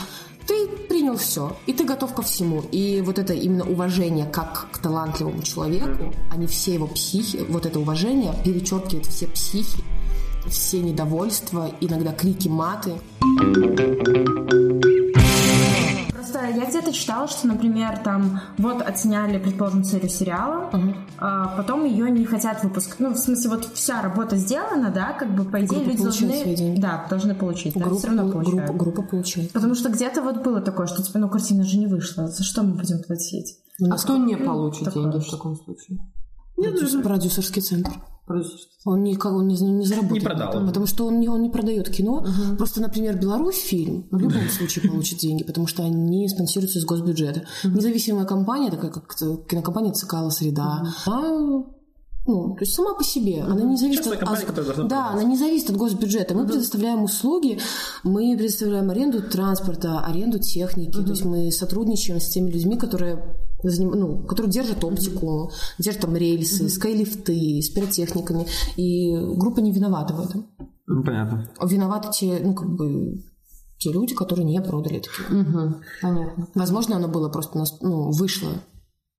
Ты 0.47 0.67
принял 0.89 1.17
все, 1.17 1.57
и 1.67 1.73
ты 1.73 1.85
готов 1.85 2.15
ко 2.15 2.23
всему. 2.23 2.63
И 2.73 3.01
вот 3.01 3.19
это 3.19 3.33
именно 3.33 3.65
уважение 3.65 4.27
как 4.27 4.69
к 4.73 4.79
талантливому 4.79 5.43
человеку, 5.43 6.13
а 6.31 6.37
не 6.37 6.47
все 6.47 6.75
его 6.75 6.87
психи, 6.87 7.45
вот 7.49 7.67
это 7.67 7.79
уважение 7.79 8.35
перечеркивает 8.45 9.07
все 9.07 9.27
психи, 9.27 9.83
все 10.47 10.81
недовольства, 10.81 11.71
иногда 11.81 12.13
крики 12.13 12.49
маты. 12.49 12.93
Просто 16.13 16.41
я 16.47 16.67
где-то 16.67 16.93
читала, 16.93 17.29
что, 17.29 17.47
например, 17.47 17.99
там 17.99 18.41
вот 18.59 18.83
отсняли, 18.83 19.39
предположим, 19.39 19.85
серию 19.85 20.09
сериала, 20.09 20.71
а 21.19 21.57
потом 21.57 21.85
ее 21.85 22.11
не 22.11 22.25
хотят 22.25 22.63
выпускать. 22.63 23.01
Ну, 23.01 23.11
в 23.11 23.19
смысле, 23.19 23.51
вот 23.51 23.69
вся 23.75 24.03
работа 24.03 24.37
сделана, 24.37 24.91
да, 24.91 25.13
как 25.13 25.35
бы, 25.35 25.45
по 25.45 25.59
идее, 25.59 25.79
Группа 25.79 25.91
люди 25.91 26.03
должны... 26.03 26.41
свои 26.41 26.55
деньги. 26.57 26.81
Да, 26.81 27.07
должны 27.09 27.35
получить, 27.35 27.75
да, 27.75 27.81
Группа, 27.81 27.99
все 27.99 28.07
равно 28.09 28.23
группа, 28.29 28.45
получают. 28.45 28.77
группа 28.77 29.03
получает. 29.03 29.53
Потому 29.53 29.75
что 29.75 29.89
где-то 29.91 30.23
вот 30.23 30.43
было 30.43 30.61
такое, 30.61 30.87
что, 30.87 31.03
типа, 31.03 31.19
ну, 31.19 31.29
картина 31.29 31.65
же 31.65 31.79
не 31.79 31.87
вышла, 31.87 32.29
за 32.29 32.43
что 32.43 32.63
мы 32.63 32.75
будем 32.75 33.03
платить? 33.03 33.59
А 33.91 33.97
кто 33.97 34.17
не 34.17 34.37
получит 34.37 34.93
деньги 34.93 35.19
в 35.19 35.31
таком 35.31 35.57
случае? 35.57 35.99
Продюс- 36.57 37.03
продюсерский 37.03 37.63
центр. 37.63 37.93
Продюсерский. 38.27 38.69
Он 38.85 39.03
не, 39.03 39.15
не 39.15 39.85
заработает. 39.87 40.23
Не 40.23 40.27
продал. 40.29 40.51
этом, 40.51 40.67
Потому 40.67 40.87
что 40.87 41.07
он 41.07 41.21
не, 41.21 41.29
он 41.29 41.43
не 41.43 41.51
продает 41.51 41.89
кино. 41.89 42.25
Просто, 42.57 42.81
например, 42.81 43.19
Беларусь 43.19 43.59
фильм 43.61 44.07
в 44.11 44.19
любом 44.19 44.49
случае 44.49 44.89
получит 44.89 45.19
деньги, 45.19 45.43
потому 45.45 45.67
что 45.67 45.83
они 45.85 46.29
спонсируются 46.29 46.79
из 46.79 46.85
госбюджета. 46.85 47.43
Независимая 47.65 48.25
компания, 48.25 48.71
такая 48.71 48.91
как 48.91 49.15
т- 49.15 49.39
кинокомпания 49.49 49.93
«Цикала 49.93 50.31
Среда», 50.31 50.85
она, 51.07 51.65
ну, 52.25 52.55
то 52.55 52.61
есть 52.61 52.75
сама 52.75 52.95
по 52.95 53.03
себе, 53.03 53.43
она 53.43 53.63
не 53.63 53.77
зависит 53.77 54.05
Частная 54.05 54.19
от... 54.19 54.21
компания, 54.21 54.45
от- 54.45 54.55
которая 54.55 54.89
да, 54.89 55.09
она 55.11 55.25
не 55.25 55.37
зависит 55.37 55.71
от 55.71 55.77
госбюджета. 55.77 56.35
Мы 56.35 56.47
предоставляем 56.47 57.03
услуги, 57.03 57.59
мы 58.05 58.37
предоставляем 58.37 58.89
аренду 58.91 59.21
транспорта, 59.23 59.99
аренду 60.01 60.39
техники. 60.39 60.93
То 60.93 61.01
есть 61.11 61.25
мы 61.25 61.51
сотрудничаем 61.51 62.21
с 62.21 62.29
теми 62.29 62.51
людьми, 62.51 62.77
которые 62.77 63.37
ну, 63.63 64.25
которые 64.27 64.53
держат 64.53 64.85
оптику, 64.85 65.51
держат 65.79 66.03
там 66.03 66.17
рельсы, 66.17 66.69
скайлифты, 66.69 67.61
с 67.63 67.69
пиротехниками. 67.71 68.47
И 68.77 69.17
группа 69.37 69.61
не 69.61 69.73
виновата 69.73 70.15
в 70.15 70.21
этом. 70.21 70.47
Ну, 70.87 71.05
понятно. 71.05 71.51
Виноваты 71.65 72.09
те, 72.13 72.41
ну, 72.43 72.55
как 72.55 72.69
бы, 72.69 73.15
те 73.79 73.93
люди, 73.93 74.15
которые 74.15 74.45
не 74.45 74.61
продали 74.61 74.97
это 74.97 75.09
кино. 75.09 75.41
Угу. 75.41 75.75
Понятно. 76.03 76.49
Возможно, 76.55 76.97
оно 76.97 77.09
было 77.09 77.29
просто, 77.29 77.59
нас- 77.59 77.81
ну, 77.81 78.11
вышло, 78.11 78.51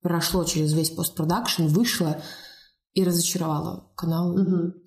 прошло 0.01 0.43
через 0.43 0.73
весь 0.73 0.89
постпродакшн, 0.89 1.65
вышло 1.67 2.17
и 2.93 3.03
разочаровало 3.03 3.91
канал. 3.95 4.35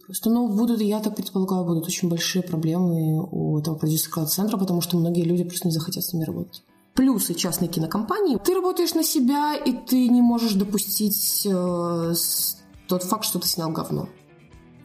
Просто, 0.04 0.30
ну, 0.30 0.54
будут, 0.56 0.80
я 0.80 1.00
так 1.00 1.16
предполагаю, 1.16 1.64
будут 1.64 1.86
очень 1.86 2.08
большие 2.08 2.42
проблемы 2.42 3.26
у 3.30 3.58
этого 3.58 3.76
продюсерского 3.76 4.26
центра, 4.26 4.56
потому 4.56 4.80
что 4.80 4.96
многие 4.96 5.24
люди 5.24 5.42
просто 5.42 5.66
не 5.66 5.74
захотят 5.74 6.04
с 6.04 6.12
ними 6.12 6.24
работать. 6.24 6.62
Плюсы 6.96 7.34
частной 7.34 7.68
кинокомпании. 7.68 8.38
Ты 8.42 8.54
работаешь 8.54 8.94
на 8.94 9.04
себя, 9.04 9.54
и 9.54 9.72
ты 9.72 10.08
не 10.08 10.22
можешь 10.22 10.54
допустить 10.54 11.46
э, 11.46 12.14
тот 12.88 13.02
факт, 13.02 13.24
что 13.24 13.38
ты 13.38 13.46
снял 13.46 13.70
говно. 13.70 14.08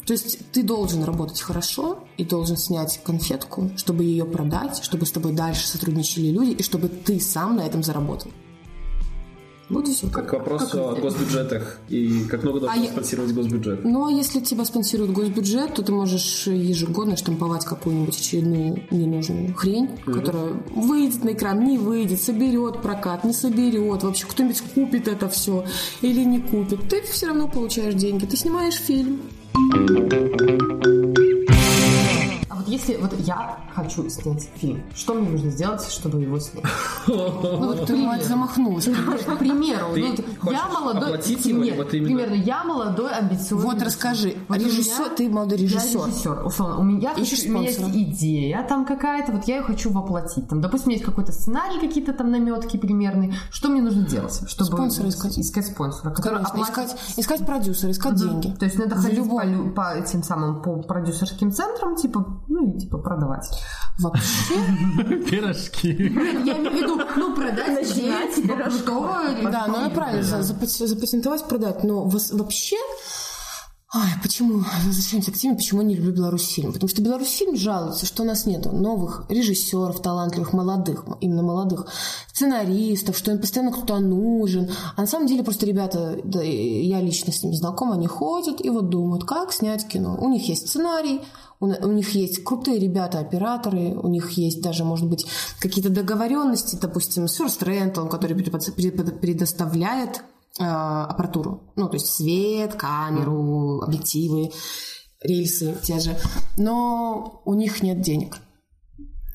То 0.06 0.14
есть 0.14 0.40
ты 0.52 0.62
должен 0.62 1.04
работать 1.04 1.40
хорошо 1.42 2.00
и 2.18 2.26
должен 2.26 2.58
снять 2.58 3.00
конфетку, 3.04 3.72
чтобы 3.78 4.04
ее 4.04 4.26
продать, 4.26 4.84
чтобы 4.84 5.06
с 5.06 5.12
тобой 5.12 5.32
дальше 5.32 5.68
сотрудничали 5.68 6.28
люди, 6.28 6.52
и 6.52 6.64
чтобы 6.64 6.90
ты 6.90 7.20
сам 7.20 7.56
на 7.56 7.62
этом 7.62 7.82
заработал. 7.82 8.32
Вот 9.72 9.88
и 9.88 9.94
все. 9.94 10.08
Как 10.10 10.30
к 10.30 10.34
вопросу 10.34 10.90
о 10.90 10.96
госбюджетах 10.96 11.80
и 11.90 12.26
как 12.30 12.44
много 12.44 12.58
А 12.60 12.62
должен 12.62 12.84
я- 12.84 12.90
спонсировать 12.92 13.34
госбюджет. 13.34 13.84
Ну, 13.86 14.06
а 14.06 14.12
если 14.12 14.40
тебя 14.42 14.66
спонсирует 14.66 15.12
госбюджет, 15.12 15.74
то 15.76 15.82
ты 15.82 15.92
можешь 15.92 16.48
ежегодно 16.48 17.16
штамповать 17.18 17.66
какую-нибудь 17.66 18.18
очередную 18.20 18.84
ненужную 18.92 19.54
хрень, 19.56 19.90
которая 20.06 20.54
выйдет 20.76 21.24
на 21.24 21.32
экран, 21.34 21.64
не 21.64 21.78
выйдет, 21.78 22.22
соберет 22.22 22.82
прокат, 22.82 23.24
не 23.24 23.34
соберет, 23.34 24.04
вообще 24.04 24.26
кто-нибудь 24.28 24.62
купит 24.76 25.08
это 25.08 25.30
все 25.30 25.66
или 26.02 26.24
не 26.24 26.40
купит. 26.40 26.90
Ты 26.90 27.02
все 27.04 27.28
равно 27.28 27.48
получаешь 27.48 27.94
деньги. 27.96 28.26
Ты 28.26 28.36
снимаешь 28.38 28.76
фильм. 28.76 29.22
Если 32.72 32.96
вот 32.96 33.12
я 33.20 33.58
хочу 33.76 34.10
снять 34.10 34.48
фильм, 34.56 34.82
что 34.96 35.14
мне 35.14 35.30
нужно 35.30 35.52
сделать, 35.52 35.86
чтобы 35.90 36.22
его 36.22 36.40
снять? 36.40 36.64
Ну, 37.06 37.74
вот 37.74 37.86
Ты, 37.86 37.98
мать, 37.98 38.24
замахнулась. 38.24 38.86
К 38.86 39.38
примеру, 39.38 39.88
ну, 39.94 40.52
я 40.52 40.70
молодой... 40.70 41.12
Нет, 41.12 41.90
примерно, 41.90 42.34
я 42.34 42.64
молодой, 42.64 43.12
амбициозный. 43.12 43.72
Вот 43.72 43.82
расскажи. 43.82 44.36
Режиссер, 44.48 45.10
ты 45.18 45.30
молодой 45.30 45.58
Я 45.58 45.66
режиссер. 45.66 46.08
режиссер, 46.08 46.46
условно. 46.46 46.78
У 46.78 46.84
меня, 46.84 47.12
есть 47.18 47.46
идея 47.46 48.66
там 48.70 48.86
какая-то, 48.86 49.34
вот 49.34 49.44
я 49.46 49.58
ее 49.58 49.64
хочу 49.64 49.92
воплотить. 49.92 50.48
Там, 50.48 50.62
допустим, 50.62 50.92
есть 50.92 51.04
какой-то 51.04 51.34
сценарий, 51.34 51.78
какие-то 51.78 52.14
там 52.14 52.32
наметки 52.32 52.78
примерные. 52.78 53.34
Что 53.52 53.68
мне 53.68 53.82
нужно 53.82 54.04
делать, 54.04 54.44
чтобы 54.48 54.72
Спонсора 54.72 55.10
искать. 55.10 55.38
искать 55.38 55.66
спонсора, 55.66 56.16
искать, 56.56 56.96
искать 57.18 57.46
продюсера, 57.46 57.92
искать 57.92 58.16
деньги. 58.16 58.56
То 58.58 58.64
есть 58.64 58.80
надо 58.80 58.96
ходить 58.96 59.30
по 59.76 59.94
этим 59.94 60.24
самым 60.24 60.62
по 60.62 60.78
продюсерским 60.82 61.52
центрам, 61.52 61.98
типа, 61.98 62.26
ну 62.48 62.61
и 62.66 62.80
типа 62.80 62.98
продавать. 62.98 63.48
Вообще, 64.00 64.56
Пирожки. 65.30 65.90
Я 65.90 66.58
имею 66.58 66.72
в 66.72 66.76
виду, 66.76 67.02
ну, 67.18 67.36
продать 67.36 67.70
начинать 67.82 68.36
типа 68.36 68.56
крутого 68.56 69.20
да, 69.44 69.68
ну 69.68 69.90
правильно, 69.92 70.24
за- 70.24 70.42
запат- 70.42 70.88
запатентовать, 70.88 71.46
продать. 71.46 71.84
Но 71.84 72.04
вообще, 72.06 72.78
Ай, 73.94 74.10
почему? 74.24 74.64
Возвращаемся 74.86 75.34
к 75.34 75.36
теме, 75.36 75.56
почему 75.58 75.82
я 75.82 75.88
не 75.88 75.96
люблю 75.96 76.14
Беларусьфильм. 76.14 76.72
Потому 76.72 76.88
что 76.88 77.02
Беларусьфильм 77.02 77.58
жалуется, 77.58 78.06
что 78.06 78.24
у 78.24 78.26
нас 78.26 78.46
нету 78.46 78.72
новых 78.72 79.26
режиссеров, 79.28 80.02
талантливых, 80.02 80.54
молодых, 80.54 81.04
именно 81.20 81.44
молодых, 81.44 81.88
сценаристов, 82.34 83.18
что 83.18 83.32
им 83.32 83.40
постоянно 83.40 83.74
кто-то 83.74 84.00
нужен. 84.00 84.70
А 84.96 85.02
на 85.02 85.08
самом 85.08 85.28
деле 85.28 85.44
просто 85.44 85.66
ребята, 85.66 86.18
да, 86.24 86.42
я 86.42 87.02
лично 87.02 87.34
с 87.34 87.44
ними 87.44 87.54
знакома, 87.54 87.96
они 87.96 88.08
ходят 88.08 88.64
и 88.64 88.70
вот 88.70 88.88
думают, 88.88 89.26
как 89.26 89.52
снять 89.52 89.86
кино. 89.86 90.18
У 90.22 90.30
них 90.30 90.48
есть 90.48 90.70
сценарий, 90.70 91.20
у, 91.62 91.68
у 91.68 91.92
них 91.92 92.10
есть 92.16 92.44
крутые 92.44 92.80
ребята-операторы, 92.80 93.94
у 93.94 94.08
них 94.10 94.32
есть 94.32 94.62
даже, 94.62 94.84
может 94.84 95.08
быть, 95.08 95.26
какие-то 95.60 95.90
договоренности, 95.90 96.76
допустим, 96.76 97.28
с 97.28 97.40
First 97.40 97.62
Rental, 97.62 98.10
который 98.10 98.36
предоставляет 98.36 100.24
э, 100.60 100.64
аппаратуру. 100.64 101.72
Ну, 101.76 101.88
то 101.88 101.96
есть 101.96 102.08
свет, 102.08 102.74
камеру, 102.74 103.82
объективы, 103.82 104.52
рельсы 105.22 105.78
те 105.84 106.00
же. 106.00 106.18
Но 106.58 107.42
у 107.46 107.54
них 107.54 107.84
нет 107.84 108.02
денег. 108.02 108.38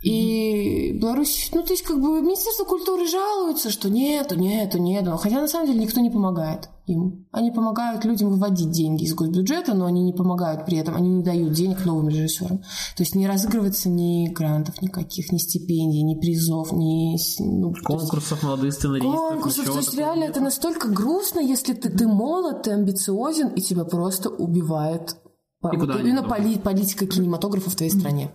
И 0.07 0.93
Беларусь, 1.01 1.51
ну, 1.53 1.63
то 1.63 1.73
есть, 1.73 1.83
как 1.85 2.01
бы, 2.01 2.21
Министерство 2.21 2.65
культуры 2.65 3.07
жалуется, 3.09 3.71
что 3.71 3.91
нету, 3.91 4.39
нету, 4.39 4.79
нету. 4.79 5.17
Хотя, 5.17 5.41
на 5.41 5.49
самом 5.49 5.67
деле, 5.67 5.81
никто 5.81 6.01
не 6.01 6.11
помогает 6.11 6.69
им. 6.87 7.27
Они 7.33 7.51
помогают 7.51 8.05
людям 8.05 8.31
выводить 8.31 8.71
деньги 8.71 9.03
из 9.05 9.15
госбюджета, 9.15 9.75
но 9.75 9.87
они 9.87 10.05
не 10.05 10.13
помогают 10.13 10.65
при 10.65 10.79
этом, 10.79 10.95
они 10.95 11.09
не 11.09 11.23
дают 11.25 11.53
денег 11.55 11.85
новым 11.85 12.09
режиссерам. 12.09 12.59
То 12.59 13.03
есть, 13.03 13.17
не 13.17 13.27
разыгрывается 13.27 13.89
ни 13.89 14.29
грантов 14.29 14.81
никаких, 14.81 15.33
ни 15.33 15.39
стипендий, 15.39 16.03
ни 16.03 16.15
призов, 16.21 16.71
ни... 16.73 17.17
ну, 17.43 17.71
то 17.73 17.77
есть- 17.77 17.85
Конкурсов 17.87 18.43
молодых 18.45 18.73
сценаристов. 18.73 19.13
конкурсов. 19.15 19.65
То 19.67 19.77
есть 19.79 19.95
реально 19.99 20.21
нет. 20.23 20.31
это 20.31 20.41
настолько 20.41 20.89
грустно, 20.89 21.41
если 21.41 21.73
ты, 21.75 21.89
ты 21.91 22.07
молод, 22.07 22.63
ты 22.63 22.71
амбициозен, 22.71 23.49
и 23.49 23.61
тебя 23.61 23.85
просто 23.85 24.31
убивает 24.31 25.17
по- 25.61 25.75
И 25.75 25.79
куда 25.79 25.95
вот 25.95 26.03
именно 26.03 26.23
поли- 26.23 26.59
политика 26.61 27.07
кинематографа 27.07 27.71
в 27.71 27.75
твоей 27.75 27.91
стране. 27.91 28.31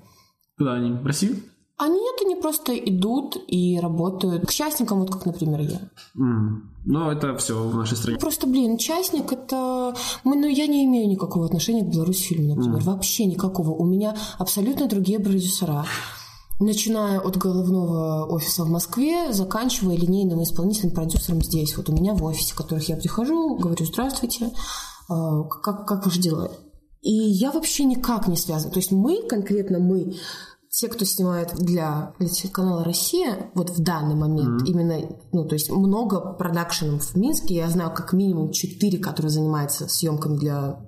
Куда 0.57 0.73
они? 0.73 0.91
В 0.91 1.05
Россию? 1.05 1.37
А 1.81 1.87
нет, 1.87 2.15
они 2.23 2.35
просто 2.35 2.77
идут 2.77 3.37
и 3.47 3.79
работают 3.81 4.45
к 4.45 4.51
частникам, 4.51 4.99
вот 4.99 5.09
как, 5.09 5.25
например, 5.25 5.61
я. 5.61 5.79
М. 6.15 6.69
Ну, 6.85 7.09
это 7.09 7.35
все 7.37 7.55
в 7.59 7.75
нашей 7.75 7.97
стране. 7.97 8.19
Просто, 8.19 8.45
блин, 8.45 8.77
частник 8.77 9.31
это... 9.31 9.95
Мы, 10.23 10.35
ну, 10.35 10.47
я 10.47 10.67
не 10.67 10.85
имею 10.85 11.09
никакого 11.09 11.47
отношения 11.47 11.81
к 11.81 11.91
Беларусь-фильму, 11.91 12.53
например. 12.53 12.81
Вообще 12.83 13.25
никакого. 13.25 13.71
У 13.71 13.83
меня 13.83 14.15
абсолютно 14.37 14.87
другие 14.87 15.19
продюсера. 15.19 15.83
Начиная 16.59 17.19
от 17.19 17.37
головного 17.37 18.27
офиса 18.27 18.63
в 18.63 18.69
Москве, 18.69 19.33
заканчивая 19.33 19.97
линейным 19.97 20.43
исполнительным 20.43 20.93
продюсером 20.93 21.41
здесь. 21.41 21.75
Вот 21.77 21.89
у 21.89 21.93
меня 21.93 22.13
в 22.13 22.23
офисе, 22.23 22.53
в 22.53 22.57
которых 22.57 22.87
я 22.89 22.95
прихожу, 22.95 23.55
говорю, 23.55 23.83
здравствуйте, 23.83 24.51
а, 25.09 25.41
как, 25.45 25.87
как 25.87 26.05
ваши 26.05 26.19
дела? 26.19 26.51
И 27.01 27.11
я 27.11 27.51
вообще 27.51 27.85
никак 27.85 28.27
не 28.27 28.37
связана. 28.37 28.71
То 28.71 28.77
есть 28.77 28.91
мы, 28.91 29.23
конкретно 29.23 29.79
мы, 29.79 30.13
те, 30.71 30.87
кто 30.87 31.03
снимает 31.03 31.53
для, 31.57 32.13
для 32.17 32.29
телеканала 32.29 32.83
«Россия», 32.83 33.51
вот 33.55 33.69
в 33.69 33.83
данный 33.83 34.15
момент, 34.15 34.67
именно, 34.67 34.99
ну, 35.33 35.45
то 35.45 35.53
есть 35.53 35.69
много 35.69 36.19
продакшенов 36.33 37.03
в 37.03 37.15
Минске, 37.17 37.55
я 37.55 37.69
знаю 37.69 37.91
как 37.93 38.13
минимум 38.13 38.51
четыре, 38.51 38.97
которые 38.97 39.29
занимаются 39.31 39.89
съемками 39.89 40.37
для 40.37 40.79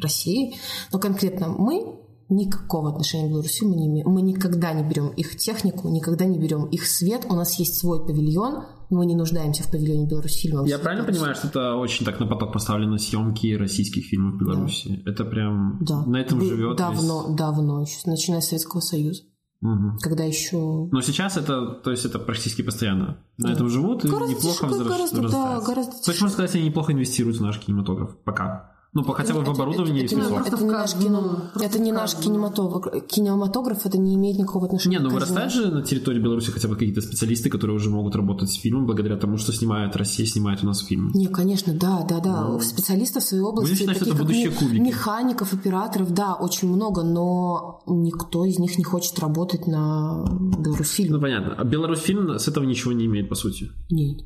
России, 0.00 0.54
но 0.92 0.98
конкретно 1.00 1.48
мы 1.48 1.98
никакого 2.28 2.90
отношения 2.90 3.26
к 3.26 3.30
Беларуси 3.30 3.64
мы 3.64 3.76
не 3.76 3.88
имеем. 3.88 4.08
Мы 4.08 4.22
никогда 4.22 4.72
не 4.72 4.82
берем 4.82 5.08
их 5.08 5.36
технику, 5.36 5.88
никогда 5.90 6.24
не 6.24 6.38
берем 6.38 6.64
их 6.66 6.86
свет. 6.86 7.26
У 7.28 7.34
нас 7.34 7.58
есть 7.58 7.78
свой 7.78 8.06
павильон, 8.06 8.64
мы 8.88 9.04
не 9.06 9.14
нуждаемся 9.14 9.64
в 9.64 9.70
павильоне 9.70 10.06
Беларусьфильма. 10.06 10.66
Я 10.66 10.78
правильно 10.78 11.04
понимаю, 11.04 11.34
что 11.34 11.48
это 11.48 11.74
очень 11.74 12.06
так 12.06 12.20
на 12.20 12.26
поток 12.26 12.52
поставлены 12.54 12.98
съемки 12.98 13.54
российских 13.54 14.04
фильмов 14.06 14.36
в 14.36 14.38
Беларуси? 14.38 15.02
Это 15.04 15.24
прям 15.24 15.78
Да. 15.82 16.04
на 16.06 16.16
этом 16.16 16.38
Вы- 16.38 16.46
живет. 16.46 16.78
Давно, 16.78 17.34
давно 17.36 17.82
еще, 17.82 17.98
начиная 18.06 18.40
с 18.40 18.48
Советского 18.48 18.80
Союза. 18.80 19.24
Мгм. 19.62 19.96
Когда 20.00 20.24
еще 20.24 20.56
Но 20.90 21.00
сейчас 21.02 21.36
это, 21.36 21.66
то 21.68 21.92
есть 21.92 22.04
это 22.04 22.18
практически 22.18 22.62
постоянно. 22.62 23.18
На 23.38 23.52
этом 23.52 23.68
живут 23.68 24.04
и 24.04 24.08
Гораздо 24.08 24.34
неплохо 24.34 24.66
дешевле, 24.66 24.84
взрас- 24.84 24.88
гораздо, 24.88 25.28
да, 25.28 25.60
гораздо 25.60 25.92
То 25.92 26.10
есть, 26.10 26.20
можно 26.20 26.34
сказать, 26.34 26.54
они 26.56 26.64
неплохо 26.66 26.92
инвестируют 26.92 27.38
в 27.38 27.42
наш 27.42 27.58
кинематограф. 27.60 28.16
Пока. 28.24 28.72
Ну, 28.94 29.04
по- 29.04 29.14
хотя 29.14 29.32
бы 29.32 29.38
в 29.40 29.42
Это- 29.44 29.52
оборудование 29.52 30.04
это, 30.04 30.14
и 30.14 30.18
это, 30.18 30.26
смысл. 30.28 30.42
не- 30.42 30.48
это 30.48 30.64
не 30.64 30.70
наш 30.70 30.94
кино, 30.94 31.42
это 31.58 31.78
не 31.78 31.92
наш 31.92 32.14
кинематограф. 32.14 33.06
Кинематограф 33.06 33.86
это 33.86 33.96
не 33.96 34.14
имеет 34.16 34.38
никакого 34.38 34.66
отношения. 34.66 34.98
Не, 34.98 35.02
ну 35.02 35.08
вырастают 35.08 35.50
же 35.50 35.70
на 35.70 35.82
территории 35.82 36.20
Беларуси 36.20 36.50
хотя 36.50 36.68
бы 36.68 36.74
какие-то 36.74 37.00
специалисты, 37.00 37.48
которые 37.48 37.74
уже 37.76 37.88
могут 37.88 38.14
работать 38.16 38.50
с 38.50 38.54
фильмом 38.54 38.84
благодаря 38.84 39.16
тому, 39.16 39.38
что 39.38 39.50
снимает 39.54 39.96
Россия, 39.96 40.26
снимает 40.26 40.62
у 40.62 40.66
нас 40.66 40.80
фильм. 40.80 41.10
Не, 41.14 41.28
конечно, 41.28 41.72
да, 41.72 42.02
да, 42.06 42.20
да. 42.20 42.60
Специалистов 42.60 43.22
в 43.22 43.26
своей 43.26 43.42
области, 43.42 43.70
Будем 43.72 43.78
считать, 43.80 43.96
что 43.96 44.04
таких 44.04 44.14
это 44.14 44.18
как 44.18 44.26
будущие 44.26 44.50
ме- 44.50 44.56
кубики. 44.56 44.80
механиков, 44.80 45.54
операторов, 45.54 46.12
да, 46.12 46.34
очень 46.34 46.68
много, 46.68 47.02
но 47.02 47.80
никто 47.86 48.44
из 48.44 48.58
них 48.58 48.76
не 48.76 48.84
хочет 48.84 49.18
работать 49.20 49.66
на 49.66 50.22
Ну, 50.24 50.62
Беларусьфильме. 50.62 51.18
понятно. 51.18 51.54
А 51.56 51.64
Беларусь 51.64 52.00
фильм 52.00 52.38
с 52.38 52.46
этого 52.46 52.64
ничего 52.64 52.92
не 52.92 53.06
имеет, 53.06 53.30
по 53.30 53.36
сути. 53.36 53.70
Нет. 53.90 54.18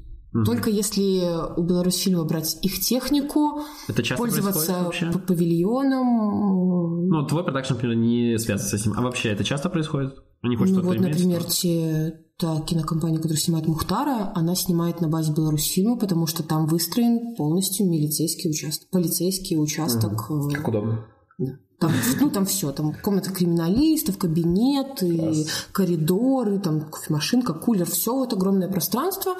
Только 0.44 0.68
если 0.70 1.22
у 1.58 1.62
Беларусильма 1.62 2.24
брать 2.24 2.58
их 2.62 2.80
технику, 2.80 3.62
Это 3.88 4.02
часто 4.02 4.22
пользоваться 4.22 4.90
павильоном. 5.26 7.08
Ну, 7.08 7.26
твой 7.26 7.44
продакшн, 7.44 7.74
например, 7.74 7.96
не 7.96 8.38
связан 8.38 8.66
с 8.66 8.74
этим. 8.74 8.92
А 8.96 9.02
вообще 9.02 9.30
это 9.30 9.44
часто 9.44 9.68
происходит? 9.70 10.14
Они 10.42 10.56
хоть 10.56 10.68
Ну 10.68 10.74
что-то 10.74 10.88
вот, 10.88 10.96
имеют? 10.98 11.16
например, 11.16 11.44
те, 11.44 12.20
та 12.38 12.60
кинокомпания, 12.60 13.16
которая 13.16 13.38
снимает 13.38 13.66
Мухтара, 13.66 14.32
она 14.34 14.54
снимает 14.54 15.00
на 15.00 15.08
базе 15.08 15.32
Беларусьфильма, 15.32 15.96
потому 15.96 16.26
что 16.26 16.42
там 16.42 16.66
выстроен 16.66 17.34
полностью 17.36 17.88
милицейский 17.88 18.50
участок, 18.50 18.90
полицейский 18.90 19.56
участок. 19.58 20.12
э, 20.30 20.54
Как 20.54 20.68
удобно. 20.68 21.06
Да. 21.38 21.52
Там, 21.78 21.92
ну, 22.20 22.30
там 22.30 22.46
все, 22.46 22.72
там 22.72 22.94
комната 23.02 23.30
криминалистов, 23.30 24.16
кабинет, 24.16 25.02
и 25.02 25.44
коридоры, 25.72 26.58
там 26.58 26.80
кофемашинка, 26.88 27.52
кулер, 27.52 27.84
все 27.84 28.14
вот 28.14 28.32
огромное 28.32 28.68
пространство 28.70 29.34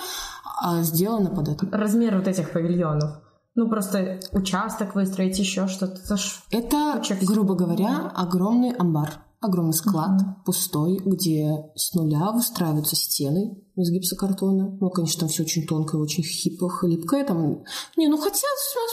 а, 0.57 0.83
сделано 0.83 1.31
под 1.31 1.49
это. 1.49 1.67
Размер 1.71 2.17
вот 2.17 2.29
этих 2.29 2.53
павильонов. 2.53 3.21
Ну, 3.55 3.71
просто 3.71 4.21
участок 4.33 4.95
выстроить, 4.95 5.39
еще 5.39 5.67
что-то. 5.67 5.99
Это 6.03 6.17
ж 6.17 6.43
Это, 6.51 7.03
грубо 7.23 7.55
говоря, 7.55 8.13
огромный 8.15 8.71
амбар, 8.73 9.15
огромный 9.41 9.73
склад, 9.73 10.21
пустой, 10.45 11.01
где 11.03 11.65
с 11.75 11.95
нуля 11.95 12.33
выстраиваются 12.33 12.97
стены 12.97 13.63
из 13.75 13.91
гипсокартона. 13.91 14.77
Ну, 14.79 14.91
конечно, 14.91 15.21
там 15.21 15.29
все 15.31 15.43
очень 15.43 15.67
тонкое, 15.67 16.01
очень 16.01 16.23
хипо, 16.23 16.69
хлипкое. 16.69 17.25
Там... 17.25 17.63
Не, 17.97 18.09
ну 18.09 18.19
хотя, 18.19 18.47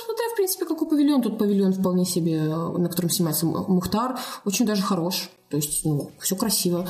смотря, 0.05 0.29
в 0.31 0.35
принципе, 0.35 0.65
какой 0.65 0.87
павильон. 0.87 1.21
Тут 1.21 1.37
павильон 1.37 1.73
вполне 1.73 2.05
себе, 2.05 2.41
на 2.43 2.87
котором 2.87 3.09
снимается 3.09 3.45
Мухтар, 3.45 4.17
очень 4.45 4.65
даже 4.65 4.81
хорош. 4.81 5.29
То 5.49 5.57
есть, 5.57 5.83
ну, 5.83 6.11
все 6.19 6.35
красиво. 6.37 6.87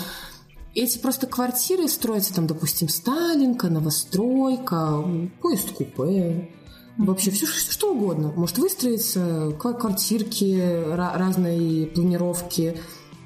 Эти 0.75 0.97
просто 0.97 1.27
квартиры 1.27 1.87
строятся 1.87 2.33
там, 2.33 2.47
допустим, 2.47 2.89
Сталинка, 2.89 3.69
новостройка, 3.69 5.03
поезд 5.41 5.71
купе. 5.71 6.49
Вообще 6.97 7.31
все 7.31 7.45
что 7.47 7.93
угодно. 7.93 8.31
Может 8.35 8.57
выстроиться, 8.59 9.51
ква- 9.59 9.73
квартирки 9.73 10.53
ра- 10.55 11.17
разной 11.17 11.91
планировки. 11.93 12.77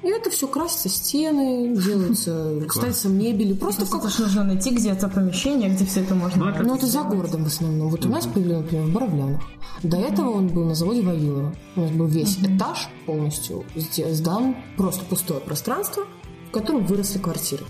И 0.02 0.06
это 0.08 0.30
все 0.30 0.46
красится 0.46 0.88
стены, 0.88 1.76
делаются, 1.76 2.62
ставится 2.70 3.08
мебель. 3.08 3.56
Просто 3.56 3.84
в 3.84 3.90
Просто 3.90 4.08
как... 4.08 4.16
ж 4.16 4.18
нужно 4.20 4.44
найти 4.44 4.70
где-то 4.70 5.08
помещение, 5.08 5.68
где 5.70 5.84
все 5.84 6.00
это 6.00 6.14
можно. 6.14 6.44
Ну, 6.44 6.50
это- 6.50 6.62
Ну, 6.62 6.74
это 6.76 6.86
за 6.86 7.02
городом 7.02 7.44
в 7.44 7.48
основном. 7.48 7.88
Вот 7.88 8.06
у 8.06 8.08
нас 8.08 8.26
павильон, 8.26 8.62
например, 8.62 8.86
в 8.86 8.92
Боровлянах. 8.92 9.42
До 9.82 9.96
этого 9.98 10.30
он 10.30 10.48
был 10.48 10.64
на 10.64 10.74
заводе 10.74 11.02
Вавилова. 11.02 11.54
У 11.76 11.80
нас 11.80 11.90
был 11.90 12.06
весь 12.06 12.38
этаж 12.38 12.88
полностью 13.06 13.64
сдан, 14.12 14.56
просто 14.76 15.04
пустое 15.04 15.40
пространство, 15.40 16.04
в 16.48 16.50
котором 16.50 16.84
выросли 16.84 17.18
квартиры. 17.18 17.64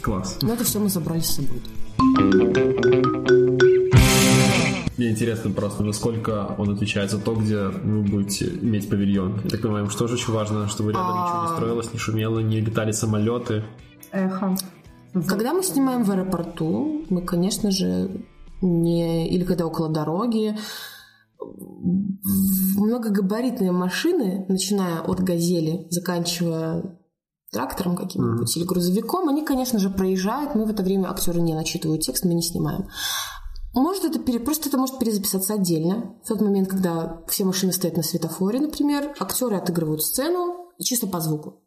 Класс. 0.00 0.38
Но 0.42 0.54
это 0.54 0.64
все 0.64 0.78
мы 0.78 0.88
забрали 0.88 1.20
с 1.20 1.36
собой. 1.36 1.60
Мне 4.96 5.10
интересно 5.10 5.50
просто, 5.50 5.82
насколько 5.82 6.54
он 6.56 6.70
отвечает 6.70 7.10
за 7.10 7.18
то, 7.18 7.34
где 7.34 7.66
вы 7.68 8.02
будете 8.02 8.46
иметь 8.46 8.88
павильон. 8.88 9.40
Я 9.44 9.50
так 9.50 9.60
понимаю, 9.60 9.90
что 9.90 10.00
тоже 10.00 10.14
очень 10.14 10.32
важно, 10.32 10.68
чтобы 10.68 10.92
рядом 10.92 11.24
ничего 11.24 11.42
не 11.42 11.56
строилось, 11.56 11.92
не 11.92 11.98
шумело, 11.98 12.38
не 12.38 12.60
летали 12.60 12.92
самолеты. 12.92 13.64
Эхо. 14.12 14.56
Когда 15.26 15.52
мы 15.52 15.62
снимаем 15.62 16.04
в 16.04 16.10
аэропорту, 16.10 17.04
мы, 17.10 17.22
конечно 17.22 17.70
же, 17.70 18.24
не... 18.62 19.28
Или 19.28 19.44
когда 19.44 19.66
около 19.66 19.88
дороги, 19.88 20.56
многогабаритные 22.76 23.72
машины, 23.72 24.46
начиная 24.48 25.00
от 25.00 25.20
«Газели», 25.20 25.86
заканчивая 25.90 26.98
трактором 27.56 27.96
каким-нибудь 27.96 28.54
или 28.54 28.64
грузовиком, 28.64 29.28
они, 29.28 29.42
конечно 29.42 29.78
же, 29.78 29.88
проезжают. 29.88 30.54
Мы 30.54 30.66
в 30.66 30.70
это 30.70 30.82
время 30.82 31.10
актеры 31.10 31.40
не 31.40 31.54
начитывают 31.54 32.02
текст, 32.02 32.24
мы 32.24 32.34
не 32.34 32.42
снимаем. 32.42 32.88
Может, 33.74 34.04
это 34.04 34.18
пере... 34.18 34.40
просто 34.40 34.68
это 34.68 34.78
может 34.78 34.98
перезаписаться 34.98 35.54
отдельно. 35.54 36.14
В 36.22 36.28
тот 36.28 36.40
момент, 36.42 36.68
когда 36.68 37.22
все 37.28 37.44
машины 37.44 37.72
стоят 37.72 37.96
на 37.96 38.02
светофоре, 38.02 38.60
например, 38.60 39.14
актеры 39.18 39.56
отыгрывают 39.56 40.02
сцену 40.02 40.70
чисто 40.82 41.06
по 41.06 41.20
звуку. 41.20 41.62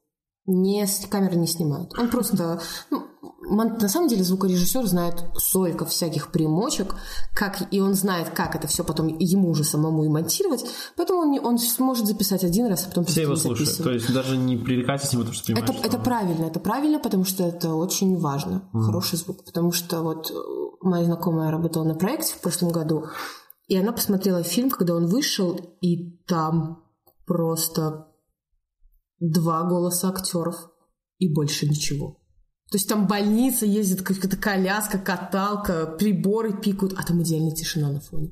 Не, 0.52 0.88
камеры 1.10 1.36
не 1.36 1.46
снимают. 1.46 1.94
Он 1.98 2.10
просто... 2.10 2.60
ну, 2.90 3.04
на 3.42 3.88
самом 3.88 4.08
деле 4.08 4.24
звукорежиссер 4.24 4.86
знает 4.86 5.24
столько 5.38 5.86
всяких 5.86 6.32
примочек, 6.32 6.96
как, 7.36 7.72
и 7.72 7.80
он 7.80 7.94
знает, 7.94 8.30
как 8.30 8.56
это 8.56 8.68
все 8.68 8.84
потом 8.84 9.08
ему 9.08 9.50
уже 9.50 9.64
самому 9.64 10.04
и 10.06 10.10
монтировать, 10.10 10.66
поэтому 10.96 11.22
он, 11.22 11.46
он 11.46 11.58
сможет 11.60 12.08
записать 12.08 12.44
один 12.44 12.68
раз, 12.68 12.86
а 12.86 12.90
потом 12.90 13.06
Все 13.06 13.22
его 13.24 13.36
слушают. 13.36 13.78
То 13.78 13.92
есть 13.92 14.12
даже 14.14 14.38
не 14.38 14.58
привлекайтесь 14.58 15.10
к 15.10 15.14
нему, 15.14 15.24
потому 15.24 15.36
что 15.36 15.46
понимаешь, 15.46 15.70
Это, 15.70 15.78
что- 15.78 15.88
это 15.88 15.98
правильно, 16.00 16.46
это 16.46 16.60
правильно, 16.60 17.00
потому 17.00 17.26
что 17.26 17.44
это 17.44 17.74
очень 17.74 18.18
важно, 18.18 18.70
хороший 18.74 19.18
звук. 19.18 19.46
Потому 19.46 19.72
что 19.72 20.02
вот 20.02 20.32
э, 20.32 20.34
моя 20.82 21.06
знакомая 21.06 21.52
работала 21.52 21.84
на 21.84 21.96
проекте 21.96 22.34
в 22.34 22.42
прошлом 22.42 22.72
году, 22.72 23.06
и 23.68 23.78
она 23.78 23.92
посмотрела 23.92 24.42
фильм, 24.44 24.70
когда 24.72 24.96
он 24.96 25.06
вышел, 25.06 25.60
и 25.82 26.18
там 26.26 26.84
просто 27.26 28.08
два 29.20 29.64
голоса 29.64 30.10
актеров 30.10 30.56
и 31.18 31.32
больше 31.34 31.68
ничего. 31.68 32.22
То 32.72 32.78
есть 32.78 32.88
там 32.88 33.08
больница 33.08 33.66
ездит, 33.66 34.04
какая-то 34.04 34.38
коляска, 34.38 35.00
каталка, 35.00 35.88
приборы 35.98 36.54
пикают, 36.62 36.94
а 36.98 37.04
там 37.04 37.22
идеальная 37.24 37.52
тишина 37.52 37.92
на 37.92 38.00
фоне. 38.00 38.32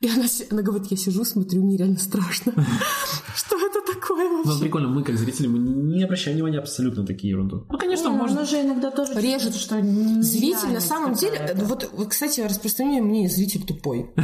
И 0.00 0.08
она, 0.08 0.24
она 0.50 0.62
говорит, 0.62 0.90
я 0.90 0.96
сижу, 0.96 1.24
смотрю, 1.24 1.62
мне 1.64 1.76
реально 1.76 1.98
страшно. 1.98 2.52
Что 3.36 3.56
это 3.64 3.80
такое 3.92 4.28
Ну, 4.28 4.42
вообще? 4.42 4.60
прикольно, 4.62 4.88
мы 4.88 5.04
как 5.04 5.16
зрители, 5.16 5.46
мы 5.46 5.60
не 5.60 6.02
обращаем 6.02 6.36
внимания 6.36 6.58
абсолютно 6.58 7.02
на 7.02 7.06
такие 7.06 7.30
ерунду. 7.30 7.66
Ну, 7.70 7.78
конечно, 7.78 8.01
Ну, 8.22 8.28
можно... 8.28 8.40
оно 8.40 8.48
же 8.48 8.60
иногда 8.60 8.90
тоже 8.90 9.14
Режет. 9.20 9.54
что 9.54 9.80
не 9.80 10.22
Зритель 10.22 10.72
на 10.72 10.80
самом 10.80 11.14
деле, 11.14 11.38
э, 11.38 11.64
вот, 11.64 11.90
кстати, 12.08 12.40
распространение 12.40 13.02
мнения 13.02 13.28
зритель 13.28 13.64
тупой. 13.64 14.10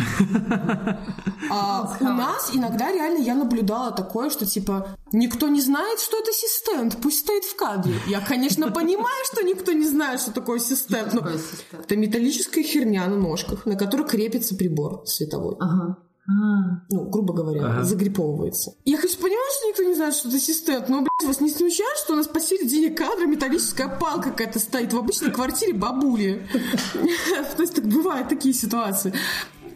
А 1.50 1.96
у 2.00 2.04
нас 2.04 2.50
иногда 2.52 2.92
реально 2.92 3.18
я 3.22 3.34
наблюдала 3.34 3.90
такое, 3.90 4.28
что 4.28 4.44
типа 4.44 4.88
никто 5.12 5.48
не 5.48 5.62
знает, 5.62 5.98
что 6.00 6.18
это 6.18 6.30
ассистент, 6.30 6.98
пусть 7.02 7.20
стоит 7.20 7.44
в 7.44 7.56
кадре. 7.56 7.94
Я, 8.06 8.20
конечно, 8.20 8.70
понимаю, 8.72 9.24
что 9.24 9.42
никто 9.42 9.72
не 9.72 9.86
знает, 9.86 10.20
что 10.20 10.32
такое 10.32 10.58
ассистент, 10.58 11.14
но 11.14 11.20
Такой 11.20 11.36
ассистент. 11.36 11.84
это 11.84 11.96
металлическая 11.96 12.62
херня 12.64 13.06
на 13.06 13.16
ножках, 13.16 13.64
на 13.64 13.76
которой 13.76 14.06
крепится 14.06 14.56
прибор 14.56 15.02
световой. 15.06 15.56
Ага. 15.58 15.96
Ну, 16.30 17.08
грубо 17.08 17.32
говоря, 17.32 17.64
Ага. 17.64 17.84
загриповывается. 17.84 18.74
Я, 18.84 18.98
конечно, 18.98 19.18
понимаю, 19.22 19.50
что 19.56 19.68
никто 19.68 19.82
не 19.84 19.94
знает, 19.94 20.14
что 20.14 20.28
это 20.28 20.36
ассистент, 20.36 20.88
но, 20.90 20.98
блядь, 21.00 21.26
вас 21.26 21.40
не 21.40 21.48
смущает, 21.48 21.96
что 22.04 22.12
у 22.12 22.16
нас 22.16 22.26
посередине 22.28 22.90
кадра 22.90 23.24
металлическая 23.26 23.88
палка 23.88 24.30
какая-то 24.30 24.58
стоит 24.58 24.92
в 24.92 24.98
обычной 24.98 25.30
квартире 25.30 25.72
бабули. 25.72 26.46
То 27.56 27.62
есть 27.62 27.74
так 27.74 27.86
бывают 27.86 28.28
такие 28.28 28.52
ситуации. 28.52 29.14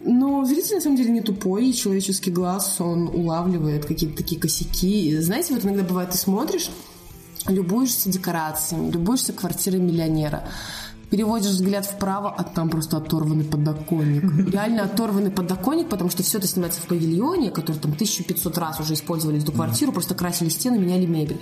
Но 0.05 0.45
зритель, 0.45 0.75
на 0.75 0.81
самом 0.83 0.97
деле, 0.97 1.11
не 1.11 1.23
тупой, 1.23 1.69
и 1.69 1.73
человеческий 1.75 2.31
глаз, 2.31 2.81
он 2.81 3.09
улавливает 3.09 3.87
какие-то 3.87 4.17
такие 4.19 4.39
косяки. 4.39 5.09
И 5.09 5.19
знаете, 5.21 5.55
вот 5.55 5.65
иногда 5.65 5.85
бывает, 5.85 6.11
ты 6.11 6.19
смотришь, 6.19 6.71
любуешься 7.47 8.11
декорациями, 8.11 8.91
любуешься 8.91 9.33
квартирой 9.33 9.81
миллионера, 9.81 10.47
переводишь 11.13 11.51
взгляд 11.51 11.85
вправо, 11.85 12.35
а 12.35 12.43
там 12.43 12.71
просто 12.71 12.97
оторванный 12.97 13.45
подоконник. 13.45 14.51
Реально 14.51 14.85
оторванный 14.85 15.31
подоконник, 15.31 15.91
потому 15.91 16.09
что 16.09 16.23
все 16.23 16.39
это 16.39 16.47
снимается 16.47 16.81
в 16.81 16.87
павильоне, 16.87 17.51
который 17.51 17.77
там 17.77 17.93
1500 17.93 18.57
раз 18.57 18.81
уже 18.81 18.95
использовали 18.95 19.39
эту 19.39 19.53
квартиру, 19.53 19.93
просто 19.93 20.15
красили 20.15 20.49
стены, 20.49 20.79
меняли 20.79 21.05
мебель. 21.05 21.39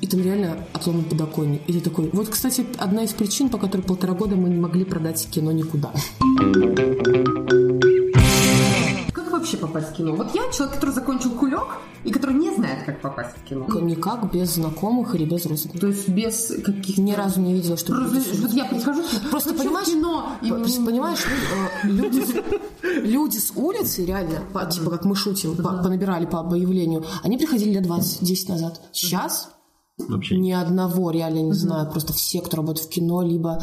И 0.00 0.08
там 0.08 0.20
реально 0.20 0.64
отломан 0.72 1.04
подоконник. 1.04 1.62
И 1.68 1.74
ты 1.74 1.80
такой... 1.80 2.10
Вот, 2.12 2.28
кстати, 2.28 2.66
одна 2.76 3.04
из 3.04 3.10
причин, 3.10 3.50
по 3.50 3.58
которой 3.58 3.82
полтора 3.82 4.14
года 4.14 4.34
мы 4.34 4.48
не 4.48 4.58
могли 4.58 4.84
продать 4.84 5.28
кино 5.30 5.52
никуда. 5.52 5.92
Вообще 9.48 9.66
попасть 9.66 9.88
в 9.88 9.92
кино? 9.94 10.14
Вот 10.14 10.34
я 10.34 10.50
человек, 10.52 10.74
который 10.74 10.90
закончил 10.90 11.30
кулек 11.30 11.66
и 12.04 12.10
который 12.10 12.34
не 12.34 12.54
знает, 12.54 12.84
как 12.84 13.00
попасть 13.00 13.34
в 13.34 13.48
кино. 13.48 13.66
Никак, 13.80 14.30
без 14.30 14.54
знакомых 14.56 15.14
или 15.14 15.24
без 15.24 15.46
родственников. 15.46 15.80
То 15.80 15.86
есть 15.86 16.06
без 16.08 16.52
каких-то... 16.62 17.00
Ни 17.00 17.12
разу 17.12 17.40
не 17.40 17.54
видела, 17.54 17.78
что 17.78 17.94
Просто, 17.94 18.16
люди 18.16 18.40
вот 18.42 18.52
я 18.52 18.64
прихожу, 18.66 19.02
Просто 19.30 19.50
хочу 19.50 19.62
понимаешь, 19.62 19.88
кино, 19.88 20.32
и 20.42 20.50
Понимаешь, 20.84 21.20
э, 21.24 21.86
люди, 21.86 22.24
люди 23.06 23.38
с 23.38 23.50
улицы, 23.56 24.04
реально, 24.04 24.42
по- 24.52 24.66
типа 24.66 24.90
как 24.90 25.06
мы 25.06 25.16
шутим, 25.16 25.56
по- 25.56 25.82
понабирали 25.82 26.26
по 26.26 26.40
объявлению, 26.40 27.04
они 27.22 27.38
приходили 27.38 27.70
лет 27.70 27.86
20-10 27.86 28.48
назад. 28.50 28.82
Сейчас 28.92 29.48
Вообще. 29.96 30.36
ни 30.36 30.52
одного 30.52 31.10
реально 31.10 31.38
не 31.40 31.54
знаю. 31.54 31.90
Просто 31.90 32.12
все, 32.12 32.42
кто 32.42 32.58
работает 32.58 32.86
в 32.86 32.90
кино, 32.90 33.22
либо 33.22 33.62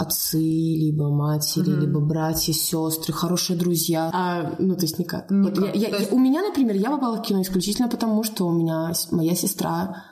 отцы, 0.00 0.38
либо 0.38 1.08
матери, 1.10 1.70
либо 1.70 2.00
братья, 2.00 2.52
сестры, 2.52 3.12
хорошие 3.12 3.58
друзья. 3.58 4.10
А, 4.12 4.54
ну, 4.58 4.74
то 4.74 4.82
есть 4.82 4.98
никак. 4.98 5.30
Вот 5.30 5.58
я- 5.58 5.72
я- 5.72 5.90
То 5.90 5.96
есть- 5.96 6.10
я- 6.10 6.16
у 6.16 6.18
меня, 6.18 6.42
например, 6.42 6.74
я 6.76 6.90
попала 6.90 7.16
в 7.18 7.22
кино 7.22 7.42
исключительно 7.42 7.88
потому, 7.88 8.22
что 8.22 8.46
у 8.46 8.52
меня 8.52 8.92
моя 9.10 9.34
сестра 9.34 10.04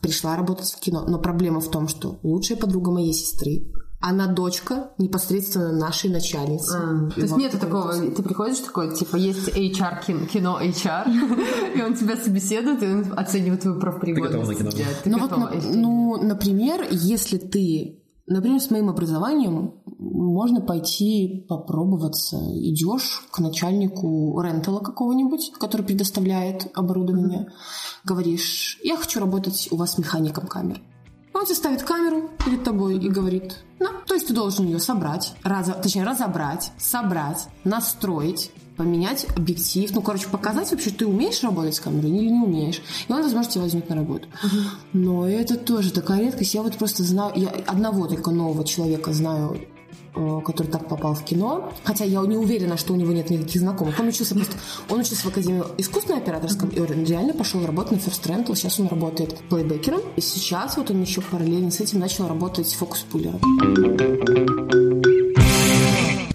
пришла 0.00 0.36
работать 0.36 0.70
в 0.72 0.80
кино. 0.80 1.04
Но 1.08 1.18
проблема 1.18 1.60
в 1.60 1.68
том, 1.70 1.88
что 1.88 2.18
лучшая 2.22 2.56
подруга 2.58 2.90
моей 2.92 3.12
сестры, 3.12 3.64
она 4.04 4.26
дочка 4.26 4.90
непосредственно 4.98 5.72
нашей 5.72 6.10
начальницы. 6.10 6.74
А, 6.76 7.10
То 7.14 7.20
есть 7.20 7.36
нет 7.36 7.52
такого, 7.60 7.92
ты 7.92 8.22
приходишь 8.22 8.58
такой, 8.58 8.94
типа, 8.94 9.16
есть 9.16 9.48
HR, 9.48 10.04
кин- 10.06 10.26
кино 10.26 10.58
HR, 10.60 11.06
и 11.76 11.82
он 11.82 11.94
тебя 11.94 12.16
собеседует, 12.16 12.82
и 12.82 12.86
он 12.86 13.12
оценивает 13.16 13.60
твою 13.62 13.78
профпригодность. 13.80 14.34
готова 14.34 14.52
на 14.52 14.54
кино? 14.56 14.70
Ну 15.04 15.18
вот, 15.18 15.64
ну, 15.74 16.16
например, 16.22 16.84
если 16.90 17.38
ты, 17.38 18.01
например, 18.32 18.60
с 18.60 18.70
моим 18.70 18.88
образованием, 18.88 19.74
можно 19.98 20.60
пойти 20.60 21.44
попробоваться. 21.48 22.36
Идешь 22.54 23.22
к 23.30 23.38
начальнику 23.38 24.40
рентала 24.40 24.80
какого-нибудь, 24.80 25.52
который 25.58 25.86
предоставляет 25.86 26.70
оборудование, 26.74 27.48
говоришь, 28.04 28.78
я 28.82 28.96
хочу 28.96 29.20
работать 29.20 29.68
у 29.70 29.76
вас 29.76 29.98
механиком 29.98 30.46
камер. 30.46 30.80
Он 31.34 31.44
тебе 31.44 31.54
ставит 31.54 31.82
камеру 31.82 32.30
перед 32.44 32.62
тобой 32.62 32.98
и 32.98 33.08
говорит, 33.08 33.64
ну, 33.80 33.88
то 34.06 34.14
есть 34.14 34.28
ты 34.28 34.34
должен 34.34 34.66
ее 34.66 34.78
собрать, 34.78 35.34
раз, 35.42 35.70
точнее 35.82 36.04
разобрать, 36.04 36.72
собрать, 36.78 37.48
настроить, 37.64 38.52
поменять 38.76 39.26
объектив, 39.36 39.90
ну, 39.94 40.02
короче, 40.02 40.28
показать 40.28 40.70
вообще, 40.70 40.90
ты 40.90 41.06
умеешь 41.06 41.42
работать 41.42 41.74
с 41.74 41.80
камерой 41.80 42.10
или 42.10 42.30
не 42.30 42.40
умеешь. 42.40 42.82
И 43.08 43.12
он, 43.12 43.22
возможно, 43.22 43.50
тебя 43.50 43.62
возьмет 43.62 43.88
на 43.88 43.96
работу. 43.96 44.28
Но 44.92 45.28
это 45.28 45.56
тоже 45.56 45.92
такая 45.92 46.20
редкость. 46.20 46.54
Я 46.54 46.62
вот 46.62 46.76
просто 46.76 47.02
знаю, 47.02 47.32
я 47.36 47.48
одного 47.66 48.06
только 48.06 48.30
нового 48.30 48.64
человека 48.64 49.12
знаю, 49.12 49.56
э, 50.14 50.40
который 50.44 50.68
так 50.68 50.88
попал 50.88 51.14
в 51.14 51.24
кино. 51.24 51.72
Хотя 51.84 52.04
я 52.04 52.20
не 52.22 52.36
уверена, 52.36 52.76
что 52.76 52.92
у 52.92 52.96
него 52.96 53.12
нет 53.12 53.30
никаких 53.30 53.60
знакомых. 53.60 53.98
Он 53.98 54.08
учился 54.08 54.34
просто... 54.34 54.56
Он 54.88 55.00
учился 55.00 55.22
в 55.22 55.26
Академии 55.26 55.64
искусственно 55.78 56.18
операторском, 56.18 56.70
и 56.70 56.80
он 56.80 57.04
реально 57.04 57.34
пошел 57.34 57.64
работать 57.64 57.92
на 57.92 57.96
First 57.96 58.26
Rental. 58.26 58.56
Сейчас 58.56 58.80
он 58.80 58.88
работает 58.88 59.38
плейбекером. 59.48 60.00
И 60.16 60.20
сейчас 60.20 60.76
вот 60.76 60.90
он 60.90 61.02
еще 61.02 61.20
параллельно 61.20 61.70
с 61.70 61.80
этим 61.80 62.00
начал 62.00 62.28
работать 62.28 62.72
фокус-пулером. 62.74 63.40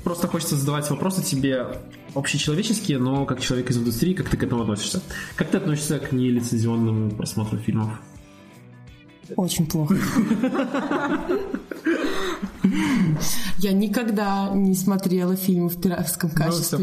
Просто 0.08 0.30
хочется 0.30 0.56
задавать 0.56 0.90
вопросы 0.90 1.22
тебе 1.22 1.68
общечеловеческие, 2.16 2.98
но 2.98 3.26
как 3.26 3.42
человек 3.42 3.70
из 3.70 3.78
индустрии, 3.78 4.14
как 4.14 4.30
ты 4.30 4.38
к 4.38 4.44
этому 4.44 4.62
относишься? 4.62 5.02
Как 5.36 5.50
ты 5.50 5.58
относишься 5.58 6.00
к 6.00 6.14
нелицензионному 6.14 7.12
просмотру 7.12 7.58
фильмов? 7.58 8.00
Очень 9.36 9.68
плохо. 9.68 9.98
Я 13.58 13.74
никогда 13.74 14.50
не 14.54 14.76
смотрела 14.76 15.36
фильмы 15.36 15.68
в 15.68 15.82
пиратском 15.82 16.30
Ну, 16.34 16.42
качестве, 16.42 16.78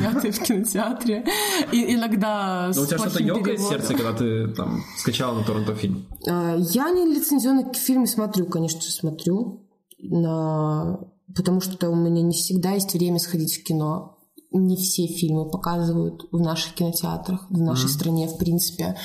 снятые 0.00 0.32
в 0.32 0.38
кинотеатре. 0.42 1.26
И 1.72 1.94
иногда 1.94 2.70
Но 2.74 2.80
у 2.80 2.84
с 2.86 2.88
тебя 2.88 2.96
что-то 2.96 3.22
ёкает 3.22 3.60
сердце, 3.60 3.92
когда 3.92 4.14
ты 4.14 4.48
там 4.48 4.82
скачала 4.96 5.38
на 5.38 5.44
торрентов 5.44 5.76
фильм? 5.76 6.06
А, 6.26 6.56
Я 6.56 6.88
не 6.88 7.04
лицензионные 7.04 7.70
фильмы 7.74 8.06
смотрю, 8.06 8.46
конечно 8.46 8.80
смотрю. 8.80 9.60
На... 9.98 11.00
Потому 11.34 11.60
что 11.60 11.90
у 11.90 11.94
меня 11.94 12.22
не 12.22 12.32
всегда 12.32 12.72
есть 12.72 12.92
время 12.94 13.18
сходить 13.18 13.54
в 13.54 13.64
кино. 13.64 14.18
Не 14.50 14.76
все 14.76 15.06
фильмы 15.06 15.48
показывают 15.48 16.26
в 16.30 16.38
наших 16.38 16.74
кинотеатрах, 16.74 17.46
в 17.48 17.60
нашей 17.60 17.88
стране, 17.88 18.28
в 18.28 18.36
принципе. 18.36 18.96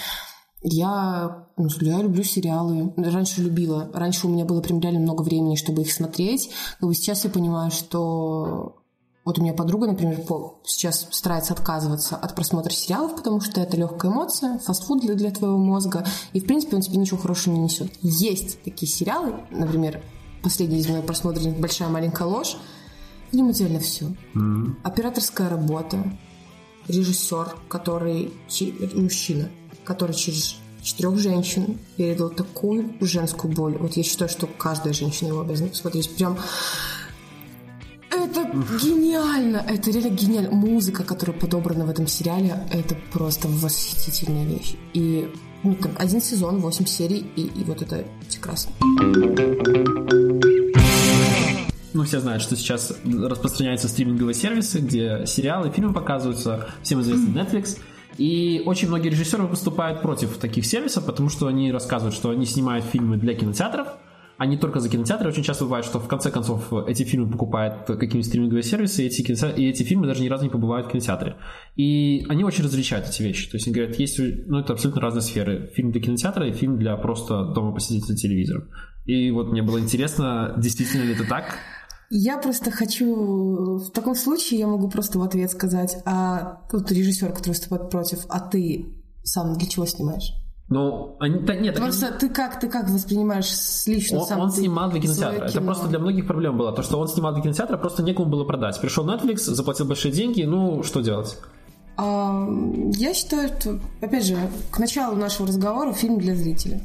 Я, 0.62 1.48
ну, 1.56 1.70
я 1.82 2.02
люблю 2.02 2.24
сериалы. 2.24 2.94
Раньше 2.98 3.42
любила. 3.42 3.90
Раньше 3.94 4.28
у 4.28 4.30
меня 4.30 4.44
было 4.44 4.62
прям 4.62 4.80
реально 4.80 5.00
много 5.00 5.22
времени, 5.22 5.56
чтобы 5.56 5.84
их 5.84 5.92
смотреть. 5.94 6.50
Как 6.80 6.90
бы 6.90 6.96
сейчас 6.96 7.24
я 7.24 7.30
понимаю, 7.30 7.72
что 7.72 8.78
вот 9.28 9.40
у 9.40 9.42
меня 9.42 9.54
подруга, 9.54 9.88
например, 9.88 10.22
по- 10.22 10.62
сейчас 10.64 11.06
старается 11.12 11.54
отказываться 11.54 12.16
от 12.16 12.34
просмотра 12.34 12.72
сериалов, 12.72 13.18
потому 13.18 13.42
что 13.42 13.60
это 13.60 13.76
легкая 13.76 14.10
эмоция, 14.10 14.58
фастфуд 14.60 15.02
для, 15.02 15.16
для 15.16 15.32
твоего 15.32 15.58
мозга, 15.58 16.06
и, 16.32 16.40
в 16.40 16.46
принципе, 16.46 16.78
он 16.78 16.82
тебе 16.82 16.98
ничего 16.98 17.18
хорошего 17.18 17.54
не 17.54 17.60
несет. 17.60 17.92
Есть 18.02 18.64
такие 18.64 18.90
сериалы, 18.90 19.34
например, 19.52 20.02
последний 20.42 20.80
из 20.80 20.88
моих 20.88 21.06
просмотренных 21.06 21.60
«Большая 21.60 21.90
маленькая 21.90 22.28
ложь», 22.28 22.58
в 23.32 23.36
нем 23.36 23.52
идеально 23.52 23.80
все. 23.80 24.06
Операторская 24.84 25.50
работа, 25.50 25.98
режиссер, 26.88 27.56
который, 27.68 28.34
чи- 28.48 28.74
мужчина, 28.96 29.50
который 29.84 30.16
через 30.16 30.56
четырех 30.82 31.18
женщин 31.18 31.78
передал 31.98 32.30
такую 32.30 32.94
женскую 33.02 33.54
боль. 33.54 33.78
Вот 33.78 33.98
я 33.98 34.04
считаю, 34.04 34.30
что 34.30 34.48
каждая 34.48 34.94
женщина 34.94 35.30
его 35.30 35.42
обязана 35.42 35.70
посмотреть. 35.70 36.16
Прям 36.16 36.38
это 38.10 38.50
гениально! 38.82 39.58
Это 39.58 39.92
реально 39.92 40.16
гениально. 40.16 40.52
Музыка, 40.52 41.04
которая 41.04 41.38
подобрана 41.38 41.86
в 41.86 41.90
этом 41.90 42.08
сериале, 42.08 42.66
это 42.72 42.96
просто 43.12 43.50
восхитительная 43.50 44.46
вещь. 44.46 44.76
И 44.94 45.30
ну, 45.68 45.76
там, 45.76 45.92
один 45.98 46.22
сезон, 46.22 46.60
восемь 46.60 46.86
серий, 46.86 47.26
и, 47.36 47.42
и 47.42 47.64
вот 47.66 47.82
это 47.82 48.06
прекрасно. 48.30 48.72
Ну, 51.94 52.04
все 52.04 52.20
знают, 52.22 52.42
что 52.42 52.56
сейчас 52.56 52.94
распространяются 53.04 53.90
стриминговые 53.90 54.34
сервисы, 54.34 54.80
где 54.80 55.26
сериалы, 55.26 55.70
фильмы 55.72 55.94
показываются, 55.94 56.70
всем 56.84 57.02
известный 57.02 57.34
Netflix. 57.34 57.80
И 58.18 58.64
очень 58.66 58.88
многие 58.88 59.10
режиссеры 59.10 59.44
выступают 59.44 60.02
против 60.02 60.38
таких 60.38 60.66
сервисов, 60.66 61.06
потому 61.06 61.30
что 61.30 61.48
они 61.48 61.72
рассказывают, 61.72 62.16
что 62.16 62.30
они 62.30 62.46
снимают 62.46 62.86
фильмы 62.86 63.18
для 63.18 63.34
кинотеатров, 63.34 63.90
а 64.38 64.46
не 64.46 64.58
только 64.58 64.80
за 64.80 64.90
кинотеатры. 64.90 65.30
Очень 65.30 65.44
часто 65.44 65.66
бывает, 65.66 65.86
что 65.86 66.00
в 66.00 66.08
конце 66.08 66.32
концов 66.32 66.72
эти 66.88 67.04
фильмы 67.04 67.32
покупают 67.32 67.86
какие-нибудь 67.88 68.26
стриминговые 68.26 68.64
сервисы, 68.64 69.04
и 69.04 69.08
эти, 69.08 69.22
кинотеа- 69.22 69.56
и 69.56 69.68
эти 69.68 69.84
фильмы 69.84 70.06
даже 70.06 70.22
ни 70.22 70.30
разу 70.30 70.44
не 70.44 70.50
побывают 70.50 70.88
в 70.88 70.92
кинотеатре. 70.92 71.38
И 71.76 72.26
они 72.30 72.44
очень 72.44 72.64
различают 72.64 73.08
эти 73.08 73.24
вещи. 73.24 73.50
То 73.50 73.58
есть 73.58 73.68
они 73.68 73.76
говорят, 73.76 73.98
есть, 74.00 74.20
ну, 74.20 74.60
это 74.60 74.74
абсолютно 74.74 75.02
разные 75.02 75.24
сферы. 75.24 75.72
Фильм 75.76 75.92
для 75.92 76.02
кинотеатра 76.02 76.48
и 76.48 76.52
фильм 76.52 76.78
для 76.78 76.96
просто 76.98 77.46
дома 77.46 77.74
посидеть 77.74 78.06
за 78.06 78.16
телевизором. 78.16 78.70
И 79.06 79.32
вот 79.32 79.52
мне 79.52 79.64
было 79.64 79.80
интересно, 79.80 80.54
действительно 80.58 81.04
ли 81.04 81.14
это 81.14 81.28
так? 81.28 81.58
Я 82.10 82.38
просто 82.38 82.72
хочу... 82.72 83.78
В 83.78 83.92
таком 83.92 84.16
случае 84.16 84.60
я 84.60 84.68
могу 84.68 84.90
просто 84.90 85.20
в 85.20 85.24
ответ 85.24 85.52
сказать, 85.52 85.98
а 86.06 86.62
тут 86.72 86.92
режиссер, 86.92 87.32
который 87.34 87.50
выступает 87.50 87.90
против, 87.90 88.20
а 88.30 88.40
ты 88.40 88.86
сам 89.24 89.58
для 89.58 89.68
чего 89.68 89.86
снимаешь? 89.86 90.32
Ну, 90.70 91.16
они, 91.20 91.40
да, 91.40 91.56
нет, 91.56 91.76
Просто 91.78 92.12
ты 92.12 92.28
как, 92.28 92.60
ты 92.60 92.68
как 92.68 92.90
воспринимаешь 92.90 93.48
лично 93.86 94.20
он, 94.20 94.28
сам 94.28 94.40
он 94.42 94.52
ты 94.52 94.58
снимал 94.58 94.90
для 94.92 95.00
кинотеатра. 95.00 95.46
Это 95.46 95.54
кино? 95.54 95.66
просто 95.66 95.88
для 95.88 96.00
многих 96.00 96.28
проблем 96.28 96.58
было. 96.58 96.74
То, 96.74 96.84
что 96.84 97.00
он 97.00 97.08
снимал 97.08 97.34
для 97.34 97.42
кинотеатра, 97.42 97.78
просто 97.78 98.04
некому 98.04 98.30
было 98.30 98.44
продать. 98.44 98.80
Пришел 98.82 99.06
Netflix, 99.08 99.38
заплатил 99.38 99.86
большие 99.86 100.12
деньги, 100.12 100.44
ну, 100.44 100.84
что 100.84 101.00
делать? 101.02 101.38
А, 101.96 102.48
Я 102.92 103.14
считаю, 103.14 103.50
что, 103.60 103.80
опять 104.02 104.26
же, 104.26 104.36
к 104.70 104.78
началу 104.78 105.16
нашего 105.16 105.48
разговора 105.48 105.94
фильм 105.94 106.20
для 106.20 106.36
зрителя. 106.36 106.82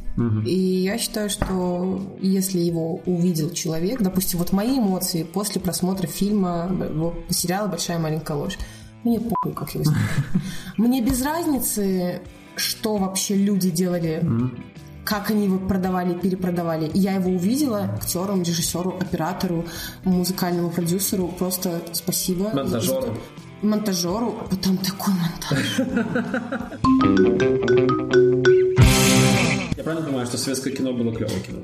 И 0.47 0.55
я 0.55 0.97
считаю, 0.97 1.29
что 1.29 2.01
если 2.21 2.59
его 2.61 3.01
увидел 3.05 3.51
человек, 3.51 4.01
допустим, 4.01 4.39
вот 4.39 4.53
мои 4.53 4.79
эмоции 4.79 5.25
после 5.25 5.61
просмотра 5.61 6.07
фильма, 6.07 6.71
сериала 7.31 7.67
«Большая 7.67 7.99
маленькая 7.99 8.37
ложь», 8.37 8.59
мне 9.05 9.19
похуй, 9.19 9.53
как 9.53 9.75
его 9.75 9.83
снимают. 9.83 10.11
Мне 10.77 11.03
без 11.03 11.21
разницы, 11.23 12.21
что 12.57 12.97
вообще 12.97 13.37
люди 13.37 13.71
делали 13.71 14.23
как 15.05 15.31
они 15.31 15.47
его 15.47 15.59
продавали, 15.59 16.15
перепродавали. 16.15 16.87
И 16.87 16.99
я 16.99 17.15
его 17.15 17.31
увидела 17.31 17.91
актерам, 17.97 18.43
режиссеру, 18.43 18.99
оператору, 19.01 19.65
музыкальному 20.05 20.71
продюсеру. 20.71 21.29
Просто 21.29 21.83
спасибо. 21.93 22.51
Монтажеру. 22.55 23.17
Монтажеру. 23.63 24.39
Там 24.63 24.79
такой 24.79 25.15
монтаж. 25.15 25.79
Я 29.77 29.85
правильно 29.85 30.07
понимаю, 30.07 30.27
что 30.27 30.39
советское 30.39 30.71
кино 30.71 30.93
было 30.93 31.13
клевое 31.15 31.41
кино? 31.41 31.59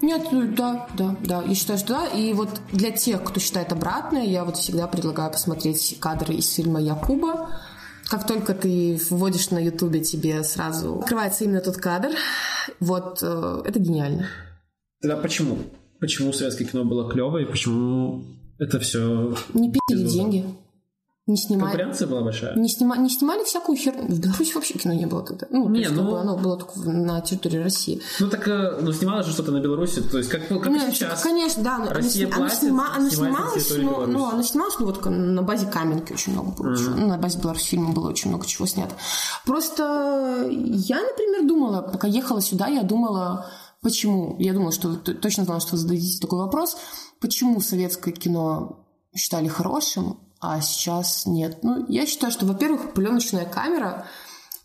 Нет, 0.00 0.26
ну 0.32 0.52
да, 0.56 0.88
да, 0.94 1.14
да. 1.20 1.42
Я 1.42 1.54
считаю, 1.54 1.78
что 1.78 1.88
да. 1.88 2.06
И 2.06 2.32
вот 2.32 2.60
для 2.72 2.90
тех, 2.90 3.22
кто 3.22 3.38
считает 3.38 3.70
обратное, 3.72 4.24
я 4.24 4.44
вот 4.44 4.56
всегда 4.56 4.86
предлагаю 4.88 5.30
посмотреть 5.30 5.96
кадры 6.00 6.34
из 6.34 6.52
фильма 6.52 6.80
Якуба. 6.80 7.50
Как 8.12 8.26
только 8.26 8.52
ты 8.52 9.00
вводишь 9.08 9.48
на 9.52 9.58
Ютубе, 9.58 10.00
тебе 10.04 10.44
сразу 10.44 10.98
открывается 10.98 11.44
именно 11.44 11.62
тот 11.62 11.78
кадр. 11.78 12.10
Вот 12.78 13.20
э, 13.22 13.62
это 13.64 13.78
гениально. 13.78 14.26
Тогда 15.00 15.16
почему? 15.16 15.56
Почему 15.98 16.30
советское 16.34 16.66
кино 16.66 16.84
было 16.84 17.10
клевое 17.10 17.46
и 17.46 17.50
почему 17.50 18.22
это 18.58 18.78
все... 18.80 19.34
Не 19.54 19.72
пили 19.88 20.06
деньги. 20.06 20.44
Не 21.28 21.36
снимали. 21.36 21.70
Конкуренция 21.76 22.08
была 22.08 22.22
большая? 22.22 22.56
Не, 22.56 22.68
снима, 22.68 22.96
не 22.98 23.08
снимали 23.08 23.44
всякую 23.44 23.78
херню. 23.78 24.08
В 24.08 24.18
Беларуси 24.18 24.54
вообще 24.54 24.74
кино 24.76 24.92
не 24.92 25.06
было 25.06 25.22
тогда. 25.22 25.46
Ну, 25.50 25.66
то 25.66 25.70
Не, 25.70 25.80
есть, 25.82 25.92
ну- 25.92 26.16
оно 26.16 26.36
было 26.36 26.56
только 26.58 26.80
на 26.80 27.20
территории 27.20 27.58
России. 27.58 28.02
Ну 28.18 28.28
так, 28.28 28.48
э, 28.48 28.78
ну 28.80 28.92
снималось 28.92 29.26
же 29.26 29.32
что-то 29.32 29.52
на 29.52 29.60
Беларуси, 29.60 30.00
то 30.02 30.18
есть 30.18 30.28
как, 30.28 30.48
как 30.48 30.66
Нет, 30.66 30.92
сейчас. 30.92 31.22
конечно, 31.22 31.62
да. 31.62 31.76
оно- 31.76 31.92
Россия 31.92 32.26
оно, 32.26 32.36
платит, 32.36 32.58
снима- 32.64 32.88
оно 32.96 33.08
снималось, 33.08 33.66
территории 33.68 33.84
ну, 33.84 34.06
ну, 34.06 34.26
оно 34.30 34.42
снималось, 34.42 34.74
ну, 34.80 34.86
вот 34.86 35.04
на 35.06 35.42
базе 35.42 35.66
Каменки 35.66 36.12
очень 36.12 36.32
много 36.32 36.50
было. 36.50 36.76
чего. 36.76 36.96
Ну, 36.96 37.06
на 37.06 37.18
базе 37.18 37.38
Беларусь 37.38 37.62
фильма 37.66 37.92
было 37.92 38.08
очень 38.08 38.28
много 38.30 38.44
чего 38.44 38.66
снято. 38.66 38.96
Просто 39.46 40.48
я, 40.50 41.00
например, 41.02 41.46
думала, 41.46 41.82
пока 41.82 42.08
ехала 42.08 42.40
сюда, 42.42 42.66
я 42.66 42.82
думала, 42.82 43.46
почему? 43.80 44.34
Я 44.40 44.54
думала, 44.54 44.72
что 44.72 44.96
точно 44.96 45.44
знала, 45.44 45.60
что 45.60 45.72
вы 45.72 45.78
зададите 45.78 46.18
такой 46.20 46.40
вопрос. 46.40 46.76
Почему 47.20 47.60
советское 47.60 48.10
кино 48.10 48.84
считали 49.14 49.46
хорошим, 49.46 50.18
а 50.42 50.60
сейчас 50.60 51.24
нет? 51.26 51.62
Ну, 51.62 51.86
я 51.88 52.04
считаю, 52.04 52.32
что, 52.32 52.44
во-первых, 52.44 52.92
пленочная 52.94 53.44
камера 53.44 54.06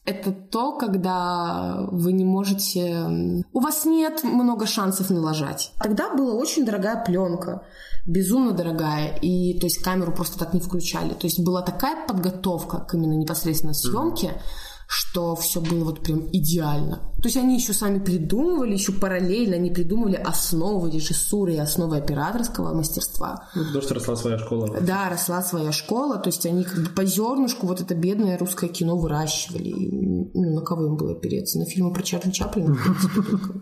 это 0.05 0.32
то, 0.32 0.71
когда 0.78 1.86
вы 1.91 2.13
не 2.13 2.25
можете... 2.25 3.43
У 3.53 3.59
вас 3.59 3.86
нет 3.86 4.23
много 4.23 4.65
шансов 4.65 5.09
налажать. 5.09 5.73
Тогда 5.80 6.15
была 6.15 6.34
очень 6.34 6.65
дорогая 6.65 7.03
пленка, 7.03 7.63
безумно 8.07 8.53
дорогая, 8.53 9.17
и 9.21 9.59
то 9.59 9.65
есть 9.65 9.84
камеру 9.84 10.13
просто 10.13 10.39
так 10.39 10.53
не 10.53 10.61
включали. 10.61 11.13
То 11.13 11.28
есть 11.28 11.43
была 11.43 11.61
такая 11.61 12.07
подготовка 12.07 12.80
к 12.80 12.93
именно 12.95 13.13
непосредственно 13.13 13.73
съемке, 13.73 14.41
что 14.88 15.35
все 15.35 15.59
было 15.59 15.83
вот 15.83 16.01
прям 16.01 16.29
идеально. 16.31 17.11
То 17.21 17.27
есть 17.27 17.35
они 17.35 17.57
еще 17.57 17.73
сами 17.73 17.99
придумывали, 17.99 18.73
еще 18.73 18.93
параллельно 18.93 19.55
они 19.55 19.69
придумывали 19.69 20.15
основы 20.15 20.89
режиссуры 20.91 21.55
и 21.55 21.57
основы 21.57 21.97
операторского 21.97 22.73
мастерства. 22.73 23.49
Ну, 23.53 23.65
потому 23.65 23.81
что 23.81 23.93
росла 23.95 24.15
своя 24.15 24.38
школа. 24.38 24.77
Да, 24.81 25.09
росла 25.09 25.41
своя 25.41 25.71
школа, 25.73 26.17
то 26.17 26.29
есть 26.29 26.45
они 26.45 26.63
как 26.63 26.79
бы 26.83 26.89
по 26.89 27.03
зернышку 27.05 27.67
вот 27.67 27.81
это 27.81 27.95
бедное 27.95 28.38
русское 28.38 28.69
кино 28.69 28.95
выращивали. 28.97 29.67
И, 29.67 30.29
ну, 30.33 30.55
на 30.55 30.61
кого 30.61 30.85
им 30.85 30.95
было 30.95 31.11
опереться? 31.11 31.59
На 31.59 31.65
фильмы 31.65 31.91
про 31.91 32.03
Чарли 32.03 32.31
Чаплина, 32.31 32.73
в 32.73 32.81
принципе, 32.81 33.21
только. 33.21 33.61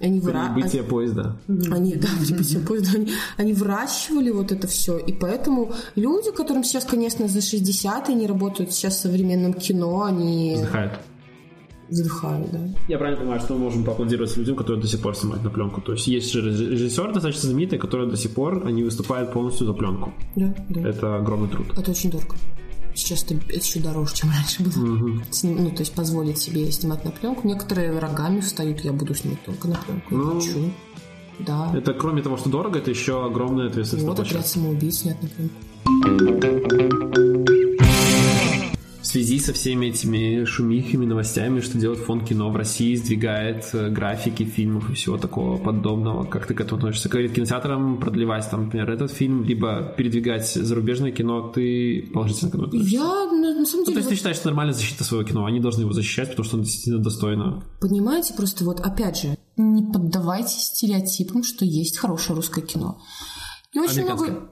Они 0.00 0.20
выра... 0.20 0.52
Прибытие 0.54 0.82
поезда. 0.82 1.36
Они, 1.48 1.94
да, 1.94 2.08
прибытие 2.26 2.60
поезда. 2.60 2.98
Они, 2.98 3.12
они 3.36 3.52
выращивали 3.52 4.30
вот 4.30 4.52
это 4.52 4.66
все. 4.66 4.98
И 4.98 5.12
поэтому 5.12 5.72
люди, 5.94 6.30
которым 6.30 6.64
сейчас, 6.64 6.84
конечно, 6.84 7.28
за 7.28 7.40
60 7.40 8.08
они 8.08 8.26
работают 8.26 8.72
сейчас 8.72 8.96
в 8.96 9.00
современном 9.00 9.54
кино, 9.54 10.04
они 10.04 10.58
вздыхают, 11.88 12.50
да. 12.50 12.60
Я 12.88 12.98
правильно 12.98 13.20
понимаю, 13.20 13.40
что 13.40 13.54
мы 13.54 13.60
можем 13.60 13.84
поаплодировать 13.84 14.36
людям, 14.36 14.56
которые 14.56 14.82
до 14.82 14.88
сих 14.88 15.00
пор 15.00 15.14
снимают 15.16 15.44
на 15.44 15.50
пленку. 15.50 15.80
То 15.80 15.92
есть 15.92 16.06
есть 16.08 16.32
же 16.32 16.40
режиссер 16.42 17.12
достаточно 17.12 17.48
знаменитый, 17.48 17.78
который 17.78 18.10
до 18.10 18.16
сих 18.16 18.32
пор 18.32 18.66
они 18.66 18.82
выступают 18.82 19.32
полностью 19.32 19.66
за 19.66 19.72
пленку. 19.72 20.12
Да, 20.34 20.54
да. 20.68 20.88
Это 20.88 21.16
огромный 21.16 21.48
труд. 21.48 21.66
Это 21.76 21.90
очень 21.90 22.10
дорого. 22.10 22.34
Сейчас 22.96 23.24
это, 23.24 23.34
это 23.34 23.58
еще 23.58 23.78
дороже, 23.80 24.14
чем 24.14 24.30
раньше 24.30 24.62
было. 24.62 25.22
Сним- 25.30 25.62
ну, 25.64 25.70
то 25.70 25.80
есть 25.80 25.92
позволить 25.92 26.38
себе 26.38 26.72
снимать 26.72 27.04
на 27.04 27.10
пленку. 27.10 27.46
Некоторые 27.46 27.98
рогами 27.98 28.40
встают, 28.40 28.80
я 28.80 28.92
буду 28.92 29.14
снимать 29.14 29.44
только 29.44 29.68
на 29.68 29.76
пленку. 29.76 30.14
Ну, 30.14 30.40
хочу. 30.40 30.72
Да. 31.38 31.70
Это 31.76 31.92
кроме 31.92 32.22
того, 32.22 32.38
что 32.38 32.48
дорого, 32.48 32.78
это 32.78 32.90
еще 32.90 33.26
огромная 33.26 33.68
ответственность 33.68 34.08
вот 34.08 34.16
на 34.18 34.24
отряд 34.24 34.46
самоубийц 34.46 35.00
снят 35.00 35.16
на 35.22 35.28
пленку. 35.28 35.54
В 39.16 39.18
связи 39.18 39.38
со 39.38 39.54
всеми 39.54 39.86
этими 39.86 40.44
шумихами, 40.44 41.06
новостями, 41.06 41.60
что 41.60 41.78
делает 41.78 42.00
фонд 42.00 42.28
кино 42.28 42.50
в 42.50 42.56
России, 42.56 42.94
сдвигает 42.96 43.66
э, 43.72 43.88
графики 43.88 44.42
фильмов 44.42 44.90
и 44.90 44.92
всего 44.92 45.16
такого 45.16 45.56
подобного. 45.56 46.26
Как 46.26 46.46
ты 46.46 46.52
к 46.52 46.60
этому 46.60 46.80
относишься? 46.80 47.08
Говорит 47.08 47.32
кинотеатрам 47.32 47.98
продлевать, 47.98 48.46
там, 48.50 48.64
например, 48.64 48.90
этот 48.90 49.10
фильм, 49.10 49.42
либо 49.44 49.94
передвигать 49.96 50.52
зарубежное 50.52 51.12
кино, 51.12 51.48
ты 51.48 52.10
положительно 52.12 52.50
к 52.50 52.54
этому 52.56 52.68
относишься? 52.68 52.94
Я, 52.94 53.04
на, 53.04 53.54
на 53.54 53.64
самом 53.64 53.78
Ну, 53.78 53.84
то 53.86 53.90
деле, 53.92 53.96
есть 54.00 54.08
ты 54.10 54.16
считаешь, 54.16 54.36
что 54.36 54.48
нормальная 54.48 54.74
защита 54.74 55.02
своего 55.02 55.26
кино, 55.26 55.46
они 55.46 55.60
должны 55.60 55.80
его 55.80 55.92
защищать, 55.92 56.28
потому 56.28 56.44
что 56.44 56.56
он 56.58 56.64
действительно 56.64 57.02
достойно. 57.02 57.64
Понимаете, 57.80 58.34
просто 58.34 58.66
вот 58.66 58.80
опять 58.80 59.22
же, 59.22 59.38
не 59.56 59.90
поддавайтесь 59.90 60.64
стереотипам, 60.64 61.42
что 61.42 61.64
есть 61.64 61.96
хорошее 61.96 62.36
русское 62.36 62.60
кино. 62.60 63.00
И 63.72 63.78
очень 63.78 64.04
много... 64.04 64.50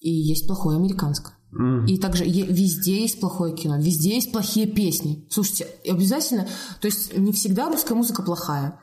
И 0.00 0.08
есть 0.08 0.46
плохое 0.46 0.78
американское. 0.78 1.37
И 1.86 1.98
также 1.98 2.24
везде 2.24 3.02
есть 3.02 3.20
плохое 3.20 3.54
кино, 3.54 3.78
везде 3.78 4.14
есть 4.14 4.32
плохие 4.32 4.66
песни. 4.66 5.26
Слушайте, 5.30 5.66
обязательно... 5.88 6.46
То 6.80 6.86
есть 6.86 7.16
не 7.16 7.32
всегда 7.32 7.68
русская 7.68 7.94
музыка 7.94 8.22
плохая. 8.22 8.78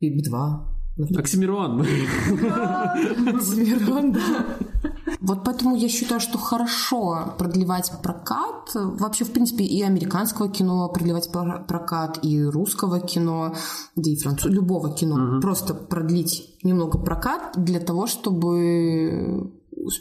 И 0.00 0.22
2 0.22 0.76
Оксимирон. 1.18 1.84
Замирон, 3.40 4.12
да. 4.12 4.46
Вот 5.20 5.44
поэтому 5.44 5.76
я 5.76 5.88
считаю, 5.88 6.20
что 6.20 6.38
хорошо 6.38 7.34
продлевать 7.38 7.92
прокат. 8.02 8.70
Вообще, 8.74 9.24
в 9.24 9.32
принципе, 9.32 9.64
и 9.64 9.82
американского 9.82 10.48
кино 10.48 10.88
продлевать 10.88 11.30
пр- 11.30 11.66
прокат, 11.66 12.20
и 12.22 12.42
русского 12.42 13.00
кино, 13.00 13.54
да 13.94 14.10
и 14.10 14.16
француз, 14.16 14.50
любого 14.50 14.94
кино. 14.94 15.40
Просто 15.40 15.74
продлить 15.74 16.56
немного 16.62 16.98
прокат 16.98 17.52
для 17.56 17.80
того, 17.80 18.06
чтобы 18.06 19.52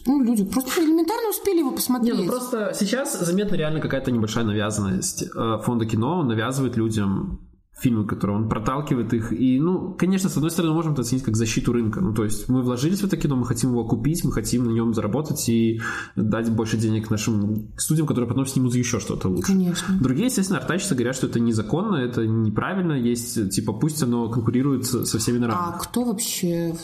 ну, 0.05 0.23
люди 0.23 0.45
просто 0.45 0.81
элементарно 0.83 1.29
успели 1.29 1.59
его 1.59 1.69
Не, 1.69 1.75
посмотреть. 1.75 2.17
ну 2.17 2.25
просто 2.25 2.73
сейчас 2.73 3.19
заметна 3.19 3.55
реально 3.55 3.79
какая-то 3.79 4.11
небольшая 4.11 4.45
навязанность 4.45 5.23
э, 5.23 5.57
фонда 5.63 5.85
кино, 5.85 6.19
он 6.19 6.27
навязывает 6.27 6.77
людям 6.77 7.39
фильмы, 7.77 8.05
которые 8.07 8.37
он 8.37 8.49
проталкивает 8.49 9.13
их. 9.13 9.33
И, 9.33 9.59
ну, 9.59 9.93
конечно, 9.93 10.29
с 10.29 10.37
одной 10.37 10.49
стороны, 10.49 10.73
можем 10.73 10.93
это 10.93 11.01
оценить 11.01 11.23
как 11.23 11.35
защиту 11.35 11.73
рынка. 11.73 11.99
Ну, 11.99 12.13
то 12.13 12.23
есть 12.23 12.47
мы 12.47 12.61
вложились 12.61 13.01
в 13.01 13.05
это 13.05 13.17
кино, 13.17 13.35
мы 13.35 13.45
хотим 13.45 13.71
его 13.71 13.85
купить, 13.85 14.23
мы 14.23 14.31
хотим 14.31 14.63
на 14.65 14.71
нем 14.71 14.93
заработать 14.93 15.47
и 15.49 15.81
дать 16.15 16.49
больше 16.51 16.77
денег 16.77 17.09
нашим 17.09 17.73
студиям, 17.77 18.07
которые 18.07 18.29
потом 18.29 18.45
снимут 18.45 18.73
еще 18.75 18.99
что-то 18.99 19.27
лучше. 19.27 19.47
Конечно. 19.47 19.97
Другие, 19.99 20.27
естественно, 20.27 20.59
артачатся, 20.59 20.95
говорят, 20.95 21.15
что 21.15 21.27
это 21.27 21.39
незаконно, 21.39 21.97
это 21.97 22.25
неправильно, 22.25 22.93
есть, 22.93 23.51
типа, 23.51 23.73
пусть 23.73 24.01
оно 24.01 24.29
конкурирует 24.29 24.85
со 24.85 25.17
всеми 25.19 25.37
на 25.39 25.47
А 25.49 25.71
кто 25.73 26.05
вообще... 26.05 26.75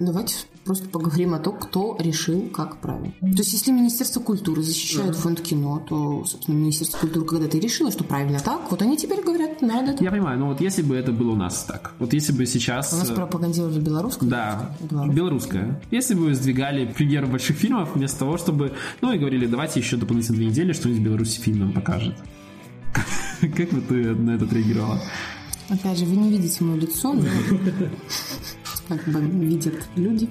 Давайте 0.00 0.34
просто 0.64 0.88
поговорим 0.88 1.34
о 1.34 1.38
том, 1.38 1.58
кто 1.58 1.96
решил, 1.98 2.48
как 2.48 2.80
правильно. 2.80 3.12
То 3.20 3.38
есть, 3.38 3.52
если 3.52 3.70
Министерство 3.72 4.20
культуры 4.20 4.62
защищает 4.62 5.16
фонд 5.16 5.40
кино, 5.40 5.84
то, 5.88 6.24
собственно, 6.24 6.56
Министерство 6.56 6.98
культуры 6.98 7.26
когда-то 7.26 7.58
решило, 7.58 7.90
что 7.90 8.04
правильно 8.04 8.40
так, 8.40 8.70
вот 8.70 8.82
они 8.82 8.96
теперь 8.96 9.22
говорят, 9.22 9.62
надо 9.62 9.92
так. 9.92 10.00
Я 10.00 10.10
понимаю, 10.10 10.38
но 10.38 10.48
вот 10.48 10.60
если 10.60 10.82
бы 10.82 10.96
это 10.96 11.12
было 11.12 11.32
у 11.32 11.36
нас 11.36 11.64
так, 11.64 11.92
вот 11.98 12.12
если 12.12 12.32
бы 12.32 12.46
сейчас... 12.46 12.92
У 12.92 12.96
нас 12.96 13.10
э, 13.10 13.14
пропагандировали 13.14 13.80
белорусскую. 13.80 14.30
Да, 14.30 14.76
Белорус. 14.80 15.14
белорусская. 15.14 15.80
Если 15.90 16.14
бы 16.14 16.34
сдвигали 16.34 16.86
премьеру 16.86 17.26
больших 17.28 17.56
фильмов, 17.56 17.94
вместо 17.94 18.20
того, 18.20 18.36
чтобы... 18.36 18.72
Ну 19.00 19.12
и 19.12 19.18
говорили, 19.18 19.46
давайте 19.46 19.80
еще 19.80 19.96
дополнительно 19.96 20.36
две 20.36 20.46
недели 20.46 20.72
что-нибудь 20.72 21.00
в 21.00 21.04
Беларуси 21.04 21.40
фильм 21.40 21.60
нам 21.60 21.72
покажет. 21.72 22.14
Как 23.40 23.70
бы 23.70 23.80
ты 23.80 24.14
на 24.14 24.32
это 24.32 24.44
отреагировала? 24.44 25.00
Опять 25.68 25.98
же, 25.98 26.04
вы 26.04 26.16
не 26.16 26.30
видите 26.30 26.64
мое 26.64 26.80
лицо, 26.80 27.12
но 27.12 27.22
как 28.90 29.04
бы 29.04 29.20
видят 29.20 29.74
люди. 29.94 30.28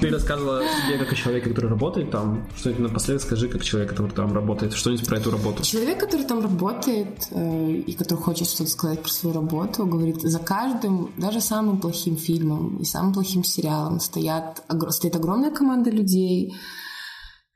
Ты 0.00 0.10
рассказывала 0.10 0.62
себе 0.84 0.98
как 0.98 1.12
о 1.12 1.14
человеке, 1.14 1.48
который 1.48 1.70
работает 1.70 2.10
там. 2.10 2.46
Что-нибудь 2.56 2.82
напоследок 2.82 3.22
скажи, 3.22 3.48
как 3.48 3.62
человек, 3.62 3.90
который 3.90 4.10
там 4.10 4.34
работает. 4.34 4.74
Что-нибудь 4.74 5.06
про 5.06 5.16
эту 5.16 5.30
работу. 5.30 5.62
Человек, 5.62 6.00
который 6.00 6.26
там 6.26 6.40
работает 6.40 7.28
э, 7.30 7.70
и 7.86 7.92
который 7.92 8.18
хочет 8.18 8.48
что-то 8.48 8.70
сказать 8.70 9.00
про 9.00 9.08
свою 9.08 9.34
работу, 9.34 9.86
говорит, 9.86 10.20
за 10.20 10.38
каждым, 10.38 11.12
даже 11.16 11.40
самым 11.40 11.80
плохим 11.80 12.16
фильмом 12.16 12.78
и 12.78 12.84
самым 12.84 13.14
плохим 13.14 13.44
сериалом 13.44 14.00
стоят, 14.00 14.62
стоит 14.90 15.16
огромная 15.16 15.50
команда 15.50 15.90
людей. 15.90 16.54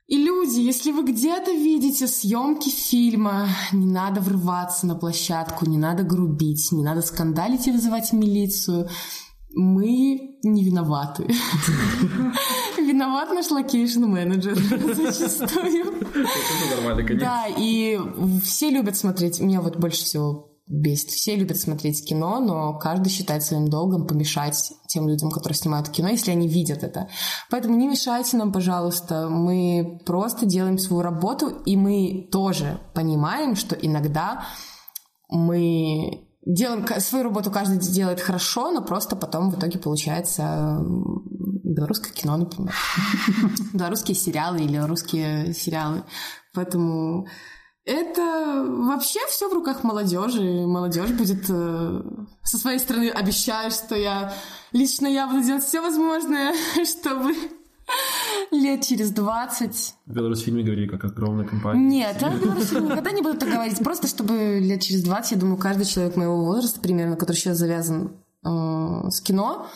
И 0.07 0.15
люди, 0.15 0.61
если 0.61 0.93
вы 0.93 1.03
где-то 1.03 1.51
видите 1.51 2.07
съемки 2.07 2.69
фильма, 2.69 3.49
не 3.73 3.85
надо 3.85 4.21
врываться 4.21 4.87
на 4.87 4.95
площадку, 4.95 5.65
не 5.65 5.77
надо 5.77 6.03
грубить, 6.03 6.71
не 6.71 6.81
надо 6.81 7.01
скандалить 7.01 7.67
и 7.67 7.71
вызывать 7.71 8.13
милицию. 8.13 8.87
Мы 9.53 10.37
не 10.43 10.63
виноваты. 10.63 11.27
Виноват 12.77 13.33
наш 13.33 13.51
location 13.51 14.07
manager 14.07 14.55
зачастую. 14.95 15.93
нормально, 16.71 17.19
Да, 17.19 17.45
и 17.57 17.99
все 18.43 18.69
любят 18.69 18.95
смотреть, 18.95 19.41
меня 19.41 19.59
вот 19.59 19.75
больше 19.75 20.05
всего 20.05 20.46
бесит. 20.67 21.09
Все 21.09 21.35
любят 21.35 21.59
смотреть 21.59 22.05
кино, 22.05 22.39
но 22.39 22.77
каждый 22.77 23.09
считает 23.09 23.43
своим 23.43 23.69
долгом 23.69 24.05
помешать 24.05 24.73
тем 24.87 25.07
людям, 25.07 25.31
которые 25.31 25.55
снимают 25.57 25.89
кино, 25.89 26.09
если 26.09 26.31
они 26.31 26.47
видят 26.47 26.83
это. 26.83 27.09
Поэтому 27.49 27.77
не 27.77 27.87
мешайте 27.87 28.37
нам, 28.37 28.51
пожалуйста. 28.51 29.29
Мы 29.29 29.99
просто 30.05 30.45
делаем 30.45 30.77
свою 30.77 31.01
работу, 31.01 31.49
и 31.65 31.75
мы 31.77 32.27
тоже 32.31 32.79
понимаем, 32.93 33.55
что 33.55 33.75
иногда 33.75 34.45
мы 35.29 36.27
делаем 36.45 36.85
свою 36.99 37.25
работу, 37.25 37.51
каждый 37.51 37.79
делает 37.79 38.21
хорошо, 38.21 38.71
но 38.71 38.81
просто 38.81 39.15
потом 39.15 39.51
в 39.51 39.59
итоге 39.59 39.79
получается 39.79 40.81
белорусское 41.63 42.13
кино, 42.13 42.37
например. 42.37 42.73
Белорусские 43.73 44.15
сериалы 44.15 44.59
или 44.59 44.77
русские 44.77 45.53
сериалы. 45.53 46.03
Поэтому 46.53 47.27
это 47.87 48.65
вообще 48.67 49.19
все 49.27 49.49
в 49.49 49.53
руках 49.53 49.83
молодежи. 49.83 50.41
Молодежь 50.67 51.11
будет 51.11 51.45
э, 51.49 52.01
со 52.43 52.57
своей 52.57 52.79
стороны 52.79 53.09
обещаю, 53.09 53.71
что 53.71 53.95
я 53.95 54.33
лично 54.73 55.07
я 55.07 55.25
буду 55.25 55.41
делать 55.43 55.63
все 55.63 55.79
возможное, 55.81 56.53
чтобы 56.85 57.33
лет 58.51 58.83
через 58.85 59.11
20 59.11 59.95
В 60.05 60.13
Беларусь 60.13 60.41
фильме 60.41 60.63
говорили, 60.63 60.87
как 60.87 61.05
огромная 61.05 61.45
компания. 61.45 61.81
нет, 61.81 62.21
я 62.21 62.29
никогда 62.29 63.11
не 63.11 63.21
буду 63.21 63.37
так 63.39 63.49
говорить. 63.49 63.79
Просто 63.79 64.07
чтобы 64.07 64.59
лет 64.59 64.81
через 64.81 65.03
20, 65.03 65.31
я 65.31 65.37
думаю, 65.37 65.57
каждый 65.57 65.85
человек 65.85 66.17
моего 66.17 66.43
возраста 66.43 66.81
примерно, 66.81 67.15
который 67.15 67.37
сейчас 67.37 67.57
завязан 67.57 68.11
э, 68.43 68.49
с 69.09 69.21
кино, 69.21 69.67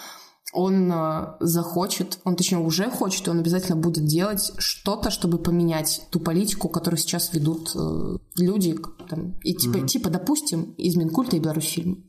он 0.53 0.91
э, 0.91 1.35
захочет, 1.39 2.19
он 2.23 2.35
точнее 2.35 2.59
уже 2.59 2.89
хочет, 2.89 3.27
и 3.27 3.29
он 3.29 3.39
обязательно 3.39 3.77
будет 3.77 4.05
делать 4.05 4.51
что-то, 4.57 5.09
чтобы 5.09 5.37
поменять 5.37 6.07
ту 6.11 6.19
политику, 6.19 6.69
которую 6.69 6.99
сейчас 6.99 7.33
ведут 7.33 7.71
э, 7.75 8.17
люди, 8.37 8.77
там, 9.09 9.39
и 9.43 9.53
типа, 9.53 9.87
типа, 9.87 10.09
допустим, 10.09 10.73
из 10.77 10.95
Минкульта 10.95 11.37
и 11.37 11.39
Беларусьфильм. 11.39 12.05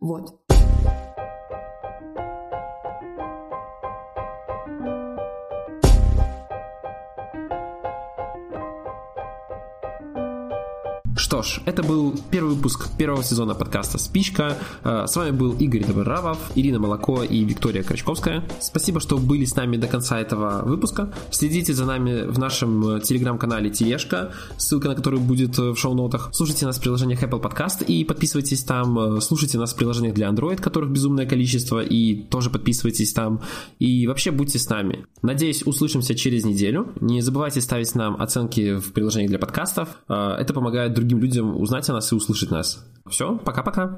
Вот. 0.00 0.40
Что 11.36 11.42
ж, 11.42 11.60
это 11.66 11.82
был 11.82 12.14
первый 12.30 12.54
выпуск 12.54 12.88
первого 12.96 13.22
сезона 13.22 13.54
подкаста 13.54 13.98
«Спичка». 13.98 14.56
Э, 14.84 15.04
с 15.06 15.16
вами 15.16 15.32
был 15.32 15.52
Игорь 15.52 15.84
Добровав, 15.84 16.38
Ирина 16.54 16.78
Молоко 16.78 17.24
и 17.24 17.44
Виктория 17.44 17.82
Крачковская. 17.82 18.42
Спасибо, 18.58 19.00
что 19.00 19.18
были 19.18 19.44
с 19.44 19.54
нами 19.54 19.76
до 19.76 19.86
конца 19.86 20.18
этого 20.18 20.62
выпуска. 20.64 21.12
Следите 21.30 21.74
за 21.74 21.84
нами 21.84 22.22
в 22.26 22.38
нашем 22.38 23.02
телеграм-канале 23.02 23.68
Тележка, 23.68 24.32
ссылка 24.56 24.88
на 24.88 24.94
который 24.94 25.20
будет 25.20 25.58
в 25.58 25.76
шоу-нотах. 25.76 26.30
Слушайте 26.32 26.64
нас 26.64 26.78
в 26.78 26.80
приложениях 26.80 27.22
Apple 27.22 27.42
Podcast 27.42 27.84
и 27.84 28.02
подписывайтесь 28.04 28.64
там. 28.64 29.20
Слушайте 29.20 29.58
нас 29.58 29.74
в 29.74 29.76
приложениях 29.76 30.14
для 30.14 30.28
Android, 30.28 30.56
которых 30.56 30.88
безумное 30.88 31.26
количество, 31.26 31.82
и 31.84 32.14
тоже 32.14 32.48
подписывайтесь 32.48 33.12
там. 33.12 33.42
И 33.78 34.06
вообще 34.06 34.30
будьте 34.30 34.58
с 34.58 34.70
нами. 34.70 35.04
Надеюсь, 35.20 35.66
услышимся 35.66 36.14
через 36.14 36.46
неделю. 36.46 36.94
Не 37.02 37.20
забывайте 37.20 37.60
ставить 37.60 37.94
нам 37.94 38.22
оценки 38.22 38.76
в 38.78 38.94
приложениях 38.94 39.28
для 39.28 39.38
подкастов. 39.38 39.88
Э, 40.08 40.36
это 40.40 40.54
помогает 40.54 40.94
другим 40.94 41.18
людям 41.18 41.25
узнать 41.34 41.88
о 41.88 41.92
нас 41.92 42.12
и 42.12 42.14
услышать 42.14 42.50
нас. 42.50 42.84
Все, 43.08 43.36
пока-пока. 43.38 43.96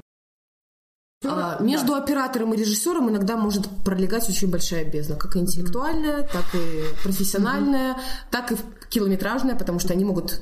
А, 1.25 1.61
между 1.61 1.95
оператором 1.95 2.53
и 2.53 2.57
режиссером 2.57 3.09
иногда 3.09 3.35
может 3.35 3.67
пролегать 3.83 4.29
очень 4.29 4.49
большая 4.49 4.89
бездна, 4.89 5.15
как 5.15 5.35
и 5.35 5.39
интеллектуальная, 5.39 6.23
так 6.23 6.45
и 6.53 6.83
профессиональная, 7.03 7.97
так 8.31 8.51
и 8.51 8.57
километражная, 8.89 9.55
потому 9.55 9.79
что 9.79 9.93
они 9.93 10.05
могут 10.05 10.41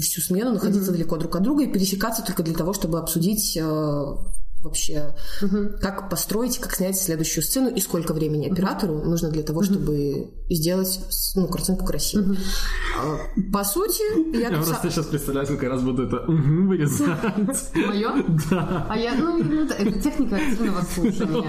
всю 0.00 0.22
смену 0.22 0.52
находиться 0.52 0.92
далеко 0.92 1.18
друг 1.18 1.36
от 1.36 1.42
друга 1.42 1.64
и 1.64 1.72
пересекаться 1.72 2.24
только 2.24 2.42
для 2.42 2.54
того, 2.54 2.72
чтобы 2.72 2.98
обсудить 2.98 3.54
э, 3.56 4.16
вообще, 4.64 5.14
угу. 5.42 5.70
как 5.80 6.10
построить, 6.10 6.58
как 6.58 6.74
снять 6.74 6.98
следующую 6.98 7.44
сцену 7.44 7.70
и 7.70 7.80
сколько 7.80 8.12
времени 8.12 8.50
оператору 8.50 8.94
угу. 8.94 9.10
нужно 9.10 9.30
для 9.30 9.42
того, 9.42 9.62
чтобы 9.62 10.12
угу. 10.12 10.32
сделать 10.50 11.00
ну, 11.36 11.46
картинку 11.48 11.84
красивой. 11.84 12.36
Угу. 12.36 13.50
По 13.52 13.64
сути, 13.64 14.36
я... 14.36 14.48
Я 14.48 14.62
просто 14.62 14.90
сейчас 14.90 15.06
представляю, 15.06 15.46
сколько 15.46 15.68
раз 15.68 15.82
буду 15.82 16.06
это 16.06 16.18
угу 16.18 16.68
вырезать. 16.68 17.74
Мое? 17.74 18.24
Да. 18.50 18.86
А 18.88 18.98
я, 18.98 19.14
ну, 19.14 19.66
это 19.66 20.00
техника 20.00 20.36
активного 20.36 20.82
слушания. 20.82 21.44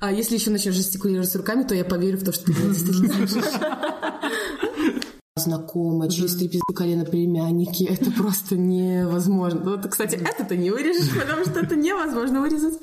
А 0.00 0.12
если 0.12 0.36
еще 0.36 0.50
начнешь 0.50 0.74
жестикулировать 0.74 1.34
руками, 1.34 1.62
то 1.62 1.74
я 1.74 1.84
поверю 1.84 2.18
в 2.18 2.24
то, 2.24 2.32
что 2.32 2.46
ты 2.46 2.52
действительно 2.52 3.26
слышишь 3.28 3.52
знакомая, 5.36 6.08
через 6.08 6.34
три 6.36 6.48
пизды 6.48 6.72
колено 6.74 7.04
племянники. 7.04 7.84
Это 7.90 8.10
просто 8.10 8.56
невозможно. 8.56 9.60
Вот, 9.60 9.86
кстати, 9.86 10.14
это 10.16 10.44
ты 10.44 10.56
не 10.56 10.70
вырежешь, 10.70 11.10
потому 11.14 11.44
что 11.44 11.60
это 11.60 11.76
невозможно 11.76 12.40
вырезать. 12.40 12.74